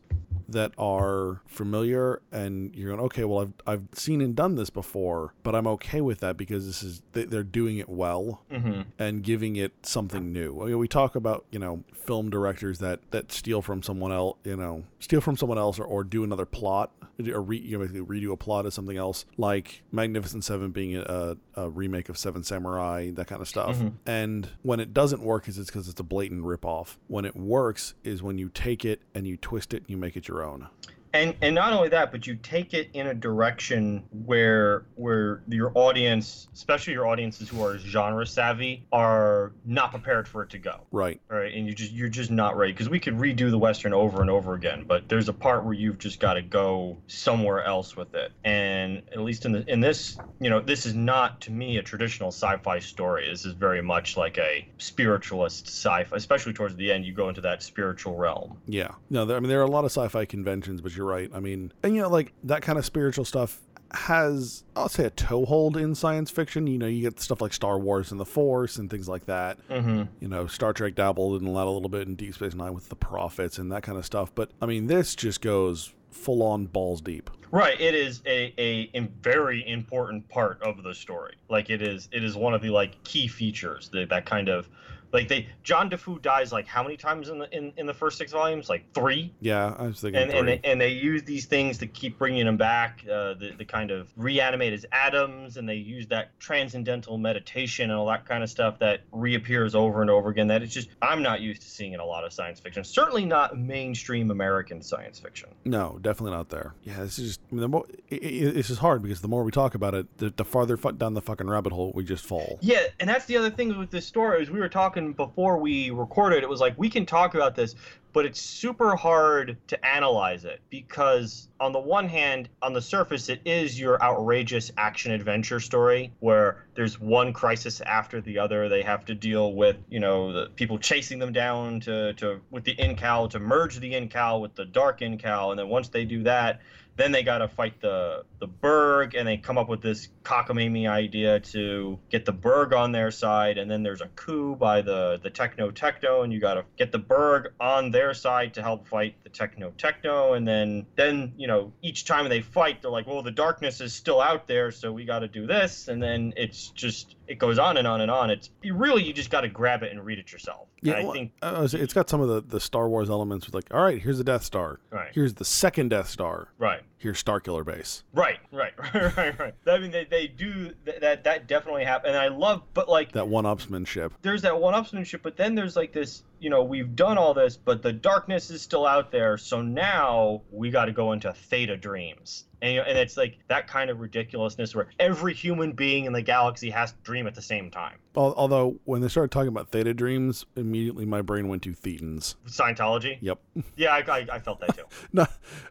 that 0.49 0.73
are 0.79 1.41
familiar 1.47 2.21
and 2.33 2.75
you're 2.75 2.91
going, 2.91 3.05
okay, 3.07 3.25
well, 3.25 3.41
I've 3.41 3.53
I've 3.67 3.83
seen 3.99 4.21
and 4.21 4.35
done 4.35 4.55
this 4.55 4.71
before, 4.71 5.35
but 5.43 5.55
I'm 5.55 5.67
okay 5.67 6.01
with 6.01 6.21
that 6.21 6.37
because 6.37 6.67
this 6.67 6.83
is 6.83 7.03
they, 7.13 7.25
they're 7.25 7.43
doing 7.43 7.79
it 7.79 7.89
well 7.89 8.43
Mm-hmm. 8.51 8.83
and 8.99 9.23
giving 9.23 9.57
it 9.57 9.73
something 9.83 10.33
new. 10.33 10.63
I 10.63 10.67
mean, 10.67 10.79
we 10.79 10.89
talk 10.89 11.15
about 11.17 11.45
you 11.51 11.59
know 11.59 11.83
film 11.95 12.31
directors 12.31 12.79
that 12.79 13.01
that 13.11 13.33
steal 13.33 13.61
from 13.63 13.83
someone 13.83 14.13
else, 14.13 14.37
you 14.45 14.57
know, 14.57 14.85
steal 15.01 15.21
from 15.21 15.37
someone 15.37 15.59
else 15.59 15.79
or, 15.79 15.85
or 15.85 16.05
do 16.05 16.23
another 16.25 16.47
plot, 16.47 16.91
or 17.33 17.41
re, 17.43 17.59
you 17.59 17.79
know, 17.79 17.85
basically 17.87 18.21
redo 18.21 18.33
a 18.33 18.37
plot 18.37 18.67
as 18.67 18.75
something 18.75 18.97
else, 18.97 19.25
like 19.37 19.83
Magnificent 19.93 20.45
Seven 20.45 20.71
being 20.71 20.97
a, 20.97 21.37
a 21.55 21.71
remake 21.71 22.09
of 22.09 22.19
Seven 22.19 22.43
Samurai, 22.45 23.11
that 23.13 23.27
kind 23.27 23.41
of 23.41 23.49
stuff. 23.49 23.77
Mhm. 23.77 23.93
And 24.05 24.49
when 24.63 24.81
it 24.81 24.93
doesn't 24.93 25.23
work, 25.23 25.49
is 25.49 25.59
it's 25.59 25.71
because 25.71 25.89
it's 25.89 26.01
a 26.01 26.05
blatant 26.05 26.45
ripoff. 26.45 26.97
When 27.09 27.25
it 27.25 27.35
works, 27.37 27.95
is 28.05 28.23
when 28.23 28.39
you 28.39 28.51
take 28.53 28.85
it 28.85 29.01
and 29.15 29.27
you 29.27 29.37
twist 29.37 29.73
it 29.73 29.79
and 29.83 29.91
you 29.91 29.97
make 29.97 30.17
it 30.17 30.29
your 30.29 30.43
own. 30.45 30.69
And 31.17 31.35
and 31.41 31.55
not 31.55 31.73
only 31.73 31.89
that 31.89 32.13
but 32.13 32.27
you 32.27 32.37
take 32.37 32.75
it 32.75 32.91
in 32.93 33.07
a 33.09 33.15
direction 33.15 34.05
where 34.11 34.85
where 34.95 35.43
your 35.49 35.73
audience 35.75 36.49
especially 36.55 36.93
your 36.93 37.07
audiences 37.07 37.49
who 37.49 37.63
are 37.63 37.79
genre 37.79 38.27
savvy 38.27 38.87
are 38.93 39.53
not 39.65 39.91
prepared 39.91 40.29
for 40.29 40.43
it 40.43 40.51
to 40.51 40.59
go. 40.59 40.81
Right. 40.91 41.21
right? 41.29 41.53
And 41.55 41.67
you 41.67 41.75
just 41.75 41.93
you're 41.93 42.09
just 42.09 42.31
not 42.31 42.57
ready. 42.57 42.73
Because 42.73 42.89
we 42.89 43.01
could 43.01 43.15
redo 43.15 43.51
the 43.51 43.59
western 43.59 43.93
over 43.93 44.21
and 44.21 44.31
over 44.31 44.55
again 44.55 44.85
but 44.87 45.09
there's 45.09 45.29
a 45.29 45.33
part 45.33 45.65
where 45.65 45.75
you've 45.75 45.99
just 45.99 46.21
got 46.21 46.35
to 46.35 46.43
go 46.43 46.99
somewhere 47.07 47.65
else 47.65 47.97
with 47.97 48.15
it. 48.15 48.33
And 48.45 49.03
at 49.13 49.21
least 49.21 49.45
in 49.47 49.53
the 49.53 49.65
in 49.71 49.81
this 49.81 50.19
you 50.41 50.51
know 50.51 50.61
this 50.61 50.87
is 50.87 50.95
not 50.95 51.41
to 51.43 51.51
me 51.51 51.79
a 51.79 51.83
traditional 51.83 52.29
sci-fi 52.29 52.79
story. 52.79 53.29
This 53.29 53.45
is 53.45 53.55
very 53.55 53.83
much 53.83 54.17
like 54.17 54.39
a 54.39 54.69
spiritualist 54.79 55.69
sci-fi 55.69 56.17
especially 56.17 56.53
towards 56.53 56.77
the 56.77 56.93
end 56.93 57.05
you 57.05 57.13
go 57.13 57.29
into 57.29 57.41
that 57.43 57.63
spiritual 57.63 58.17
realm. 58.17 58.59
Yeah. 58.67 58.93
No, 59.11 59.25
there, 59.25 59.37
I 59.37 59.41
mean, 59.41 59.49
there 59.49 59.61
are 59.61 59.65
a 59.65 59.71
lot 59.71 59.85
of 59.85 59.91
sci 59.91 60.09
fi 60.09 60.25
conventions, 60.25 60.81
but 60.81 60.95
you're 60.95 61.06
right. 61.07 61.31
I 61.33 61.41
mean, 61.41 61.73
and 61.83 61.95
you 61.95 62.03
know, 62.03 62.09
like 62.09 62.33
that 62.45 62.63
kind 62.63 62.79
of 62.79 62.85
spiritual 62.85 63.25
stuff 63.25 63.61
has, 63.93 64.65
I'll 64.75 64.89
say, 64.89 65.05
a 65.05 65.11
toehold 65.11 65.77
in 65.77 65.95
science 65.95 66.31
fiction. 66.31 66.67
You 66.67 66.79
know, 66.79 66.87
you 66.87 67.03
get 67.03 67.21
stuff 67.21 67.41
like 67.41 67.53
Star 67.53 67.79
Wars 67.79 68.11
and 68.11 68.21
the 68.21 68.27
Force 68.27 68.77
and 68.77 68.91
things 68.91 69.09
like 69.09 69.27
that. 69.27 69.59
mm-hmm 69.69 70.03
You 70.21 70.29
know, 70.29 70.47
Star 70.47 70.73
Trek 70.73 70.95
dabbled 70.95 71.41
in 71.41 71.53
that 71.53 71.67
a 71.67 71.71
little 71.71 71.89
bit 71.89 72.09
in 72.09 72.17
Deep 72.17 72.35
Space 72.35 72.55
Nine 72.55 72.75
with 72.75 72.89
the 72.89 72.97
prophets 72.97 73.59
and 73.59 73.71
that 73.73 73.83
kind 73.83 73.97
of 73.97 74.05
stuff. 74.05 74.35
But 74.35 74.51
I 74.61 74.67
mean, 74.67 74.87
this 74.87 75.15
just 75.15 75.41
goes 75.41 75.95
full 76.11 76.43
on 76.43 76.67
balls 76.67 77.01
deep. 77.01 77.31
Right, 77.53 77.81
it 77.81 77.95
is 77.95 78.23
a, 78.27 78.53
a 78.59 78.83
im- 78.93 79.15
very 79.23 79.67
important 79.69 80.29
part 80.29 80.61
of 80.63 80.83
the 80.83 80.95
story. 80.95 81.37
Like 81.49 81.71
it 81.71 81.81
is 81.81 82.09
it 82.13 82.25
is 82.25 82.37
one 82.37 82.55
of 82.55 82.61
the 82.63 82.71
like 82.71 83.03
key 83.05 83.29
features 83.29 83.89
that 83.91 84.09
that 84.09 84.27
kind 84.27 84.49
of 84.49 84.69
like 85.13 85.29
they 85.29 85.49
John 85.63 85.91
Difool 85.91 86.21
dies 86.21 86.53
like 86.53 86.67
how 86.67 86.83
many 86.83 86.97
times 86.97 87.29
in 87.29 87.39
the 87.39 87.57
in, 87.57 87.73
in 87.77 87.87
the 87.87 87.95
first 87.95 88.19
six 88.19 88.33
volumes? 88.33 88.69
Like 88.69 88.85
three. 88.95 89.33
Yeah, 89.41 89.75
I 89.79 89.87
was 89.87 90.01
thinking. 90.01 90.23
And 90.23 90.33
and 90.33 90.49
they, 90.49 90.61
and 90.65 90.81
they 90.81 90.91
use 90.91 91.23
these 91.23 91.47
things 91.47 91.79
to 91.79 91.87
keep 91.87 92.19
bringing 92.19 92.47
him 92.47 92.57
back. 92.57 93.05
Uh, 93.05 93.35
the 93.35 93.55
the 93.59 93.65
kind 93.65 93.91
of 93.91 94.13
reanimate 94.17 94.73
his 94.73 94.87
atoms, 94.93 95.57
and 95.57 95.69
they 95.69 95.75
use 95.75 96.07
that 96.09 96.39
transcendental 96.39 97.19
meditation 97.19 97.91
and 97.91 97.99
all 97.99 98.07
that 98.07 98.27
kind 98.27 98.43
of 98.43 98.51
stuff 98.51 98.79
that 98.79 99.01
reappears 99.13 99.75
over 99.75 100.03
and 100.03 100.11
over 100.11 100.29
again. 100.29 100.47
That 100.47 100.63
it's 100.63 100.75
just 100.75 100.89
I'm 101.03 101.23
not 101.23 101.41
used 101.41 101.63
to 101.63 101.69
seeing 101.69 101.93
in 101.93 102.01
a 102.01 102.07
lot 102.07 102.25
of 102.25 102.33
science 102.33 102.61
fiction. 102.61 102.85
Certainly 102.85 103.25
not 103.27 103.59
mainstream 103.59 104.31
American 104.31 104.83
science 104.83 105.19
fiction. 105.19 105.49
No, 105.65 105.99
definitely 106.03 106.37
not 106.37 106.49
there. 106.49 106.75
Yeah, 106.83 107.01
this 107.01 107.19
is 107.19 107.29
just. 107.29 107.41
I 107.51 107.55
mean, 107.55 107.61
the 107.63 107.69
more 107.69 107.87
it, 108.09 108.17
it, 108.17 108.55
this 108.55 108.71
is 108.71 108.79
hard 108.79 109.03
because 109.03 109.21
the 109.21 109.29
more 109.29 109.45
we 109.45 109.51
talk 109.51 109.75
about 109.75 109.95
it, 109.95 110.19
the, 110.19 110.31
the 110.31 110.45
farther 110.45 110.77
down 110.77 111.15
the 111.15 111.23
fucking 111.23 111.49
rabbit 111.49 111.73
hole 111.73 111.93
we 111.95 112.05
just 112.05 112.25
fall. 112.25 112.59
Yeah, 112.61 112.85
and 113.01 113.09
that's 113.09 113.27
the 113.27 113.37
other 113.37 113.51
thing 113.51 113.77
with 113.79 113.91
this 113.91 114.07
story 114.07 114.43
is 114.43 114.51
we 114.51 114.61
were 114.61 114.69
talking 114.69 114.96
before 115.13 115.59
we 115.59 115.91
recorded. 115.91 116.43
It 116.43 116.49
was 116.49 116.61
like 116.61 116.75
we 116.77 116.89
can 116.89 117.07
talk 117.07 117.35
about 117.35 117.55
this, 117.55 117.75
but 118.13 118.25
it's 118.25 118.41
super 118.41 118.97
hard 118.97 119.59
to 119.67 119.87
analyze 119.87 120.45
it 120.45 120.61
because 120.71 121.49
on 121.61 121.73
the 121.73 121.79
one 121.79 122.09
hand, 122.09 122.49
on 122.63 122.73
the 122.73 122.81
surface, 122.81 123.29
it 123.29 123.41
is 123.45 123.79
your 123.79 124.03
outrageous 124.03 124.73
action 124.79 125.13
adventure 125.13 125.61
story 125.61 126.13
where 126.21 126.65
there's 126.75 126.99
one 126.99 127.33
crisis 127.33 127.81
after 127.83 128.21
the 128.21 128.39
other. 128.39 128.69
They 128.69 128.83
have 128.83 129.05
to 129.07 129.15
deal 129.15 129.53
with 129.53 129.77
you 129.89 130.01
know 130.01 130.33
the 130.33 130.47
people 130.57 130.79
chasing 130.79 131.19
them 131.19 131.33
down 131.33 131.81
to 131.81 132.15
to 132.15 132.41
with 132.51 132.65
the 132.65 132.75
incal 132.77 133.29
to 133.31 133.39
merge 133.39 133.79
the 133.79 133.93
incal 133.93 134.41
with 134.41 134.55
the 134.55 134.65
dark 134.65 135.01
incal, 135.01 135.51
and 135.51 135.59
then 135.59 135.69
once 135.69 135.89
they 135.89 136.05
do 136.05 136.23
that. 136.23 136.61
Then 136.97 137.13
they 137.13 137.23
got 137.23 137.39
to 137.39 137.49
fight 137.49 137.81
the 137.81 138.25
the 138.39 138.47
Berg, 138.47 139.15
and 139.15 139.29
they 139.29 139.37
come 139.37 139.59
up 139.59 139.69
with 139.69 139.83
this 139.83 140.09
cockamamie 140.23 140.89
idea 140.89 141.41
to 141.41 141.99
get 142.11 142.25
the 142.25 142.33
Berg 142.33 142.73
on 142.73 142.93
their 142.93 143.11
side, 143.11 143.59
and 143.59 143.71
then 143.71 143.83
there's 143.83 144.01
a 144.01 144.09
coup 144.09 144.57
by 144.57 144.81
the 144.81 145.21
the 145.23 145.31
Techno 145.31 145.71
Techno, 145.71 146.23
and 146.23 146.33
you 146.33 146.41
got 146.41 146.55
to 146.55 146.65
get 146.79 146.93
the 146.93 146.99
Berg 146.99 147.53
on 147.61 147.91
their 147.91 148.15
side 148.15 148.55
to 148.55 148.63
help 148.63 148.89
fight 148.89 149.17
Techno 149.37 149.71
Techno, 149.77 150.33
and 150.35 150.47
then 150.49 150.87
then 150.97 151.33
you 151.37 151.47
know 151.47 151.73
each 151.83 152.05
time 152.07 152.29
they 152.29 152.41
fight, 152.41 152.81
they're 152.83 152.91
like, 152.91 153.07
well, 153.07 153.23
the 153.23 153.31
darkness 153.31 153.81
is 153.81 153.95
still 153.95 154.21
out 154.21 154.47
there, 154.47 154.71
so 154.71 154.93
we 154.93 155.05
got 155.05 155.21
to 155.21 155.29
do 155.29 155.47
this, 155.47 155.89
and 155.89 156.03
then 156.03 156.33
it's 156.37 156.71
just 156.71 157.17
it 157.29 157.39
goes 157.39 157.59
on 157.59 157.77
and 157.77 157.87
on 157.87 158.01
and 158.01 158.11
on. 158.11 158.31
It's 158.31 158.51
you 158.63 158.75
really 158.75 159.03
you 159.05 159.13
just 159.13 159.31
got 159.31 159.43
to 159.43 159.49
grab 159.49 159.83
it 159.83 159.93
and 159.93 160.05
read 160.05 160.19
it 160.19 160.33
yourself. 160.33 160.69
Yeah, 160.83 160.93
and 160.95 161.01
I 161.01 161.05
well, 161.05 161.13
think 161.13 161.33
uh, 161.43 161.69
it's- 161.73 161.93
got 161.93 162.09
some 162.11 162.21
of 162.21 162.29
the, 162.29 162.41
the 162.43 162.61
Star 162.61 162.89
Wars 162.89 163.09
elements 163.11 163.47
with 163.47 163.55
like, 163.55 163.73
all 163.73 163.83
right, 163.83 164.01
here's 164.01 164.19
the 164.19 164.25
Death 164.25 164.45
Star. 164.45 164.81
right, 164.91 165.11
Here's 165.15 165.35
the 165.35 165.45
second 165.45 165.89
Death 165.91 166.09
Star. 166.09 166.49
right. 166.59 166.81
Here's 166.99 167.23
Starkiller 167.23 167.65
Base. 167.65 168.03
Right, 168.15 168.39
right, 168.51 168.73
right, 168.95 169.17
right, 169.17 169.39
right. 169.39 169.55
I 169.67 169.79
mean, 169.79 169.91
they, 169.91 170.07
they 170.07 170.27
do 170.27 170.73
th- 170.87 171.01
that. 171.01 171.25
That 171.25 171.47
definitely 171.47 171.85
happen, 171.85 172.09
and 172.11 172.19
I 172.19 172.29
love. 172.29 172.63
But 172.73 172.89
like, 172.89 173.13
That 173.13 173.29
one 173.29 173.45
upsmanship. 173.45 174.13
there's 174.23 174.41
that 174.43 174.59
one-upsmanship, 174.59 175.21
but 175.23 175.37
then 175.37 175.55
there's 175.55 175.77
like 175.77 175.93
this. 175.93 176.25
You 176.39 176.51
know, 176.51 176.63
we've 176.63 176.95
done 176.95 177.19
all 177.19 177.35
this, 177.35 177.57
but 177.57 177.83
the 177.83 177.93
darkness 177.93 178.51
is 178.51 178.63
still 178.63 178.87
out 178.87 179.11
there. 179.11 179.39
So 179.39 179.63
now 179.63 180.43
we 180.51 180.71
got 180.71 180.87
to 180.87 180.93
go 180.93 181.13
into 181.13 181.33
Theta 181.33 181.77
dreams, 181.77 182.45
and 182.63 182.73
you 182.73 182.81
know, 182.81 182.87
and 182.87 182.99
it's 182.99 183.17
like 183.17 183.39
that 183.49 183.67
kind 183.67 183.91
of 183.91 184.01
ridiculousness 184.01 184.75
where 184.75 184.89
every 184.99 185.35
human 185.35 185.73
being 185.73 186.05
in 186.05 186.13
the 186.13 186.23
galaxy 186.23 186.71
has 186.71 186.93
to 186.93 186.99
dream 187.03 187.27
at 187.27 187.35
the 187.35 187.43
same 187.43 187.71
time. 187.71 187.97
Although 188.17 188.77
when 188.85 189.03
they 189.03 189.09
started 189.09 189.31
talking 189.31 189.49
about 189.49 189.71
theta 189.71 189.93
dreams, 189.93 190.47
immediately 190.57 191.05
my 191.05 191.21
brain 191.21 191.49
went 191.49 191.63
to 191.65 191.73
thetans. 191.73 192.37
Scientology. 192.49 193.19
Yep. 193.21 193.39
Yeah, 193.77 193.93
I, 193.93 193.99
I, 193.99 194.27
I 194.33 194.39
felt 194.39 194.61
that 194.61 194.75
too. 194.75 194.85
No, 195.13 195.27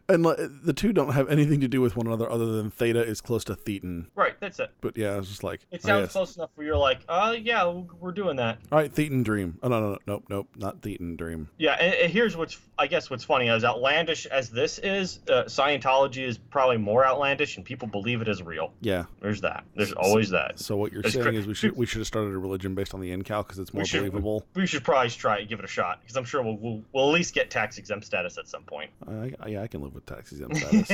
and 0.08 0.22
like, 0.22 0.36
the 0.38 0.72
two 0.72 0.92
don't 0.92 1.12
have 1.12 1.28
anything 1.28 1.60
to 1.60 1.68
do 1.68 1.80
with 1.80 1.96
one 1.96 2.06
another 2.06 2.30
other 2.30 2.52
than 2.52 2.70
theta 2.70 3.02
is 3.02 3.20
close 3.20 3.42
to 3.44 3.54
thetan. 3.54 4.06
right, 4.14 4.38
that's 4.38 4.60
it. 4.60 4.70
But 4.80 4.96
yeah, 4.96 5.14
I 5.14 5.16
was 5.16 5.28
just 5.28 5.42
like 5.42 5.62
It 5.72 5.80
oh, 5.84 5.86
sounds 5.88 6.02
yes. 6.04 6.12
close 6.12 6.36
enough 6.36 6.50
where 6.54 6.66
you're 6.66 6.76
like, 6.76 7.00
uh, 7.08 7.34
yeah, 7.40 7.66
we're 7.68 8.12
doing 8.12 8.36
that. 8.36 8.58
All 8.70 8.78
right, 8.78 8.92
thetan 8.92 9.24
dream. 9.24 9.58
Oh 9.62 9.68
no, 9.68 9.80
no, 9.80 9.88
no, 9.88 9.98
nope, 10.06 10.24
nope, 10.28 10.48
not 10.56 10.80
thetan 10.82 11.16
dream. 11.16 11.48
Yeah, 11.58 11.72
and, 11.72 11.94
and 11.94 12.12
here's 12.12 12.36
what's 12.36 12.58
I 12.78 12.86
guess 12.86 13.10
what's 13.10 13.24
funny 13.24 13.48
as 13.48 13.64
outlandish 13.64 14.26
as 14.26 14.50
this 14.50 14.78
is, 14.78 15.20
uh, 15.28 15.44
Scientology 15.44 16.26
is 16.26 16.38
probably 16.38 16.75
more 16.76 17.04
outlandish, 17.04 17.56
and 17.56 17.64
people 17.64 17.88
believe 17.88 18.20
it 18.20 18.28
is 18.28 18.42
real. 18.42 18.72
Yeah. 18.80 19.04
There's 19.20 19.40
that. 19.42 19.64
There's 19.74 19.92
always 19.92 20.30
that. 20.30 20.58
So 20.58 20.76
what 20.76 20.92
you're 20.92 21.02
That's 21.02 21.14
saying 21.14 21.24
cra- 21.24 21.34
is 21.34 21.46
we 21.46 21.54
should 21.54 21.76
we 21.76 21.86
should 21.86 21.98
have 21.98 22.06
started 22.06 22.34
a 22.34 22.38
religion 22.38 22.74
based 22.74 22.94
on 22.94 23.00
the 23.00 23.10
Incal 23.16 23.42
because 23.42 23.58
it's 23.58 23.74
more 23.74 23.84
should- 23.84 23.98
believable. 24.00 24.44
We 24.54 24.66
should 24.66 24.84
probably 24.84 25.10
try 25.10 25.38
and 25.38 25.48
give 25.48 25.58
it 25.58 25.64
a 25.64 25.68
shot 25.68 26.00
because 26.02 26.16
I'm 26.16 26.24
sure 26.24 26.42
we'll, 26.42 26.56
we'll 26.56 26.82
we'll 26.92 27.08
at 27.08 27.14
least 27.14 27.34
get 27.34 27.50
tax 27.50 27.78
exempt 27.78 28.06
status 28.06 28.38
at 28.38 28.48
some 28.48 28.62
point. 28.64 28.90
I, 29.08 29.32
I, 29.40 29.48
yeah, 29.48 29.62
I 29.62 29.66
can 29.66 29.82
live 29.82 29.94
with 29.94 30.06
tax 30.06 30.32
exempt 30.32 30.56
status. 30.58 30.90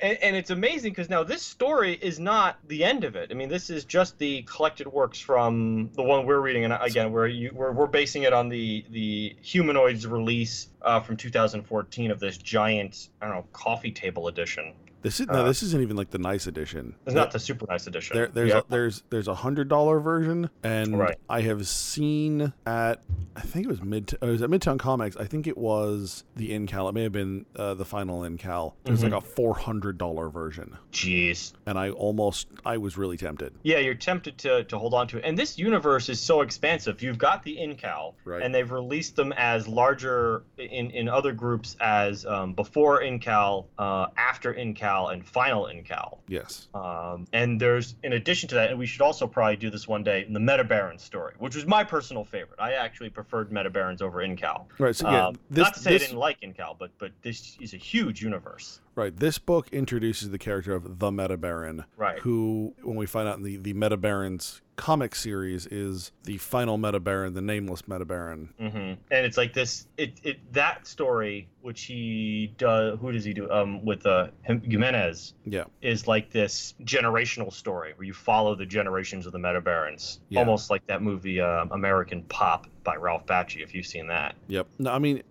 and, 0.00 0.18
and 0.22 0.36
it's 0.36 0.48
amazing 0.50 0.92
because 0.92 1.10
now 1.10 1.22
this 1.22 1.42
story 1.42 1.92
is 2.00 2.18
not 2.18 2.56
the 2.68 2.84
end 2.84 3.04
of 3.04 3.16
it. 3.16 3.30
I 3.30 3.34
mean, 3.34 3.48
this 3.50 3.68
is 3.68 3.84
just 3.84 4.18
the 4.18 4.42
collected 4.42 4.86
works 4.88 5.20
from 5.20 5.90
the 5.94 6.02
one 6.02 6.24
we're 6.26 6.40
reading, 6.40 6.64
and 6.64 6.72
again, 6.80 7.12
we're 7.12 7.26
you, 7.28 7.50
we're, 7.54 7.72
we're 7.72 7.86
basing 7.86 8.22
it 8.22 8.32
on 8.32 8.48
the 8.48 8.84
the 8.90 9.36
humanoids 9.42 10.06
release 10.06 10.68
uh, 10.82 11.00
from 11.00 11.16
2014 11.16 12.10
of 12.10 12.20
this 12.20 12.36
giant 12.38 13.08
I 13.20 13.26
don't 13.26 13.34
know 13.36 13.44
coffee 13.52 13.92
table 13.92 14.28
edition. 14.28 14.72
This 15.04 15.20
is 15.20 15.26
no, 15.26 15.34
Uh, 15.34 15.42
this 15.44 15.62
isn't 15.62 15.82
even 15.82 15.96
like 15.96 16.08
the 16.10 16.18
nice 16.18 16.46
edition. 16.46 16.94
It's 17.04 17.14
not 17.14 17.30
the 17.30 17.38
super 17.38 17.66
nice 17.68 17.86
edition. 17.86 18.16
There, 18.16 18.26
there's 18.28 18.48
Yeah. 18.48 18.58
a, 18.60 18.62
there's 18.70 19.02
there's 19.10 19.28
a 19.28 19.34
hundred 19.34 19.68
dollar 19.68 20.00
version, 20.00 20.48
and 20.62 20.98
Right. 20.98 21.16
I 21.28 21.42
have 21.42 21.66
seen 21.68 22.54
at 22.66 23.02
I 23.36 23.42
think 23.42 23.66
it 23.66 23.68
was 23.68 23.82
mid 23.82 24.14
it 24.14 24.20
was 24.24 24.40
at 24.40 24.48
Midtown 24.48 24.78
Comics. 24.78 25.14
I 25.18 25.26
think 25.26 25.46
it 25.46 25.58
was 25.58 26.24
the 26.36 26.50
Incal. 26.52 26.88
It 26.88 26.92
may 26.94 27.02
have 27.02 27.12
been 27.12 27.44
uh, 27.54 27.74
the 27.74 27.84
final 27.84 28.22
Incal. 28.22 28.72
There's 28.84 29.00
Mm-hmm. 29.02 29.12
like 29.12 29.22
a 29.22 29.26
four 29.26 29.54
hundred 29.54 29.98
dollar 29.98 30.30
version, 30.30 30.78
Jeez. 30.90 31.52
and 31.66 31.78
I 31.78 31.90
almost 31.90 32.48
I 32.64 32.78
was 32.78 32.96
really 32.96 33.18
tempted. 33.18 33.52
Yeah, 33.62 33.78
you're 33.80 33.94
tempted 33.94 34.38
to, 34.38 34.64
to 34.64 34.78
hold 34.78 34.94
on 34.94 35.06
to 35.08 35.18
it. 35.18 35.24
And 35.26 35.36
this 35.36 35.58
universe 35.58 36.08
is 36.08 36.18
so 36.18 36.40
expansive. 36.40 37.02
You've 37.02 37.18
got 37.18 37.42
the 37.42 37.56
Incal, 37.58 38.14
Right. 38.24 38.40
and 38.42 38.54
they've 38.54 38.70
released 38.72 39.16
them 39.16 39.34
as 39.36 39.68
larger 39.68 40.44
in, 40.56 40.90
in 40.92 41.08
other 41.10 41.32
groups 41.32 41.76
as 41.80 42.24
um, 42.24 42.54
before 42.54 43.02
Incal, 43.02 43.66
uh, 43.78 44.06
after 44.16 44.54
And 44.94 45.26
final 45.26 45.64
Incal. 45.64 46.18
Yes. 46.28 46.68
Um, 46.74 47.26
and 47.32 47.60
there's, 47.60 47.96
in 48.02 48.14
addition 48.14 48.48
to 48.50 48.54
that, 48.54 48.70
and 48.70 48.78
we 48.78 48.86
should 48.86 49.02
also 49.02 49.26
probably 49.26 49.56
do 49.56 49.70
this 49.70 49.88
one 49.88 50.02
day, 50.04 50.26
the 50.30 50.40
Meta 50.40 50.64
Baron 50.64 50.98
story, 50.98 51.34
which 51.38 51.54
was 51.54 51.66
my 51.66 51.82
personal 51.84 52.24
favorite. 52.24 52.58
I 52.60 52.74
actually 52.74 53.10
preferred 53.10 53.52
Meta 53.52 53.70
Barons 53.70 54.00
over 54.00 54.18
Incal. 54.20 54.66
Right. 54.78 54.94
So 54.94 55.10
yeah, 55.10 55.26
Um, 55.26 55.36
this 55.50 55.64
not 55.64 55.74
to 55.74 55.80
say 55.80 55.92
this 55.92 56.02
I 56.02 56.06
didn't 56.06 56.18
like 56.20 56.40
Incal, 56.40 56.78
but 56.78 56.90
but 56.98 57.10
this 57.22 57.56
is 57.60 57.74
a 57.74 57.76
huge 57.78 58.22
universe. 58.22 58.80
Right 58.94 59.16
this 59.16 59.38
book 59.38 59.68
introduces 59.72 60.30
the 60.30 60.38
character 60.38 60.74
of 60.74 60.98
the 60.98 61.10
Meta 61.10 61.36
Baron, 61.36 61.84
Right. 61.96 62.18
who 62.20 62.74
when 62.82 62.96
we 62.96 63.06
find 63.06 63.28
out 63.28 63.36
in 63.38 63.42
the 63.42 63.56
the 63.56 63.72
Meta 63.72 63.96
Barons 63.96 64.60
comic 64.76 65.14
series 65.14 65.66
is 65.66 66.10
the 66.24 66.36
final 66.38 66.76
Meta 66.78 66.98
Baron, 66.98 67.32
the 67.34 67.40
nameless 67.40 67.86
Meta 67.86 68.04
Baron. 68.04 68.48
hmm 68.58 68.66
And 68.66 68.98
it's 69.10 69.36
like 69.36 69.52
this, 69.52 69.86
it, 69.96 70.18
it 70.24 70.52
that 70.52 70.84
story, 70.86 71.48
which 71.62 71.82
he 71.82 72.52
does, 72.58 72.98
who 73.00 73.12
does 73.12 73.24
he 73.24 73.32
do? 73.32 73.48
Um, 73.52 73.84
with 73.84 74.04
uh, 74.04 74.28
Jim- 74.48 74.60
Giménez, 74.62 75.32
Yeah. 75.44 75.64
is 75.80 76.08
like 76.08 76.30
this 76.30 76.74
generational 76.82 77.52
story 77.52 77.92
where 77.96 78.04
you 78.04 78.12
follow 78.12 78.56
the 78.56 78.66
generations 78.66 79.26
of 79.26 79.32
the 79.32 79.38
Meta 79.38 79.60
Barons, 79.60 80.20
Yeah. 80.28 80.40
almost 80.40 80.70
like 80.70 80.84
that 80.88 81.02
movie 81.02 81.40
um, 81.40 81.70
American 81.70 82.22
Pop 82.24 82.66
by 82.84 82.96
Ralph 82.96 83.26
Bakshi, 83.26 83.62
if 83.62 83.74
you've 83.74 83.86
seen 83.86 84.06
that. 84.08 84.36
Yep. 84.48 84.66
No, 84.78 84.92
I 84.92 84.98
mean, 84.98 85.22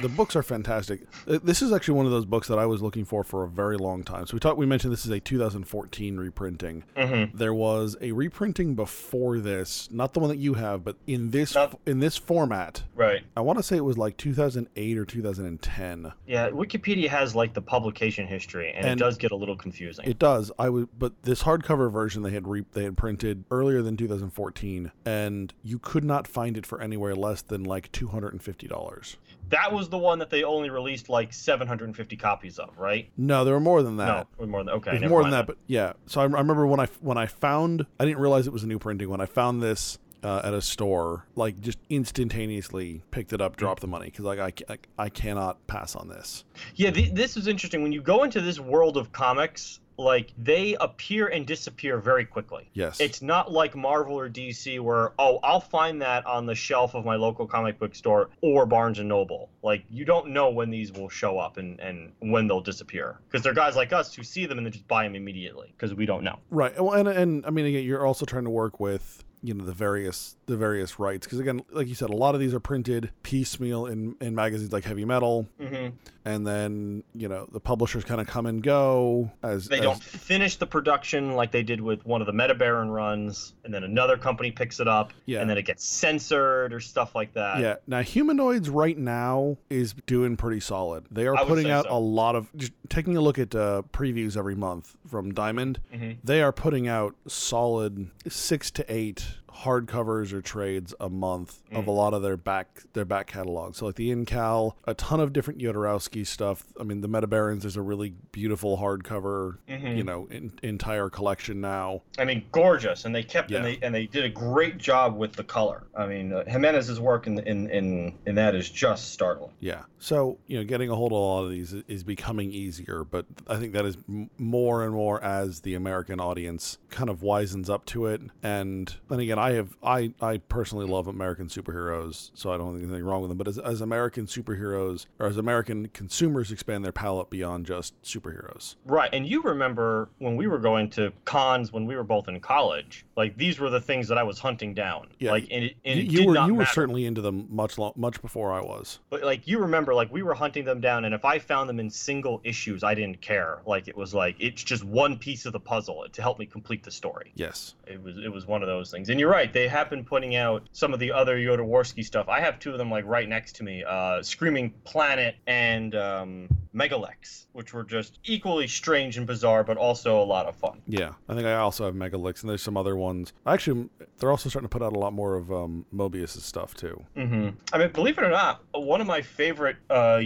the 0.00 0.08
books 0.08 0.34
are 0.34 0.42
fantastic. 0.42 1.02
Uh, 1.28 1.38
This 1.42 1.62
is 1.62 1.72
actually 1.72 1.94
one 1.94 2.06
of 2.06 2.12
those 2.12 2.24
books 2.24 2.48
that 2.48 2.58
I 2.58 2.66
was 2.66 2.82
looking 2.82 3.04
for 3.04 3.22
for 3.22 3.44
a 3.44 3.48
very 3.48 3.76
long 3.76 4.02
time. 4.02 4.26
So 4.26 4.34
we 4.34 4.40
talked. 4.40 4.56
We 4.58 4.66
mentioned 4.66 4.92
this 4.92 5.04
is 5.04 5.10
a 5.10 5.20
2014 5.20 6.16
reprinting. 6.16 6.84
Mm-hmm. 6.96 7.36
There 7.36 7.54
was 7.54 7.96
a 8.00 8.12
reprinting 8.12 8.74
before 8.74 9.38
this, 9.38 9.88
not 9.92 10.14
the 10.14 10.20
one 10.20 10.30
that 10.30 10.38
you 10.38 10.54
have, 10.54 10.82
but 10.84 10.96
in 11.06 11.30
this 11.30 11.54
Not- 11.54 11.78
in 11.86 12.00
this 12.00 12.16
format. 12.16 12.82
Right. 12.94 13.22
I 13.36 13.40
want 13.40 13.58
to 13.58 13.62
say 13.62 13.76
it 13.76 13.84
was 13.84 13.98
like 13.98 14.16
2008 14.16 14.98
or 14.98 15.04
2010. 15.04 16.12
Yeah, 16.26 16.50
Wikipedia 16.50 17.08
has 17.08 17.34
like 17.34 17.52
the 17.54 17.62
publication 17.62 18.26
history, 18.26 18.72
and, 18.74 18.86
And- 18.86 19.00
it 19.00 19.04
does 19.04 19.18
get 19.18 19.32
a 19.32 19.36
little 19.36 19.56
confusing. 19.56 20.06
It 20.08 20.18
does. 20.18 20.50
I 20.58 20.68
would, 20.68 20.88
but 20.98 21.12
this 21.22 21.42
hardcover 21.42 21.90
version 21.92 22.22
they 22.22 22.30
had 22.30 22.46
re, 22.48 22.64
they 22.72 22.84
had 22.84 22.96
printed 22.96 23.44
earlier 23.50 23.82
than 23.82 23.96
2014, 23.96 24.90
and 25.04 25.52
you 25.62 25.78
could 25.78 26.04
not 26.04 26.26
find 26.26 26.56
it 26.56 26.64
for 26.66 26.80
anywhere 27.10 27.14
less 27.16 27.42
than 27.42 27.64
like 27.64 27.90
250 27.92 28.66
dollars. 28.68 29.16
that 29.48 29.72
was 29.72 29.88
the 29.88 29.98
one 29.98 30.18
that 30.20 30.30
they 30.30 30.44
only 30.44 30.70
released 30.70 31.08
like 31.08 31.32
750 31.32 32.16
copies 32.16 32.58
of, 32.58 32.78
right? 32.78 33.10
No, 33.16 33.44
there 33.44 33.54
were 33.54 33.60
more 33.60 33.82
than 33.82 33.96
that. 33.98 34.26
No, 34.38 34.46
more 34.46 34.64
than 34.64 34.74
okay. 34.74 34.98
There's 34.98 35.10
more 35.10 35.22
than 35.22 35.32
that, 35.32 35.46
but 35.46 35.58
yeah. 35.66 35.92
So 36.06 36.20
I, 36.20 36.24
I 36.24 36.26
remember 36.26 36.66
when 36.66 36.80
I 36.80 36.86
when 37.00 37.18
I 37.18 37.26
found 37.26 37.86
I 37.98 38.04
didn't 38.04 38.20
realize 38.20 38.46
it 38.46 38.52
was 38.52 38.62
a 38.64 38.68
new 38.68 38.78
printing 38.78 39.08
when 39.10 39.20
I 39.20 39.26
found 39.26 39.62
this 39.62 39.98
uh, 40.22 40.40
at 40.44 40.54
a 40.54 40.62
store, 40.62 41.26
like 41.34 41.60
just 41.60 41.78
instantaneously 41.90 43.02
picked 43.10 43.32
it 43.32 43.40
up, 43.40 43.56
dropped 43.56 43.80
the 43.80 43.88
money 43.88 44.06
because 44.06 44.24
like 44.24 44.38
I, 44.38 44.72
I 44.72 44.78
I 44.98 45.08
cannot 45.08 45.66
pass 45.66 45.96
on 45.96 46.08
this. 46.08 46.44
Yeah, 46.76 46.90
th- 46.90 47.12
this 47.12 47.36
is 47.36 47.46
interesting. 47.48 47.82
When 47.82 47.92
you 47.92 48.00
go 48.00 48.22
into 48.22 48.40
this 48.40 48.60
world 48.60 48.96
of 48.96 49.12
comics, 49.12 49.80
like 50.02 50.32
they 50.36 50.76
appear 50.80 51.28
and 51.28 51.46
disappear 51.46 51.98
very 51.98 52.24
quickly. 52.24 52.68
Yes, 52.74 53.00
It's 53.00 53.22
not 53.22 53.52
like 53.52 53.74
Marvel 53.74 54.18
or 54.18 54.28
DC 54.28 54.80
where, 54.80 55.12
oh, 55.18 55.38
I'll 55.42 55.60
find 55.60 56.02
that 56.02 56.26
on 56.26 56.46
the 56.46 56.54
shelf 56.54 56.94
of 56.94 57.04
my 57.04 57.16
local 57.16 57.46
comic 57.46 57.78
book 57.78 57.94
store 57.94 58.30
or 58.40 58.66
Barnes 58.66 58.98
and 58.98 59.08
Noble. 59.08 59.48
Like 59.62 59.84
you 59.88 60.04
don't 60.04 60.28
know 60.28 60.50
when 60.50 60.70
these 60.70 60.92
will 60.92 61.08
show 61.08 61.38
up 61.38 61.56
and, 61.56 61.78
and 61.80 62.12
when 62.18 62.46
they'll 62.46 62.60
disappear. 62.60 63.18
Because 63.28 63.42
they're 63.42 63.54
guys 63.54 63.76
like 63.76 63.92
us 63.92 64.14
who 64.14 64.22
see 64.22 64.46
them 64.46 64.58
and 64.58 64.66
then 64.66 64.72
just 64.72 64.88
buy 64.88 65.04
them 65.04 65.14
immediately 65.14 65.72
because 65.76 65.94
we 65.94 66.06
don't 66.06 66.24
know. 66.24 66.38
right. 66.50 66.78
Well, 66.80 66.92
and 66.94 67.08
and 67.08 67.46
I 67.46 67.50
mean 67.50 67.66
again, 67.66 67.84
you're 67.84 68.06
also 68.06 68.26
trying 68.26 68.44
to 68.44 68.50
work 68.50 68.80
with 68.80 69.24
you 69.44 69.54
know 69.54 69.64
the 69.64 69.72
various 69.72 70.36
the 70.46 70.56
various 70.56 70.98
rights 70.98 71.26
because 71.26 71.40
again, 71.40 71.62
like 71.72 71.88
you 71.88 71.94
said, 71.94 72.10
a 72.10 72.16
lot 72.16 72.34
of 72.34 72.40
these 72.40 72.54
are 72.54 72.60
printed 72.60 73.10
piecemeal 73.22 73.86
in 73.86 74.14
in 74.20 74.34
magazines 74.34 74.72
like 74.72 74.84
Heavy 74.84 75.04
Metal, 75.04 75.48
Mm-hmm. 75.60 75.96
And 76.24 76.46
then 76.46 77.02
you 77.14 77.28
know 77.28 77.46
the 77.52 77.60
publishers 77.60 78.04
kind 78.04 78.20
of 78.20 78.26
come 78.26 78.46
and 78.46 78.62
go 78.62 79.30
as 79.42 79.66
They 79.68 79.78
as- 79.78 79.82
don't 79.82 80.02
finish 80.02 80.56
the 80.56 80.66
production 80.66 81.34
like 81.34 81.50
they 81.50 81.62
did 81.62 81.80
with 81.80 82.04
one 82.06 82.20
of 82.20 82.26
the 82.26 82.32
Meta 82.32 82.54
Baron 82.54 82.90
runs, 82.90 83.54
and 83.64 83.72
then 83.72 83.84
another 83.84 84.16
company 84.16 84.50
picks 84.50 84.80
it 84.80 84.88
up, 84.88 85.12
Yeah. 85.26 85.40
and 85.40 85.50
then 85.50 85.58
it 85.58 85.62
gets 85.66 85.84
censored 85.84 86.72
or 86.72 86.80
stuff 86.80 87.14
like 87.14 87.32
that. 87.34 87.60
Yeah. 87.60 87.76
Now, 87.86 88.02
humanoids 88.02 88.68
right 88.70 88.96
now 88.96 89.56
is 89.70 89.94
doing 90.06 90.36
pretty 90.36 90.60
solid. 90.60 91.04
They 91.10 91.26
are 91.26 91.44
putting 91.44 91.70
out 91.70 91.84
so. 91.86 91.96
a 91.96 91.98
lot 91.98 92.36
of. 92.36 92.50
Taking 92.88 93.16
a 93.16 93.20
look 93.20 93.38
at 93.38 93.54
uh, 93.54 93.82
previews 93.92 94.36
every 94.36 94.54
month 94.54 94.96
from 95.08 95.32
Diamond, 95.32 95.80
Mhm. 95.94 96.18
they 96.22 96.42
are 96.42 96.52
putting 96.52 96.86
out 96.88 97.14
solid 97.26 98.10
six 98.28 98.70
to 98.72 98.84
eight 98.92 99.26
hardcovers 99.54 100.32
or 100.32 100.40
trades 100.40 100.94
a 101.00 101.08
month 101.08 101.62
of 101.72 101.86
a 101.86 101.90
Mm. 101.90 101.96
lot 101.96 102.14
of 102.14 102.22
their 102.22 102.36
back 102.36 102.82
their 102.92 103.04
back 103.04 103.26
catalog. 103.26 103.74
So 103.74 103.86
like 103.86 103.94
the 103.96 104.10
Incal, 104.10 104.72
a 104.84 104.94
ton 104.94 105.20
of 105.20 105.32
different 105.32 105.60
Jodorowsky 105.60 106.26
stuff. 106.26 106.64
I 106.80 106.84
mean, 106.84 107.00
the 107.00 107.08
Meta 107.08 107.26
Barons 107.26 107.64
is 107.64 107.76
a 107.76 107.82
really 107.82 108.14
beautiful 108.32 108.78
hardcover, 108.78 109.58
Mhm. 109.68 109.96
you 109.96 110.04
know, 110.04 110.26
in, 110.30 110.52
entire 110.62 111.08
collection 111.10 111.60
now. 111.60 112.02
I 112.18 112.24
mean, 112.24 112.44
gorgeous, 112.52 113.04
and 113.04 113.14
they 113.14 113.22
kept 113.22 113.50
and 113.52 113.64
they 113.64 113.78
and 113.82 113.94
they 113.94 114.06
did 114.06 114.24
a 114.24 114.28
great 114.28 114.78
job 114.78 115.16
with 115.16 115.32
the 115.34 115.44
color. 115.44 115.84
I 115.96 116.06
mean, 116.06 116.32
uh, 116.32 116.44
Giménez's 116.48 117.00
work 117.00 117.26
in 117.26 117.38
in 117.40 117.68
in 117.70 118.14
in 118.26 118.34
that 118.36 118.54
is 118.54 118.68
just 118.70 119.12
startling. 119.12 119.52
Yeah. 119.60 119.82
So, 119.98 120.38
you 120.46 120.58
know, 120.58 120.64
getting 120.64 120.90
a 120.90 120.94
hold 120.96 121.12
of 121.12 121.16
a 121.18 121.20
lot 121.20 121.44
of 121.44 121.50
these 121.50 121.72
is- 121.72 121.84
is 121.88 122.04
becoming 122.04 122.50
easier, 122.52 123.04
but 123.04 123.26
I 123.46 123.56
think 123.56 123.72
that 123.74 123.84
is 123.86 123.96
m- 124.08 124.30
more 124.38 124.82
and 124.84 124.92
more 124.92 125.22
as 125.22 125.60
the 125.60 125.74
American 125.74 126.18
audience 126.20 126.78
kind 126.90 127.08
of 127.08 127.20
wisens 127.20 127.70
up 127.70 127.84
to 127.86 128.06
it. 128.06 128.20
And 128.42 128.92
then 129.08 129.20
again, 129.20 129.38
I 129.42 129.52
have, 129.54 129.76
I, 129.82 130.12
I 130.20 130.38
personally 130.38 130.86
love 130.86 131.08
American 131.08 131.48
superheroes, 131.48 132.30
so 132.34 132.52
I 132.52 132.56
don't 132.56 132.74
think 132.74 132.84
anything 132.88 133.04
wrong 133.04 133.22
with 133.22 133.28
them. 133.30 133.38
But 133.38 133.48
as, 133.48 133.58
as 133.58 133.80
American 133.80 134.26
superheroes 134.26 135.06
or 135.18 135.26
as 135.26 135.36
American 135.36 135.88
consumers 135.88 136.52
expand 136.52 136.84
their 136.84 136.92
palette 136.92 137.28
beyond 137.28 137.66
just 137.66 138.00
superheroes. 138.02 138.76
Right, 138.86 139.10
and 139.12 139.26
you 139.26 139.42
remember 139.42 140.10
when 140.18 140.36
we 140.36 140.46
were 140.46 140.60
going 140.60 140.90
to 140.90 141.12
cons 141.24 141.72
when 141.72 141.86
we 141.86 141.96
were 141.96 142.04
both 142.04 142.28
in 142.28 142.38
college, 142.38 143.04
like 143.16 143.36
these 143.36 143.58
were 143.58 143.68
the 143.68 143.80
things 143.80 144.06
that 144.06 144.16
I 144.16 144.22
was 144.22 144.38
hunting 144.38 144.74
down. 144.74 145.08
Yeah, 145.18 145.32
like 145.32 145.48
and 145.50 145.64
it, 145.64 145.76
and 145.84 146.00
You, 146.00 146.20
you 146.20 146.26
were, 146.28 146.34
you 146.46 146.54
were 146.54 146.60
matter. 146.60 146.72
certainly 146.72 147.04
into 147.06 147.20
them 147.20 147.48
much, 147.50 147.78
much 147.96 148.22
before 148.22 148.52
I 148.52 148.60
was. 148.60 149.00
But 149.10 149.24
like 149.24 149.48
you 149.48 149.58
remember, 149.58 149.92
like 149.92 150.12
we 150.12 150.22
were 150.22 150.34
hunting 150.34 150.64
them 150.64 150.80
down, 150.80 151.04
and 151.04 151.12
if 151.12 151.24
I 151.24 151.40
found 151.40 151.68
them 151.68 151.80
in 151.80 151.90
single 151.90 152.40
issues, 152.44 152.84
I 152.84 152.94
didn't 152.94 153.20
care. 153.20 153.60
Like 153.66 153.88
it 153.88 153.96
was 153.96 154.14
like 154.14 154.36
it's 154.38 154.62
just 154.62 154.84
one 154.84 155.18
piece 155.18 155.46
of 155.46 155.52
the 155.52 155.60
puzzle 155.60 156.06
to 156.12 156.22
help 156.22 156.38
me 156.38 156.46
complete 156.46 156.84
the 156.84 156.92
story. 156.92 157.32
Yes. 157.34 157.74
It 157.92 158.02
was 158.02 158.16
it 158.18 158.32
was 158.32 158.46
one 158.46 158.62
of 158.62 158.68
those 158.68 158.90
things. 158.90 159.08
And 159.10 159.20
you're 159.20 159.30
right, 159.30 159.52
they 159.52 159.68
have 159.68 159.90
been 159.90 160.04
putting 160.04 160.36
out 160.36 160.68
some 160.72 160.92
of 160.92 161.00
the 161.00 161.12
other 161.12 161.38
Jodorowsky 161.38 162.04
stuff. 162.04 162.28
I 162.28 162.40
have 162.40 162.58
two 162.58 162.72
of 162.72 162.78
them 162.78 162.90
like 162.90 163.04
right 163.06 163.28
next 163.28 163.56
to 163.56 163.64
me, 163.64 163.84
uh, 163.84 164.22
Screaming 164.22 164.72
Planet 164.84 165.36
and 165.46 165.94
um, 165.94 166.48
Megalex, 166.74 167.46
which 167.52 167.72
were 167.74 167.84
just 167.84 168.18
equally 168.24 168.66
strange 168.66 169.16
and 169.16 169.26
bizarre, 169.26 169.64
but 169.64 169.76
also 169.76 170.20
a 170.20 170.24
lot 170.24 170.46
of 170.46 170.56
fun. 170.56 170.80
Yeah, 170.86 171.12
I 171.28 171.34
think 171.34 171.46
I 171.46 171.54
also 171.54 171.84
have 171.84 171.94
Megalex, 171.94 172.40
and 172.42 172.50
there's 172.50 172.62
some 172.62 172.76
other 172.76 172.96
ones. 172.96 173.32
Actually, 173.46 173.88
they're 174.18 174.30
also 174.30 174.48
starting 174.48 174.68
to 174.68 174.72
put 174.72 174.82
out 174.82 174.94
a 174.94 174.98
lot 174.98 175.12
more 175.12 175.36
of 175.36 175.52
um, 175.52 175.84
Moebius's 175.94 176.44
stuff 176.44 176.74
too. 176.74 177.02
Mm-hmm. 177.16 177.50
I 177.72 177.78
mean, 177.78 177.90
believe 177.92 178.18
it 178.18 178.24
or 178.24 178.30
not, 178.30 178.62
one 178.72 179.00
of 179.00 179.06
my 179.06 179.20
favorite 179.20 179.76
uh, 179.90 180.20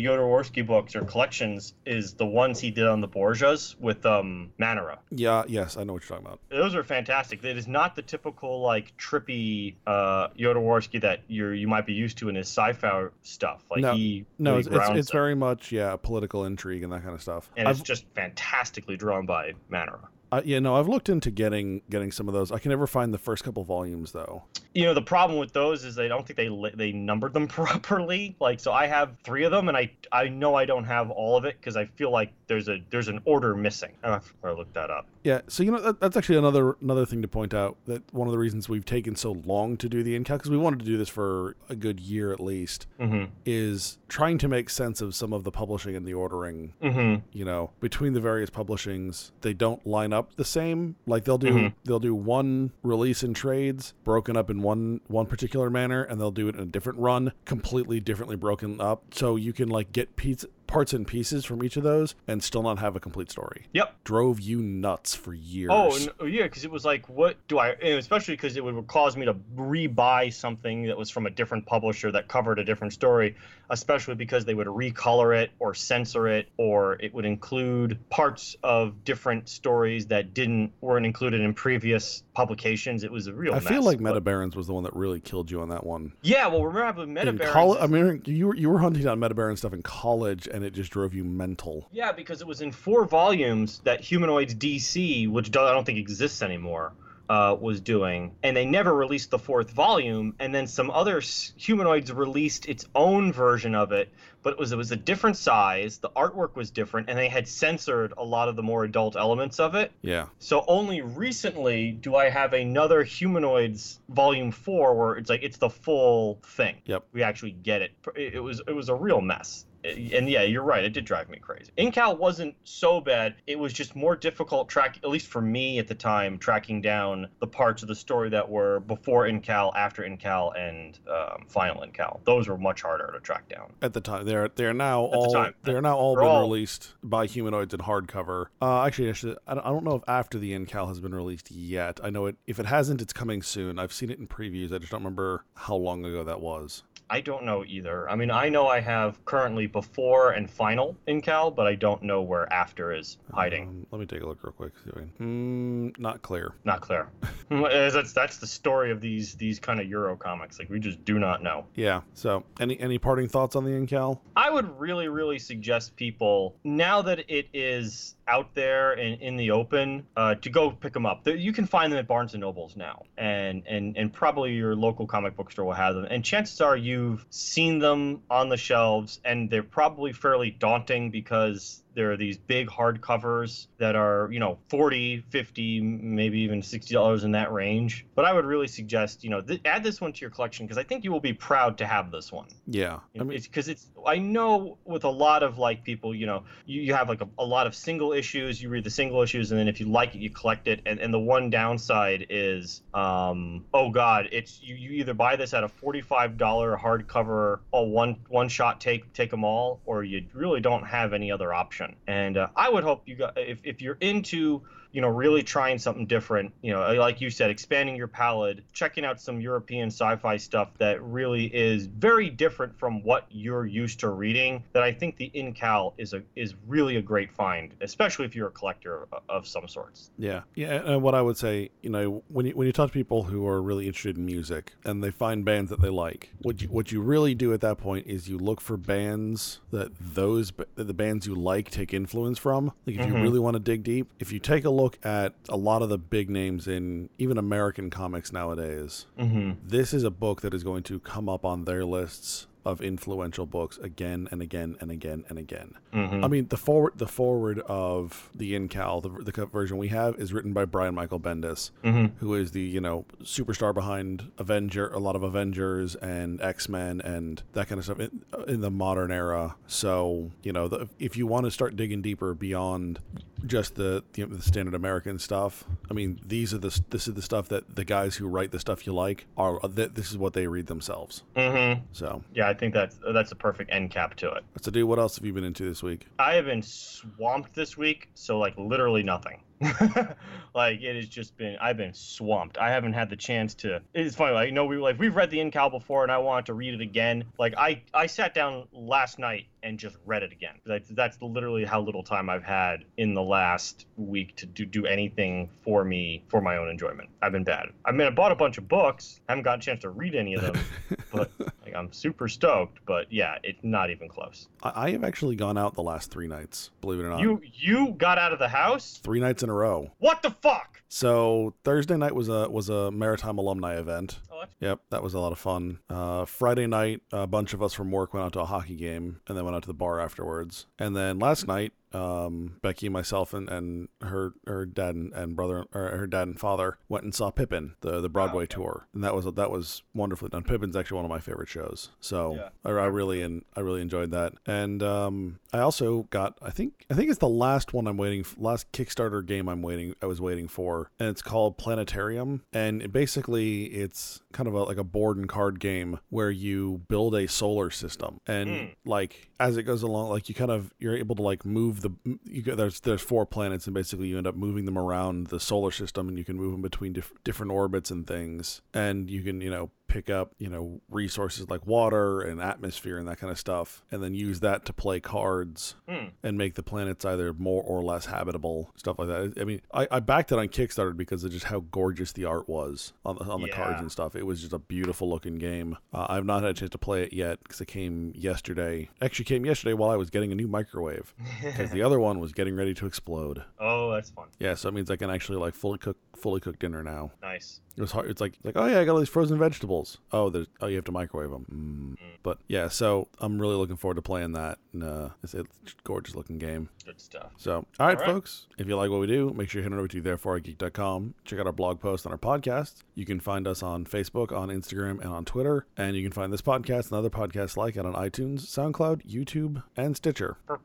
books 0.67 0.97
or 0.97 1.05
collections 1.05 1.75
is 1.85 2.15
the 2.15 2.27
ones 2.27 2.61
he 2.61 2.71
did 2.71 2.87
on 2.87 3.01
the 3.01 3.09
Borgias 3.09 3.79
with 3.81 4.05
um, 4.07 4.51
Manara. 4.59 4.99
Yeah, 5.11 5.45
yes, 5.49 5.77
I 5.77 5.85
know 5.85 5.95
what 5.95 6.03
you're 6.03 6.17
talking 6.17 6.27
about. 6.27 6.41
Those 6.49 6.75
are 6.75 6.85
fantastic. 6.85 7.43
It 7.45 7.57
is 7.57 7.67
not 7.67 7.95
the 7.95 8.03
typical 8.03 8.61
like 8.61 8.97
trippy 8.97 9.75
uh, 9.87 10.29
that 10.37 11.21
you 11.29 11.49
you 11.49 11.69
might 11.69 11.87
be 11.87 11.93
used 11.93 12.19
to 12.19 12.29
in 12.29 12.35
his 12.35 12.49
sci-fi 12.49 13.07
stuff. 13.23 13.65
Like 13.71 13.81
No, 13.81 13.95
he 13.95 14.27
No, 14.39 14.57
really 14.57 14.61
it's, 14.61 14.69
it's, 14.69 14.99
it's 14.99 15.13
very 15.13 15.35
much 15.35 15.73
yeah, 15.73 15.97
political 15.97 16.36
intrigue 16.45 16.83
and 16.83 16.93
that 16.93 17.03
kind 17.03 17.15
of 17.15 17.23
stuff. 17.23 17.51
and 17.57 17.69
I've, 17.69 17.77
it's 17.77 17.83
just 17.87 18.07
fantastically 18.15 18.97
drawn 18.97 19.27
by 19.27 19.53
Manara. 19.69 20.09
Uh, 20.33 20.43
yeah, 20.45 20.59
no, 20.59 20.77
I've 20.77 20.89
looked 20.89 21.09
into 21.09 21.31
getting 21.31 21.83
getting 21.91 22.11
some 22.11 22.29
of 22.29 22.35
those. 22.35 22.51
I 22.51 22.59
can 22.59 22.71
never 22.71 22.87
find 22.87 23.15
the 23.15 23.19
first 23.19 23.45
couple 23.45 23.63
volumes 23.65 24.13
though. 24.13 24.45
You 24.75 24.85
know 24.85 24.95
the 24.95 25.03
problem 25.03 25.39
with 25.39 25.53
those 25.53 25.85
is 25.85 25.95
they 25.95 26.09
don't 26.09 26.27
think 26.27 26.37
they 26.37 26.49
li- 26.49 26.73
they 26.75 26.93
numbered 26.93 27.33
them 27.33 27.47
properly. 27.49 28.37
Like 28.41 28.61
so, 28.61 28.73
I 28.73 28.87
have 28.87 29.17
three 29.25 29.45
of 29.45 29.53
them, 29.53 29.69
and 29.69 29.77
I 29.77 29.91
I 30.13 30.29
know 30.29 30.55
I 30.55 30.65
don't 30.65 30.85
have 30.85 31.11
all 31.11 31.37
of 31.37 31.45
it 31.45 31.57
because 31.61 31.77
I 31.77 31.87
feel 31.87 32.11
like 32.11 32.33
there's 32.47 32.69
a 32.69 32.79
there's 32.91 33.09
an 33.09 33.21
order 33.25 33.55
missing. 33.55 33.93
I 34.03 34.11
have 34.13 34.33
to 34.43 34.55
look 34.55 34.73
that 34.75 34.91
up. 34.91 35.07
Yeah, 35.23 35.41
so 35.49 35.63
you 35.63 35.73
know 35.73 35.81
that, 35.81 36.01
that's 36.01 36.17
actually 36.17 36.39
another 36.39 36.77
another 36.81 37.07
thing 37.07 37.23
to 37.23 37.29
point 37.29 37.55
out 37.55 37.77
that 37.87 38.03
one 38.13 38.29
of 38.29 38.33
the 38.33 38.39
reasons 38.39 38.69
we've 38.69 38.85
taken 38.85 39.17
so 39.17 39.33
long 39.33 39.77
to 39.79 39.89
do 39.89 40.03
the 40.03 40.15
in 40.15 40.23
because 40.25 40.51
we 40.51 40.57
wanted 40.57 40.81
to 40.81 40.85
do 40.85 40.97
this 40.97 41.09
for 41.09 41.57
a 41.69 41.77
good 41.77 42.01
year 42.01 42.33
at 42.33 42.41
least 42.41 42.87
hmm 42.99 43.25
is 43.45 43.99
trying 44.09 44.39
to 44.39 44.49
make 44.49 44.69
sense 44.71 45.01
of 45.01 45.15
some 45.15 45.33
of 45.33 45.45
the 45.45 45.51
publishing 45.51 45.95
and 45.95 46.07
the 46.07 46.15
ordering. 46.15 46.73
hmm 46.83 47.17
You 47.33 47.45
know, 47.45 47.71
between 47.81 48.13
the 48.13 48.21
various 48.21 48.51
publishings, 48.51 49.31
they 49.41 49.55
don't 49.55 49.87
line 49.87 50.13
up 50.13 50.16
the 50.37 50.45
same. 50.45 50.97
Like 51.07 51.25
they'll 51.25 51.39
do 51.39 51.53
Mhm. 51.53 51.75
they'll 51.85 51.99
do 52.01 52.15
one 52.15 52.73
release 52.83 53.23
in 53.23 53.35
trades 53.35 53.95
broken 54.05 54.37
up 54.37 54.51
in 54.51 54.63
one 54.63 55.01
one 55.09 55.27
particular 55.27 55.71
manner, 55.71 56.03
and 56.03 56.21
they'll 56.21 56.31
do 56.31 56.49
it 56.49 56.55
in 56.55 56.61
a 56.61 56.67
different 56.67 56.99
run, 56.99 57.33
completely 57.45 58.01
differently 58.01 58.37
broken 58.37 58.81
up. 58.81 59.15
So 59.15 59.37
you 59.37 59.53
can 59.53 59.69
like 59.69 59.93
get 59.93 60.17
piece, 60.17 60.45
parts 60.67 60.93
and 60.93 61.07
pieces 61.07 61.45
from 61.45 61.63
each 61.63 61.77
of 61.77 61.83
those 61.83 62.15
and 62.27 62.43
still 62.43 62.63
not 62.63 62.79
have 62.79 62.97
a 62.97 63.01
complete 63.01 63.31
story. 63.31 63.67
Yep. 63.73 64.05
Drove 64.05 64.41
you 64.41 64.61
nuts 64.61 65.15
for 65.15 65.33
years. 65.33 65.71
Oh, 65.73 65.97
oh, 66.21 66.27
yeah, 66.27 66.45
because 66.45 66.65
it 66.65 66.71
was 66.71 66.85
like, 66.85 67.09
what 67.09 67.37
do 67.49 67.59
I? 67.59 67.71
especially 67.71 68.35
because 68.35 68.57
it 68.57 68.65
would 68.65 68.87
cause 68.87 69.17
me 69.17 69.27
to 69.27 69.37
re-buy 69.55 70.29
something 70.31 70.85
that 70.85 70.97
was 70.97 71.11
from 71.11 71.27
a 71.27 71.31
different 71.31 71.67
publisher 71.67 72.11
that 72.13 72.29
covered 72.29 72.59
a 72.59 72.65
different 72.65 72.93
story, 72.93 73.37
especially 73.71 74.15
because 74.15 74.45
they 74.45 74.55
would 74.55 74.67
recolor 74.67 75.37
it 75.37 75.51
or 75.59 75.75
censor 75.75 76.29
it, 76.29 76.49
or 76.57 76.95
it 77.01 77.15
would 77.15 77.25
include 77.25 77.99
parts 78.11 78.57
of 78.63 79.05
different 79.05 79.49
stories 79.49 80.07
that 80.07 80.35
didn't 80.35 80.73
weren't 80.81 81.07
included 81.07 81.41
in 81.41 81.55
previous 81.55 82.23
publications. 82.37 83.03
It 83.03 83.11
was 83.11 83.27
a 83.27 83.33
real. 83.33 83.55
I 83.55 83.61
feel 83.61 83.83
like 83.83 83.97
but- 83.99 84.11
Meta 84.11 84.21
Barons 84.21 84.55
was 84.55 84.67
the 84.67 84.75
one 84.75 84.85
that 84.85 84.95
really 84.95 85.21
killed 85.21 85.51
you 85.51 85.63
on 85.63 85.71
that 85.71 85.85
one. 85.87 86.13
Yeah, 86.23 86.47
well, 86.49 86.65
remember 86.67 87.07
Meta 87.07 87.31
in 87.31 87.37
Barons- 87.39 87.53
college, 87.53 87.79
I 87.81 87.87
mean, 87.87 88.23
you 88.27 88.49
were 88.49 88.55
you 88.55 88.69
were 88.69 88.79
hunting 88.79 89.03
down 89.03 89.19
Meta 89.19 89.35
Baron 89.35 89.57
stuff 89.57 89.73
in 89.73 89.83
college, 89.83 90.47
and 90.47 90.63
it 90.63 90.75
just 90.75 90.93
drove 90.93 91.15
you 91.15 91.25
mental. 91.25 91.89
Yeah, 91.93 92.13
because 92.13 92.43
it 92.43 92.47
was 92.47 92.61
in 92.61 92.71
four 92.73 93.07
volumes 93.07 93.81
that 93.85 94.03
Humanoids 94.03 94.55
DC, 94.55 95.29
which 95.29 95.49
I 95.49 95.73
don't 95.73 95.85
think 95.85 95.99
exists 95.99 96.43
anymore, 96.43 96.93
uh, 97.31 97.57
was 97.59 97.81
doing, 97.81 98.33
and 98.43 98.55
they 98.57 98.67
never 98.67 98.95
released 98.95 99.31
the 99.31 99.39
fourth 99.39 99.71
volume. 99.71 100.35
And 100.39 100.55
then 100.55 100.67
some 100.67 100.91
other 100.91 101.17
s- 101.19 101.55
Humanoids 101.57 102.13
released 102.13 102.69
its 102.69 102.85
own 102.95 103.33
version 103.33 103.75
of 103.75 103.93
it, 103.93 104.11
but 104.47 104.53
it 104.53 104.61
was 104.61 104.71
it 104.71 104.79
was 104.79 104.93
a 104.93 104.97
different 104.97 105.37
size, 105.37 105.99
the 105.99 106.11
artwork 106.11 106.55
was 106.55 106.71
different, 106.71 107.11
and 107.11 107.19
they 107.19 107.29
had 107.29 107.49
censored 107.49 108.15
a 108.17 108.23
lot 108.23 108.49
of 108.49 108.55
the 108.55 108.63
more 108.63 108.85
adult 108.85 109.17
elements 109.17 109.59
of 109.59 109.75
it. 109.75 109.91
Yeah, 110.03 110.27
So 110.39 110.65
only 110.69 111.01
recently 111.01 111.91
do 111.91 112.15
I 112.15 112.31
have 112.31 112.53
another 112.53 113.03
Humanoids 113.03 113.99
Volume 114.09 114.53
Four, 114.53 114.95
where 114.95 115.17
it's 115.17 115.29
like 115.29 115.43
it's 115.43 115.57
the 115.57 115.69
full 115.69 116.39
thing. 116.45 116.77
Yep. 116.85 117.09
We 117.13 117.25
actually 117.25 117.51
get 117.51 117.83
it. 117.83 117.91
It 118.15 118.35
it 118.35 118.41
was 118.41 118.63
it 118.69 118.73
was 118.73 118.89
a 118.89 118.95
real 118.95 119.21
mess. 119.21 119.67
And 119.87 120.29
yeah, 120.29 120.43
you're 120.43 120.63
right. 120.63 120.85
It 120.85 120.93
did 120.93 121.05
drive 121.05 121.29
me 121.29 121.39
crazy. 121.39 121.71
Incal 121.79 122.19
wasn't 122.19 122.55
so 122.65 123.01
bad. 123.01 123.35
It 123.47 123.59
was 123.59 123.73
just 123.73 123.95
more 123.95 124.17
difficult 124.17 124.69
track, 124.69 124.99
at 125.03 125.09
least 125.11 125.27
for 125.29 125.41
me 125.41 125.79
at 125.79 125.87
the 125.89 125.95
time, 125.95 126.39
tracking 126.39 126.81
down 126.81 127.29
the 127.41 127.47
parts 127.47 127.83
of 127.83 127.89
the 127.89 127.95
story 127.95 128.29
that 128.31 128.49
were 128.49 128.81
before 128.81 129.25
Incal, 129.29 129.73
after 129.77 130.03
Incal, 130.03 130.57
and 130.59 130.99
um, 131.09 131.45
final 131.49 131.83
Incal. 131.83 132.21
Those 132.25 132.49
were 132.49 132.59
much 132.59 132.83
harder 132.83 133.11
to 133.13 133.21
track 133.21 133.49
down. 133.49 133.73
at 133.83 133.93
the 133.93 134.01
time 134.01 134.25
they're 134.27 134.49
they're 134.57 134.75
now 134.75 135.07
the 135.09 135.17
all 135.17 135.33
time. 135.33 135.55
they're 135.63 135.81
now 135.83 135.97
all 135.97 136.15
They're 136.15 136.25
been 136.25 136.31
all- 136.31 136.41
released 136.43 136.95
by 137.03 137.27
humanoids 137.27 137.73
in 137.75 137.81
hardcover. 137.81 138.47
Uh, 138.61 138.83
actually, 138.85 139.09
actually, 139.09 139.37
I 139.47 139.55
don't, 139.55 139.65
I 139.67 139.69
don't 139.71 139.85
know 139.85 139.97
if 139.97 140.03
after 140.09 140.39
the 140.39 140.53
Incal 140.53 140.89
has 140.89 141.01
been 141.01 141.15
released 141.15 141.51
yet. 141.51 142.01
I 142.03 142.11
know 142.11 142.27
it. 142.27 142.37
If 142.47 142.59
it 142.59 142.67
hasn't, 142.67 143.01
it's 143.03 143.13
coming 143.13 143.43
soon. 143.43 143.79
I've 143.79 143.93
seen 143.93 144.11
it 144.11 144.19
in 144.19 144.27
previews. 144.27 144.73
I 144.73 144.79
just 144.79 144.91
don't 144.91 145.01
remember 145.01 145.45
how 145.55 145.77
long 145.77 146.05
ago 146.05 146.25
that 146.25 146.41
was. 146.41 146.83
I 147.09 147.21
don't 147.21 147.45
know 147.45 147.65
either. 147.65 148.11
I 148.11 148.17
mean, 148.17 148.33
I 148.33 148.49
know 148.49 148.67
I 148.67 148.81
have 148.81 149.25
currently 149.25 149.67
before 149.69 150.33
and 150.33 150.51
final 150.51 150.97
Incal, 151.07 151.55
but 151.55 151.67
I 151.67 151.77
don't 151.77 152.03
know 152.03 152.21
where 152.23 152.53
after 152.53 152.93
is 152.93 153.19
hiding. 153.33 153.69
Um, 153.69 153.87
let 153.93 154.01
me 154.01 154.07
take 154.07 154.23
a 154.23 154.27
look 154.27 154.43
real 154.43 154.53
quick. 154.53 154.73
See 154.85 154.91
if 154.91 154.97
I 154.97 155.01
can- 155.19 155.93
Mm, 155.93 155.99
not 156.01 156.23
clear. 156.23 156.55
Not 156.65 156.81
clear. 156.81 157.09
that's 157.49 158.13
that's 158.13 158.39
the 158.39 158.47
story 158.47 158.91
of 158.91 159.01
these 159.01 159.35
these 159.35 159.61
kind 159.61 159.79
of 159.81 159.87
Euro 159.89 160.17
comics. 160.17 160.59
Like 160.59 160.69
we 160.69 160.81
just 160.81 161.05
do 161.05 161.19
not 161.21 161.43
know. 161.45 161.65
Yeah. 161.77 162.01
So, 162.15 162.43
any 162.59 162.79
any 162.81 162.99
parting 162.99 163.29
thoughts 163.29 163.55
on 163.55 163.63
the 163.65 163.71
Incal? 163.71 164.19
I 164.35 164.51
would 164.51 164.77
really, 164.79 165.07
really 165.09 165.39
suggest 165.39 165.95
people 165.95 166.57
now 166.65 167.03
that 167.03 167.21
it 167.29 167.49
is 167.55 168.16
out 168.29 168.55
there 168.55 168.93
and 168.93 169.21
in 169.21 169.37
the 169.37 169.53
open 169.53 170.07
uh, 170.17 170.35
to 170.37 170.51
go 170.51 170.71
pick 170.71 170.93
them 170.93 171.07
up. 171.07 171.27
You 171.27 171.53
can 171.53 171.67
find 171.67 171.93
them 171.93 171.99
at 171.99 172.09
Barnes 172.09 172.35
and 172.35 172.41
Nobles 172.41 172.77
now, 172.77 173.05
and 173.17 173.63
and 173.67 173.97
and 173.97 174.13
probably 174.13 174.55
your 174.55 174.75
local 174.75 175.07
comic 175.07 175.37
book 175.37 175.51
store 175.51 175.65
will 175.65 175.73
have 175.73 175.95
them. 175.95 176.07
And 176.09 176.25
chances 176.25 176.61
are 176.61 176.77
you've 176.77 177.25
seen 177.31 177.79
them 177.79 178.23
on 178.31 178.49
the 178.49 178.57
shelves, 178.57 179.21
and 179.25 179.49
they're 179.51 179.63
probably 179.63 180.13
fairly 180.13 180.51
daunting 180.51 181.11
because 181.11 181.83
there 181.97 182.13
are 182.13 182.17
these 182.17 182.37
big 182.37 182.69
hardcovers 182.69 183.67
that 183.79 183.97
are 183.97 184.29
you 184.31 184.39
know 184.39 184.59
40 184.69 185.25
50 185.31 185.81
maybe 185.81 186.41
even 186.41 186.63
60 186.63 186.95
dollars 186.95 187.25
in 187.25 187.33
that 187.33 187.51
range. 187.53 188.07
But 188.15 188.27
i 188.27 188.33
would 188.33 188.45
really 188.45 188.69
suggest 188.69 189.25
you 189.25 189.31
know 189.31 189.41
th- 189.41 189.63
add 189.65 189.83
this 189.83 190.01
one 190.01 190.13
to 190.13 190.21
your 190.21 190.31
collection 190.31 190.67
because 190.67 190.79
i 190.79 190.85
think 190.85 191.03
you 191.03 191.11
will 191.11 191.21
be 191.21 191.33
proud 191.33 191.79
to 191.79 191.87
have 191.87 192.13
this 192.13 192.31
one. 192.31 192.49
Yeah. 192.67 193.01
I 193.19 193.25
mean, 193.25 193.37
it's 193.37 193.47
because 193.47 193.69
it's 193.69 193.89
i 194.07 194.19
know 194.19 194.79
with 194.85 195.05
a 195.05 195.11
lot 195.11 195.43
of 195.43 195.59
like 195.59 195.83
people 195.83 196.15
you 196.15 196.27
know 196.27 196.45
you, 196.67 196.83
you 196.83 196.95
have 196.95 197.09
like 197.09 197.23
a, 197.23 197.29
a 197.39 197.45
lot 197.45 197.67
of 197.67 197.75
single 197.75 198.13
issues 198.13 198.63
you 198.63 198.69
read 198.69 198.85
the 198.85 198.91
single 198.91 199.23
issues 199.23 199.51
and 199.51 199.59
then 199.59 199.67
if 199.67 199.81
you 199.81 199.87
like 199.87 200.15
it 200.15 200.19
you 200.19 200.31
collect 200.31 200.69
it. 200.69 200.83
And, 200.85 201.01
and 201.01 201.13
the 201.13 201.19
one 201.19 201.49
downside 201.49 202.27
is 202.29 202.83
um 202.93 203.65
oh 203.73 203.89
god 203.91 204.29
it's 204.33 204.61
you, 204.63 204.75
you 204.75 204.91
either 204.91 205.15
buy 205.15 205.37
this 205.37 205.55
at 205.55 205.65
a 205.65 205.69
$45 205.69 206.37
hardcover 206.79 207.61
a 207.73 207.83
one 207.83 208.19
one 208.29 208.51
shot 208.51 208.83
take 208.83 209.11
take 209.15 209.31
them 209.31 209.45
all 209.45 209.81
or 209.87 210.05
you 210.05 210.27
really 210.35 210.61
don't 210.61 210.85
have 210.85 211.15
any 211.15 211.33
other 211.33 211.55
option 211.55 211.86
and 212.07 212.37
uh, 212.37 212.49
i 212.57 212.69
would 212.69 212.85
hope 212.85 213.03
you 213.07 213.17
got 213.17 213.37
if, 213.39 213.61
if 213.65 213.81
you're 213.81 213.99
into 214.01 214.63
you 214.97 215.03
know, 215.03 215.09
really 215.09 215.43
trying 215.43 215.79
something 215.79 216.07
different. 216.07 216.55
You 216.63 216.73
know, 216.73 216.81
like 216.95 217.21
you 217.21 217.29
said, 217.29 217.51
expanding 217.51 217.97
your 217.97 218.09
palette, 218.09 218.61
checking 218.73 219.05
out 219.05 219.21
some 219.21 219.43
European 219.43 219.89
sci-fi 219.89 220.39
stuff 220.39 220.71
that 220.79 221.03
really 221.03 221.55
is 221.55 221.85
very 221.85 222.31
different 222.31 222.75
from 222.79 223.03
what 223.03 223.27
you're 223.29 223.67
used 223.67 224.01
to 224.01 224.09
reading. 224.09 224.65
That 224.73 224.83
I 224.83 224.93
think 224.93 225.19
the 225.19 225.31
Incal 225.35 225.93
is 225.99 226.15
a 226.15 226.23
is 226.35 226.55
really 226.67 226.97
a 226.97 227.03
great 227.03 227.31
find, 227.31 227.75
especially 227.83 228.25
if 228.25 228.35
you're 228.35 228.49
a 228.49 228.53
collector 228.53 229.03
of, 229.13 229.23
of 229.29 229.47
some 229.47 229.69
sorts. 229.69 230.11
Yeah, 230.17 230.45
yeah. 230.55 230.81
And 230.83 231.03
what 231.03 231.15
I 231.15 231.21
would 231.21 231.37
say, 231.37 231.69
you 231.83 231.91
know, 231.91 232.23
when 232.29 232.47
you 232.47 232.53
when 232.53 232.67
you 232.67 232.73
talk 232.73 232.89
to 232.89 232.95
people 232.95 233.25
who 233.25 233.47
are 233.47 233.61
really 233.61 233.87
interested 233.87 234.17
in 234.17 234.25
music 234.25 234.73
and 234.83 235.05
they 235.05 235.11
find 235.11 235.45
bands 235.45 235.69
that 235.69 235.83
they 235.83 235.91
like, 235.91 236.31
what 236.41 236.63
you 236.63 236.69
what 236.69 236.91
you 236.91 237.03
really 237.03 237.35
do 237.35 237.53
at 237.53 237.61
that 237.61 237.77
point 237.77 238.07
is 238.07 238.31
you 238.31 238.39
look 238.39 238.63
for 238.63 238.79
bands 238.79 239.61
that 239.73 239.91
those 240.01 240.53
that 240.77 240.87
the 240.87 240.95
bands 240.95 241.27
you 241.27 241.35
like 241.35 241.71
take 241.71 241.93
influence 241.93 242.39
from. 242.39 242.73
Like 242.87 242.97
if 242.97 243.07
you 243.07 243.13
Mhm. 243.13 243.21
really 243.21 243.39
want 243.41 243.57
to 243.57 243.61
dig 243.61 243.83
deep, 243.83 244.11
if 244.19 244.33
you 244.33 244.39
take 244.39 244.65
a 244.65 244.71
look 244.71 244.86
at 245.03 245.35
a 245.49 245.57
lot 245.57 245.83
of 245.83 245.89
the 245.89 245.99
big 245.99 246.31
names 246.31 246.67
in 246.69 247.09
even 247.19 247.39
American 247.39 247.91
comics 247.91 248.33
nowadays, 248.33 249.07
Mm-hmm. 249.19 249.53
this 249.67 249.93
is 249.93 250.05
a 250.05 250.11
book 250.11 250.41
that 250.43 250.55
is 250.55 250.63
going 250.63 250.83
to 250.85 250.99
come 251.01 251.29
up 251.29 251.45
on 251.45 251.65
their 251.65 251.85
lists 251.85 252.47
of 252.65 252.81
influential 252.81 253.47
books 253.47 253.79
again 253.79 254.27
and 254.33 254.43
again 254.43 254.77
and 254.81 254.91
again 254.91 255.25
and 255.29 255.39
again. 255.39 255.75
Mm-hmm. 255.95 256.25
I 256.25 256.27
mean, 256.27 256.49
the 256.49 256.57
forward 256.57 256.95
the 256.97 257.07
forward 257.07 257.61
of 257.61 258.29
the 258.35 258.55
Incal, 258.59 259.01
the, 259.01 259.31
the 259.31 259.47
version 259.47 259.77
we 259.77 259.87
have, 259.89 260.17
is 260.19 260.33
written 260.33 260.53
by 260.53 260.65
Brian 260.65 260.93
Michael 260.93 261.21
Bendis, 261.21 261.71
mm-hmm. 261.85 262.17
who 262.19 262.35
is 262.35 262.51
the 262.51 262.61
you 262.61 262.81
know 262.81 263.05
superstar 263.23 263.73
behind 263.73 264.33
Avenger, 264.37 264.89
a 264.89 264.99
lot 264.99 265.15
of 265.15 265.23
Avengers 265.23 265.95
and 265.95 266.41
X 266.43 266.69
Men 266.69 267.01
and 267.03 267.41
that 267.53 267.69
kind 267.69 267.79
of 267.79 267.85
stuff 267.85 268.01
in, 268.01 268.25
in 268.49 268.61
the 268.63 268.71
modern 268.71 269.13
era. 269.13 269.55
So 269.69 270.33
you 270.43 270.53
know, 270.53 270.67
the, 270.67 270.89
if 270.99 271.17
you 271.17 271.25
want 271.29 271.45
to 271.45 271.53
start 271.53 271.77
digging 271.77 272.03
deeper 272.03 272.35
beyond 272.35 272.99
just 273.45 273.75
the 273.75 274.03
you 274.15 274.27
know, 274.27 274.35
the 274.35 274.43
standard 274.43 274.75
American 274.75 275.19
stuff. 275.19 275.65
I 275.91 275.95
mean, 275.95 276.21
these 276.25 276.55
are 276.55 276.59
the 276.59 276.81
this 276.91 277.09
is 277.09 277.15
the 277.15 277.23
stuff 277.23 277.49
that 277.49 277.77
the 277.77 277.85
guys 277.85 278.17
who 278.17 278.27
write 278.27 278.51
the 278.51 278.61
stuff 278.61 278.87
you 278.87 278.95
like 278.95 279.27
are. 279.37 279.59
This 279.69 280.11
is 280.11 280.19
what 280.19 280.33
they 280.33 280.47
read 280.47 280.67
themselves. 280.67 281.23
Mm-hmm. 281.37 281.83
So 281.93 282.23
Yeah, 282.35 282.49
I 282.49 282.55
think 282.55 282.75
that's 282.75 282.99
that's 283.13 283.33
a 283.33 283.37
perfect 283.37 283.73
end 283.73 283.91
cap 283.91 284.15
to 284.17 284.31
it. 284.33 284.45
so, 284.61 284.71
dude, 284.71 284.89
what 284.89 284.99
else 284.99 285.17
have 285.17 285.27
you 285.27 285.33
been 285.33 285.45
into 285.45 285.65
this 285.65 285.83
week? 285.83 286.07
I 286.19 286.35
have 286.35 286.47
been 286.47 286.63
swamped 286.63 287.55
this 287.55 287.77
week, 287.77 288.09
so 288.15 288.39
like 288.39 288.55
literally 288.57 289.03
nothing. 289.03 289.41
like 290.55 290.83
it 290.83 290.97
has 290.97 291.09
just 291.09 291.37
been 291.37 291.57
I've 291.61 291.77
been 291.77 291.95
swamped. 291.95 292.59
I 292.59 292.71
haven't 292.71 292.93
had 292.93 293.09
the 293.09 293.17
chance 293.17 293.55
to 293.57 293.81
it's 293.95 294.15
funny, 294.15 294.35
like 294.35 294.49
you 294.49 294.53
know 294.53 294.67
we 294.67 294.77
like 294.77 294.99
we've 294.99 295.17
read 295.17 295.31
the 295.31 295.39
Incal 295.39 295.71
before 295.71 296.03
and 296.03 296.13
I 296.13 296.19
wanted 296.19 296.47
to 296.47 296.55
read 296.55 296.75
it 296.75 296.81
again. 296.81 297.25
Like 297.39 297.55
I 297.57 297.83
I 297.95 298.07
sat 298.07 298.35
down 298.35 298.67
last 298.73 299.19
night 299.19 299.47
and 299.63 299.79
just 299.79 299.97
read 300.05 300.23
it 300.23 300.33
again. 300.33 300.57
That's 300.67 300.89
that's 300.91 301.21
literally 301.23 301.65
how 301.65 301.81
little 301.81 302.03
time 302.03 302.29
I've 302.29 302.45
had 302.45 302.85
in 302.99 303.15
the 303.15 303.23
last 303.23 303.87
week 303.97 304.37
to 304.37 304.47
do, 304.47 304.67
do 304.67 304.85
anything 304.87 305.49
for 305.63 305.85
me 305.85 306.25
for 306.29 306.41
my 306.41 306.59
own 306.59 306.69
enjoyment. 306.69 307.09
I've 307.23 307.33
been 307.33 307.45
bad. 307.45 307.69
I 307.85 307.93
mean 307.93 308.07
I 308.07 308.11
bought 308.11 308.33
a 308.33 308.37
bunch 308.37 308.59
of 308.59 308.69
books, 308.69 309.21
haven't 309.29 309.45
gotten 309.45 309.61
a 309.61 309.63
chance 309.63 309.83
to 309.83 309.91
read 309.91 310.15
any 310.15 310.35
of 310.35 310.43
them, 310.43 310.59
but 311.13 311.31
I'm 311.77 311.93
super 311.93 312.27
stoked, 312.29 312.79
but 312.87 313.13
yeah, 313.13 313.37
it's 313.43 313.61
not 313.63 313.91
even 313.91 314.09
close. 314.09 314.49
I, 314.63 314.87
I 314.87 314.91
have 314.93 315.05
actually 315.05 315.37
gone 315.37 315.57
out 315.59 315.75
the 315.75 315.83
last 315.83 316.11
three 316.11 316.27
nights. 316.27 316.71
Believe 316.81 317.01
it 317.01 317.05
or 317.05 317.11
not, 317.11 317.21
You 317.21 317.41
you 317.55 317.95
got 317.99 318.19
out 318.19 318.33
of 318.33 318.39
the 318.39 318.49
house? 318.49 318.99
three 319.03 319.21
nights 319.21 319.43
in 319.43 319.49
a 319.51 319.55
row. 319.55 319.91
What 319.99 320.23
the 320.23 320.31
fuck? 320.31 320.83
So 320.89 321.55
Thursday 321.65 321.97
night 321.97 322.15
was 322.15 322.29
a 322.29 322.49
was 322.49 322.69
a 322.69 322.91
maritime 322.91 323.39
alumni 323.39 323.75
event. 323.77 324.21
Oh, 324.33 324.45
Yep, 324.61 324.81
that 324.91 325.03
was 325.03 325.15
a 325.15 325.19
lot 325.19 325.33
of 325.33 325.39
fun. 325.39 325.81
Uh, 325.91 326.25
Friday 326.25 326.67
night, 326.67 327.03
a 327.13 327.27
bunch 327.27 327.53
of 327.55 327.63
us 327.63 327.73
from 327.75 327.91
work 327.91 328.15
went 328.15 328.25
out 328.25 328.33
to 328.35 328.41
a 328.41 328.45
hockey 328.45 328.77
game 328.77 329.21
and 329.27 329.37
then 329.37 329.45
went 329.45 329.57
out 329.57 329.63
to 329.63 329.67
the 329.69 329.75
bar 329.75 330.01
afterwards. 330.01 330.67
And 330.79 330.95
then 330.97 331.19
last 331.19 331.47
night, 331.47 331.73
um, 331.97 332.57
Becky, 332.63 332.89
myself, 332.89 333.33
and, 333.35 333.49
and 333.49 333.89
her 334.03 334.33
her 334.47 334.67
dad 334.67 334.95
and, 334.95 335.13
and 335.15 335.35
brother, 335.37 335.65
or 335.75 335.89
her 335.97 336.07
dad 336.07 336.29
and 336.29 336.39
father 336.39 336.79
went 336.89 337.05
and 337.05 337.15
saw 337.15 337.31
Pippin, 337.31 337.75
the 337.81 338.01
the 338.01 338.09
Broadway 338.09 338.45
okay. 338.45 338.55
tour, 338.55 338.87
and 338.95 339.03
that 339.03 339.15
was 339.15 339.25
that 339.25 339.51
was 339.51 339.83
wonderfully 339.95 340.29
done. 340.29 340.43
Pippin's 340.45 340.77
actually 340.77 340.97
one 340.97 341.05
of 341.05 341.11
my 341.11 341.21
favorite 341.21 341.49
shows, 341.49 341.91
so 342.01 342.35
Yeah. 342.37 342.49
I, 342.65 342.71
I 342.71 342.87
really 342.87 343.23
and 343.23 343.45
I 343.57 343.61
really 343.61 343.81
enjoyed 343.81 344.11
that. 344.13 344.35
And 344.47 344.83
um, 344.83 345.39
I 345.53 345.61
also 345.61 346.05
got, 346.11 346.37
I 346.43 346.51
think 346.51 346.85
I 346.91 346.95
think 346.95 347.09
it's 347.11 347.19
the 347.19 347.29
last 347.29 347.73
one 347.73 347.87
I'm 347.87 347.97
waiting, 347.97 348.25
last 348.37 348.71
Kickstarter 348.73 349.25
game 349.25 349.49
I'm 349.49 349.63
waiting, 349.63 349.95
I 350.03 350.07
was 350.07 350.21
waiting 350.21 350.49
for, 350.49 350.91
and 350.99 351.09
it's 351.09 351.23
called 351.23 351.57
Planetarium, 351.59 352.43
and 352.53 352.83
it 352.83 352.93
basically 352.93 353.65
it's 353.67 354.21
kind 354.33 354.47
of 354.49 354.55
a, 354.55 354.65
like 354.65 354.77
a 354.77 354.85
board 354.85 355.17
and 355.17 355.29
card 355.29 355.59
game 355.61 355.99
where 356.11 356.31
you 356.31 356.83
build 356.89 357.15
a 357.15 357.27
solar 357.27 357.71
system 357.71 358.21
and 358.27 358.47
Mm. 358.47 358.75
like 358.85 359.31
as 359.41 359.57
it 359.57 359.65
goes 359.65 359.83
along 359.83 360.11
like 360.11 360.29
you 360.29 360.35
kind 360.35 360.51
of 360.51 360.73
you're 360.79 360.97
able 360.97 361.17
to 361.17 361.23
like 361.23 361.45
move 361.45 361.81
the 361.89 362.55
there's 362.55 362.81
there's 362.81 363.03
four 363.03 363.27
planets 363.27 363.67
and 363.67 363.75
basically 363.75 364.09
you 364.09 364.19
end 364.19 364.27
up 364.27 364.37
moving 364.37 364.65
them 364.65 364.79
around 364.79 365.29
the 365.29 365.41
solar 365.41 365.71
system 365.71 366.09
and 366.09 366.19
you 366.19 366.25
can 366.25 366.37
move 366.37 366.53
them 366.53 366.63
between 366.63 366.93
diff- 366.93 367.13
different 367.25 367.53
orbits 367.53 367.91
and 367.91 368.07
things. 368.07 368.63
And 368.75 369.11
you 369.11 369.23
can 369.23 369.41
you 369.41 369.51
know 369.51 369.71
pick 369.89 370.11
up 370.11 370.33
you 370.39 370.49
know 370.49 370.81
resources 370.91 371.49
like 371.49 371.67
water 371.67 372.21
and 372.21 372.41
atmosphere 372.41 372.99
and 372.99 373.07
that 373.09 373.19
kind 373.19 373.31
of 373.31 373.39
stuff 373.39 373.85
and 373.91 374.03
then 374.03 374.15
use 374.15 374.41
that 374.41 374.65
to 374.65 374.73
play 374.73 374.99
cards 375.01 375.75
Hmm. 375.89 376.07
and 376.23 376.37
make 376.37 376.55
the 376.55 376.63
planets 376.63 377.05
either 377.05 377.33
more 377.33 377.63
or 377.63 377.83
less 377.83 378.07
habitable 378.07 378.71
stuff 378.77 378.99
like 378.99 379.09
that 379.09 379.35
i 379.41 379.45
mean 379.45 379.61
i, 379.73 379.87
I 379.91 380.01
backed 380.01 380.33
it 380.33 380.39
on 380.39 380.49
kickstarter 380.49 380.97
because 380.97 381.23
of 381.25 381.31
just 381.31 381.45
how 381.47 381.61
gorgeous 381.71 382.13
the 382.13 382.25
art 382.25 382.49
was 382.49 382.93
on 383.05 383.17
the, 383.17 383.25
on 383.25 383.41
the 383.43 383.49
cards 383.49 383.81
and 383.81 383.91
stuff 383.93 384.17
it 384.17 384.27
was 384.27 384.41
just 384.41 384.53
a 384.53 384.59
beautiful 384.59 385.09
looking 385.09 385.39
game 385.39 385.77
uh, 385.95 386.07
i've 386.09 386.25
not 386.27 386.43
had 386.43 386.51
a 386.51 386.55
chance 386.55 386.71
to 386.71 386.79
play 386.79 387.03
it 387.05 387.13
yet 387.13 387.39
because 387.43 387.61
it 387.61 387.67
came 387.67 388.13
yesterday 388.17 388.89
actually 389.01 389.25
came 389.25 389.47
yesterday 389.47 389.73
while 389.75 389.91
i 389.91 389.97
was 389.97 390.11
getting 390.11 390.33
a 390.33 390.35
new 390.35 390.49
microwave 390.49 391.15
because 391.43 391.71
the 391.71 391.83
other 391.87 392.01
one 392.01 392.19
was 392.19 392.33
getting 392.33 392.57
ready 392.57 392.75
to 392.75 392.87
explode 392.87 393.43
oh, 393.61 393.93
that's 393.93 394.11
fun. 394.11 394.27
yeah 394.41 394.55
so 394.55 394.69
it 394.69 394.75
means 394.75 394.91
i 394.91 394.97
can 394.97 395.11
actually 395.11 395.39
like 395.39 395.55
fully 395.55 395.79
cook 395.79 395.97
fully 396.17 396.41
cook 396.41 396.59
dinner 396.59 396.83
now 396.83 397.11
Nice. 397.23 397.61
It 397.77 397.81
was 397.81 397.93
hard. 397.93 398.11
It's 398.11 398.21
like 398.21 398.39
like 398.45 398.57
oh 398.57 398.67
yeah, 398.67 398.81
I 398.81 398.85
got 398.85 398.93
all 398.93 398.99
these 398.99 399.09
frozen 399.09 399.39
vegetables. 399.39 399.99
Oh, 400.13 400.31
there's 400.31 400.47
oh 400.61 400.67
you 400.67 400.77
have 400.77 400.85
to 400.87 400.93
microwave 400.93 401.31
them. 401.31 401.97
Mm. 401.99 402.07
But 402.23 402.39
yeah, 402.49 402.69
so 402.69 403.09
I'm 403.19 403.39
really 403.41 403.55
looking 403.55 403.77
forward 403.77 403.95
to 403.97 404.03
playing 404.03 404.33
that. 404.33 404.59
And, 404.73 404.83
uh, 404.83 405.09
it's 405.23 405.35
a 405.35 405.45
gorgeous 405.85 406.15
looking 406.17 406.39
game. 406.39 406.69
Good 406.85 407.01
stuff. 407.01 407.33
So 407.37 407.67
all 407.79 407.87
right, 407.87 407.97
All 407.97 408.03
right. 408.03 408.07
folks, 408.07 408.47
if 408.59 408.67
you 408.67 408.77
like 408.77 408.91
what 408.91 409.01
we 409.01 409.07
do, 409.07 409.33
make 409.37 409.49
sure 409.49 409.61
you 409.63 409.69
head 409.69 409.77
over 409.77 409.87
to 409.89 410.03
thereforegeek.com. 410.03 411.15
Check 411.25 411.39
out 411.39 411.47
our 411.47 411.53
blog 411.53 411.81
post 411.81 412.05
on 412.07 412.13
our 412.13 412.19
podcast. 412.19 412.83
You 412.95 413.05
can 413.07 413.21
find 413.21 413.47
us 413.47 413.63
on 413.63 413.85
Facebook, 413.85 414.33
on 414.37 414.49
Instagram, 414.49 415.01
and 415.01 415.11
on 415.13 415.25
Twitter. 415.25 415.67
And 415.77 415.97
you 415.97 416.03
can 416.03 416.13
find 416.13 416.33
this 416.33 416.43
podcast 416.43 416.87
and 416.91 416.95
other 416.95 417.11
podcasts 417.11 417.57
like 417.57 417.77
it 417.77 417.87
on 417.87 417.95
iTunes, 417.95 418.41
SoundCloud, 418.47 419.07
YouTube, 419.07 419.63
and 419.77 419.97
Stitcher. 419.97 420.37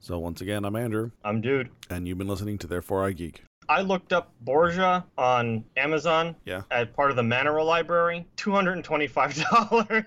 So 0.00 0.18
once 0.18 0.40
again, 0.40 0.64
I'm 0.64 0.76
Andrew, 0.76 1.12
I'm 1.24 1.40
dude. 1.40 1.70
and 1.88 2.06
you've 2.06 2.18
been 2.18 2.26
listening 2.28 2.58
to 2.58 2.66
Therefore 2.66 3.04
I 3.06 3.12
Geek. 3.12 3.44
I 3.68 3.80
looked 3.80 4.12
up 4.12 4.32
Borgia 4.40 5.04
on 5.18 5.64
Amazon 5.76 6.36
yeah. 6.44 6.62
at 6.70 6.94
part 6.94 7.10
of 7.10 7.16
the 7.16 7.22
Manara 7.22 7.64
Library. 7.64 8.26
$225. 8.36 10.06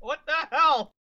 what 0.00 0.20
the 0.26 0.32
hell? 0.50 0.93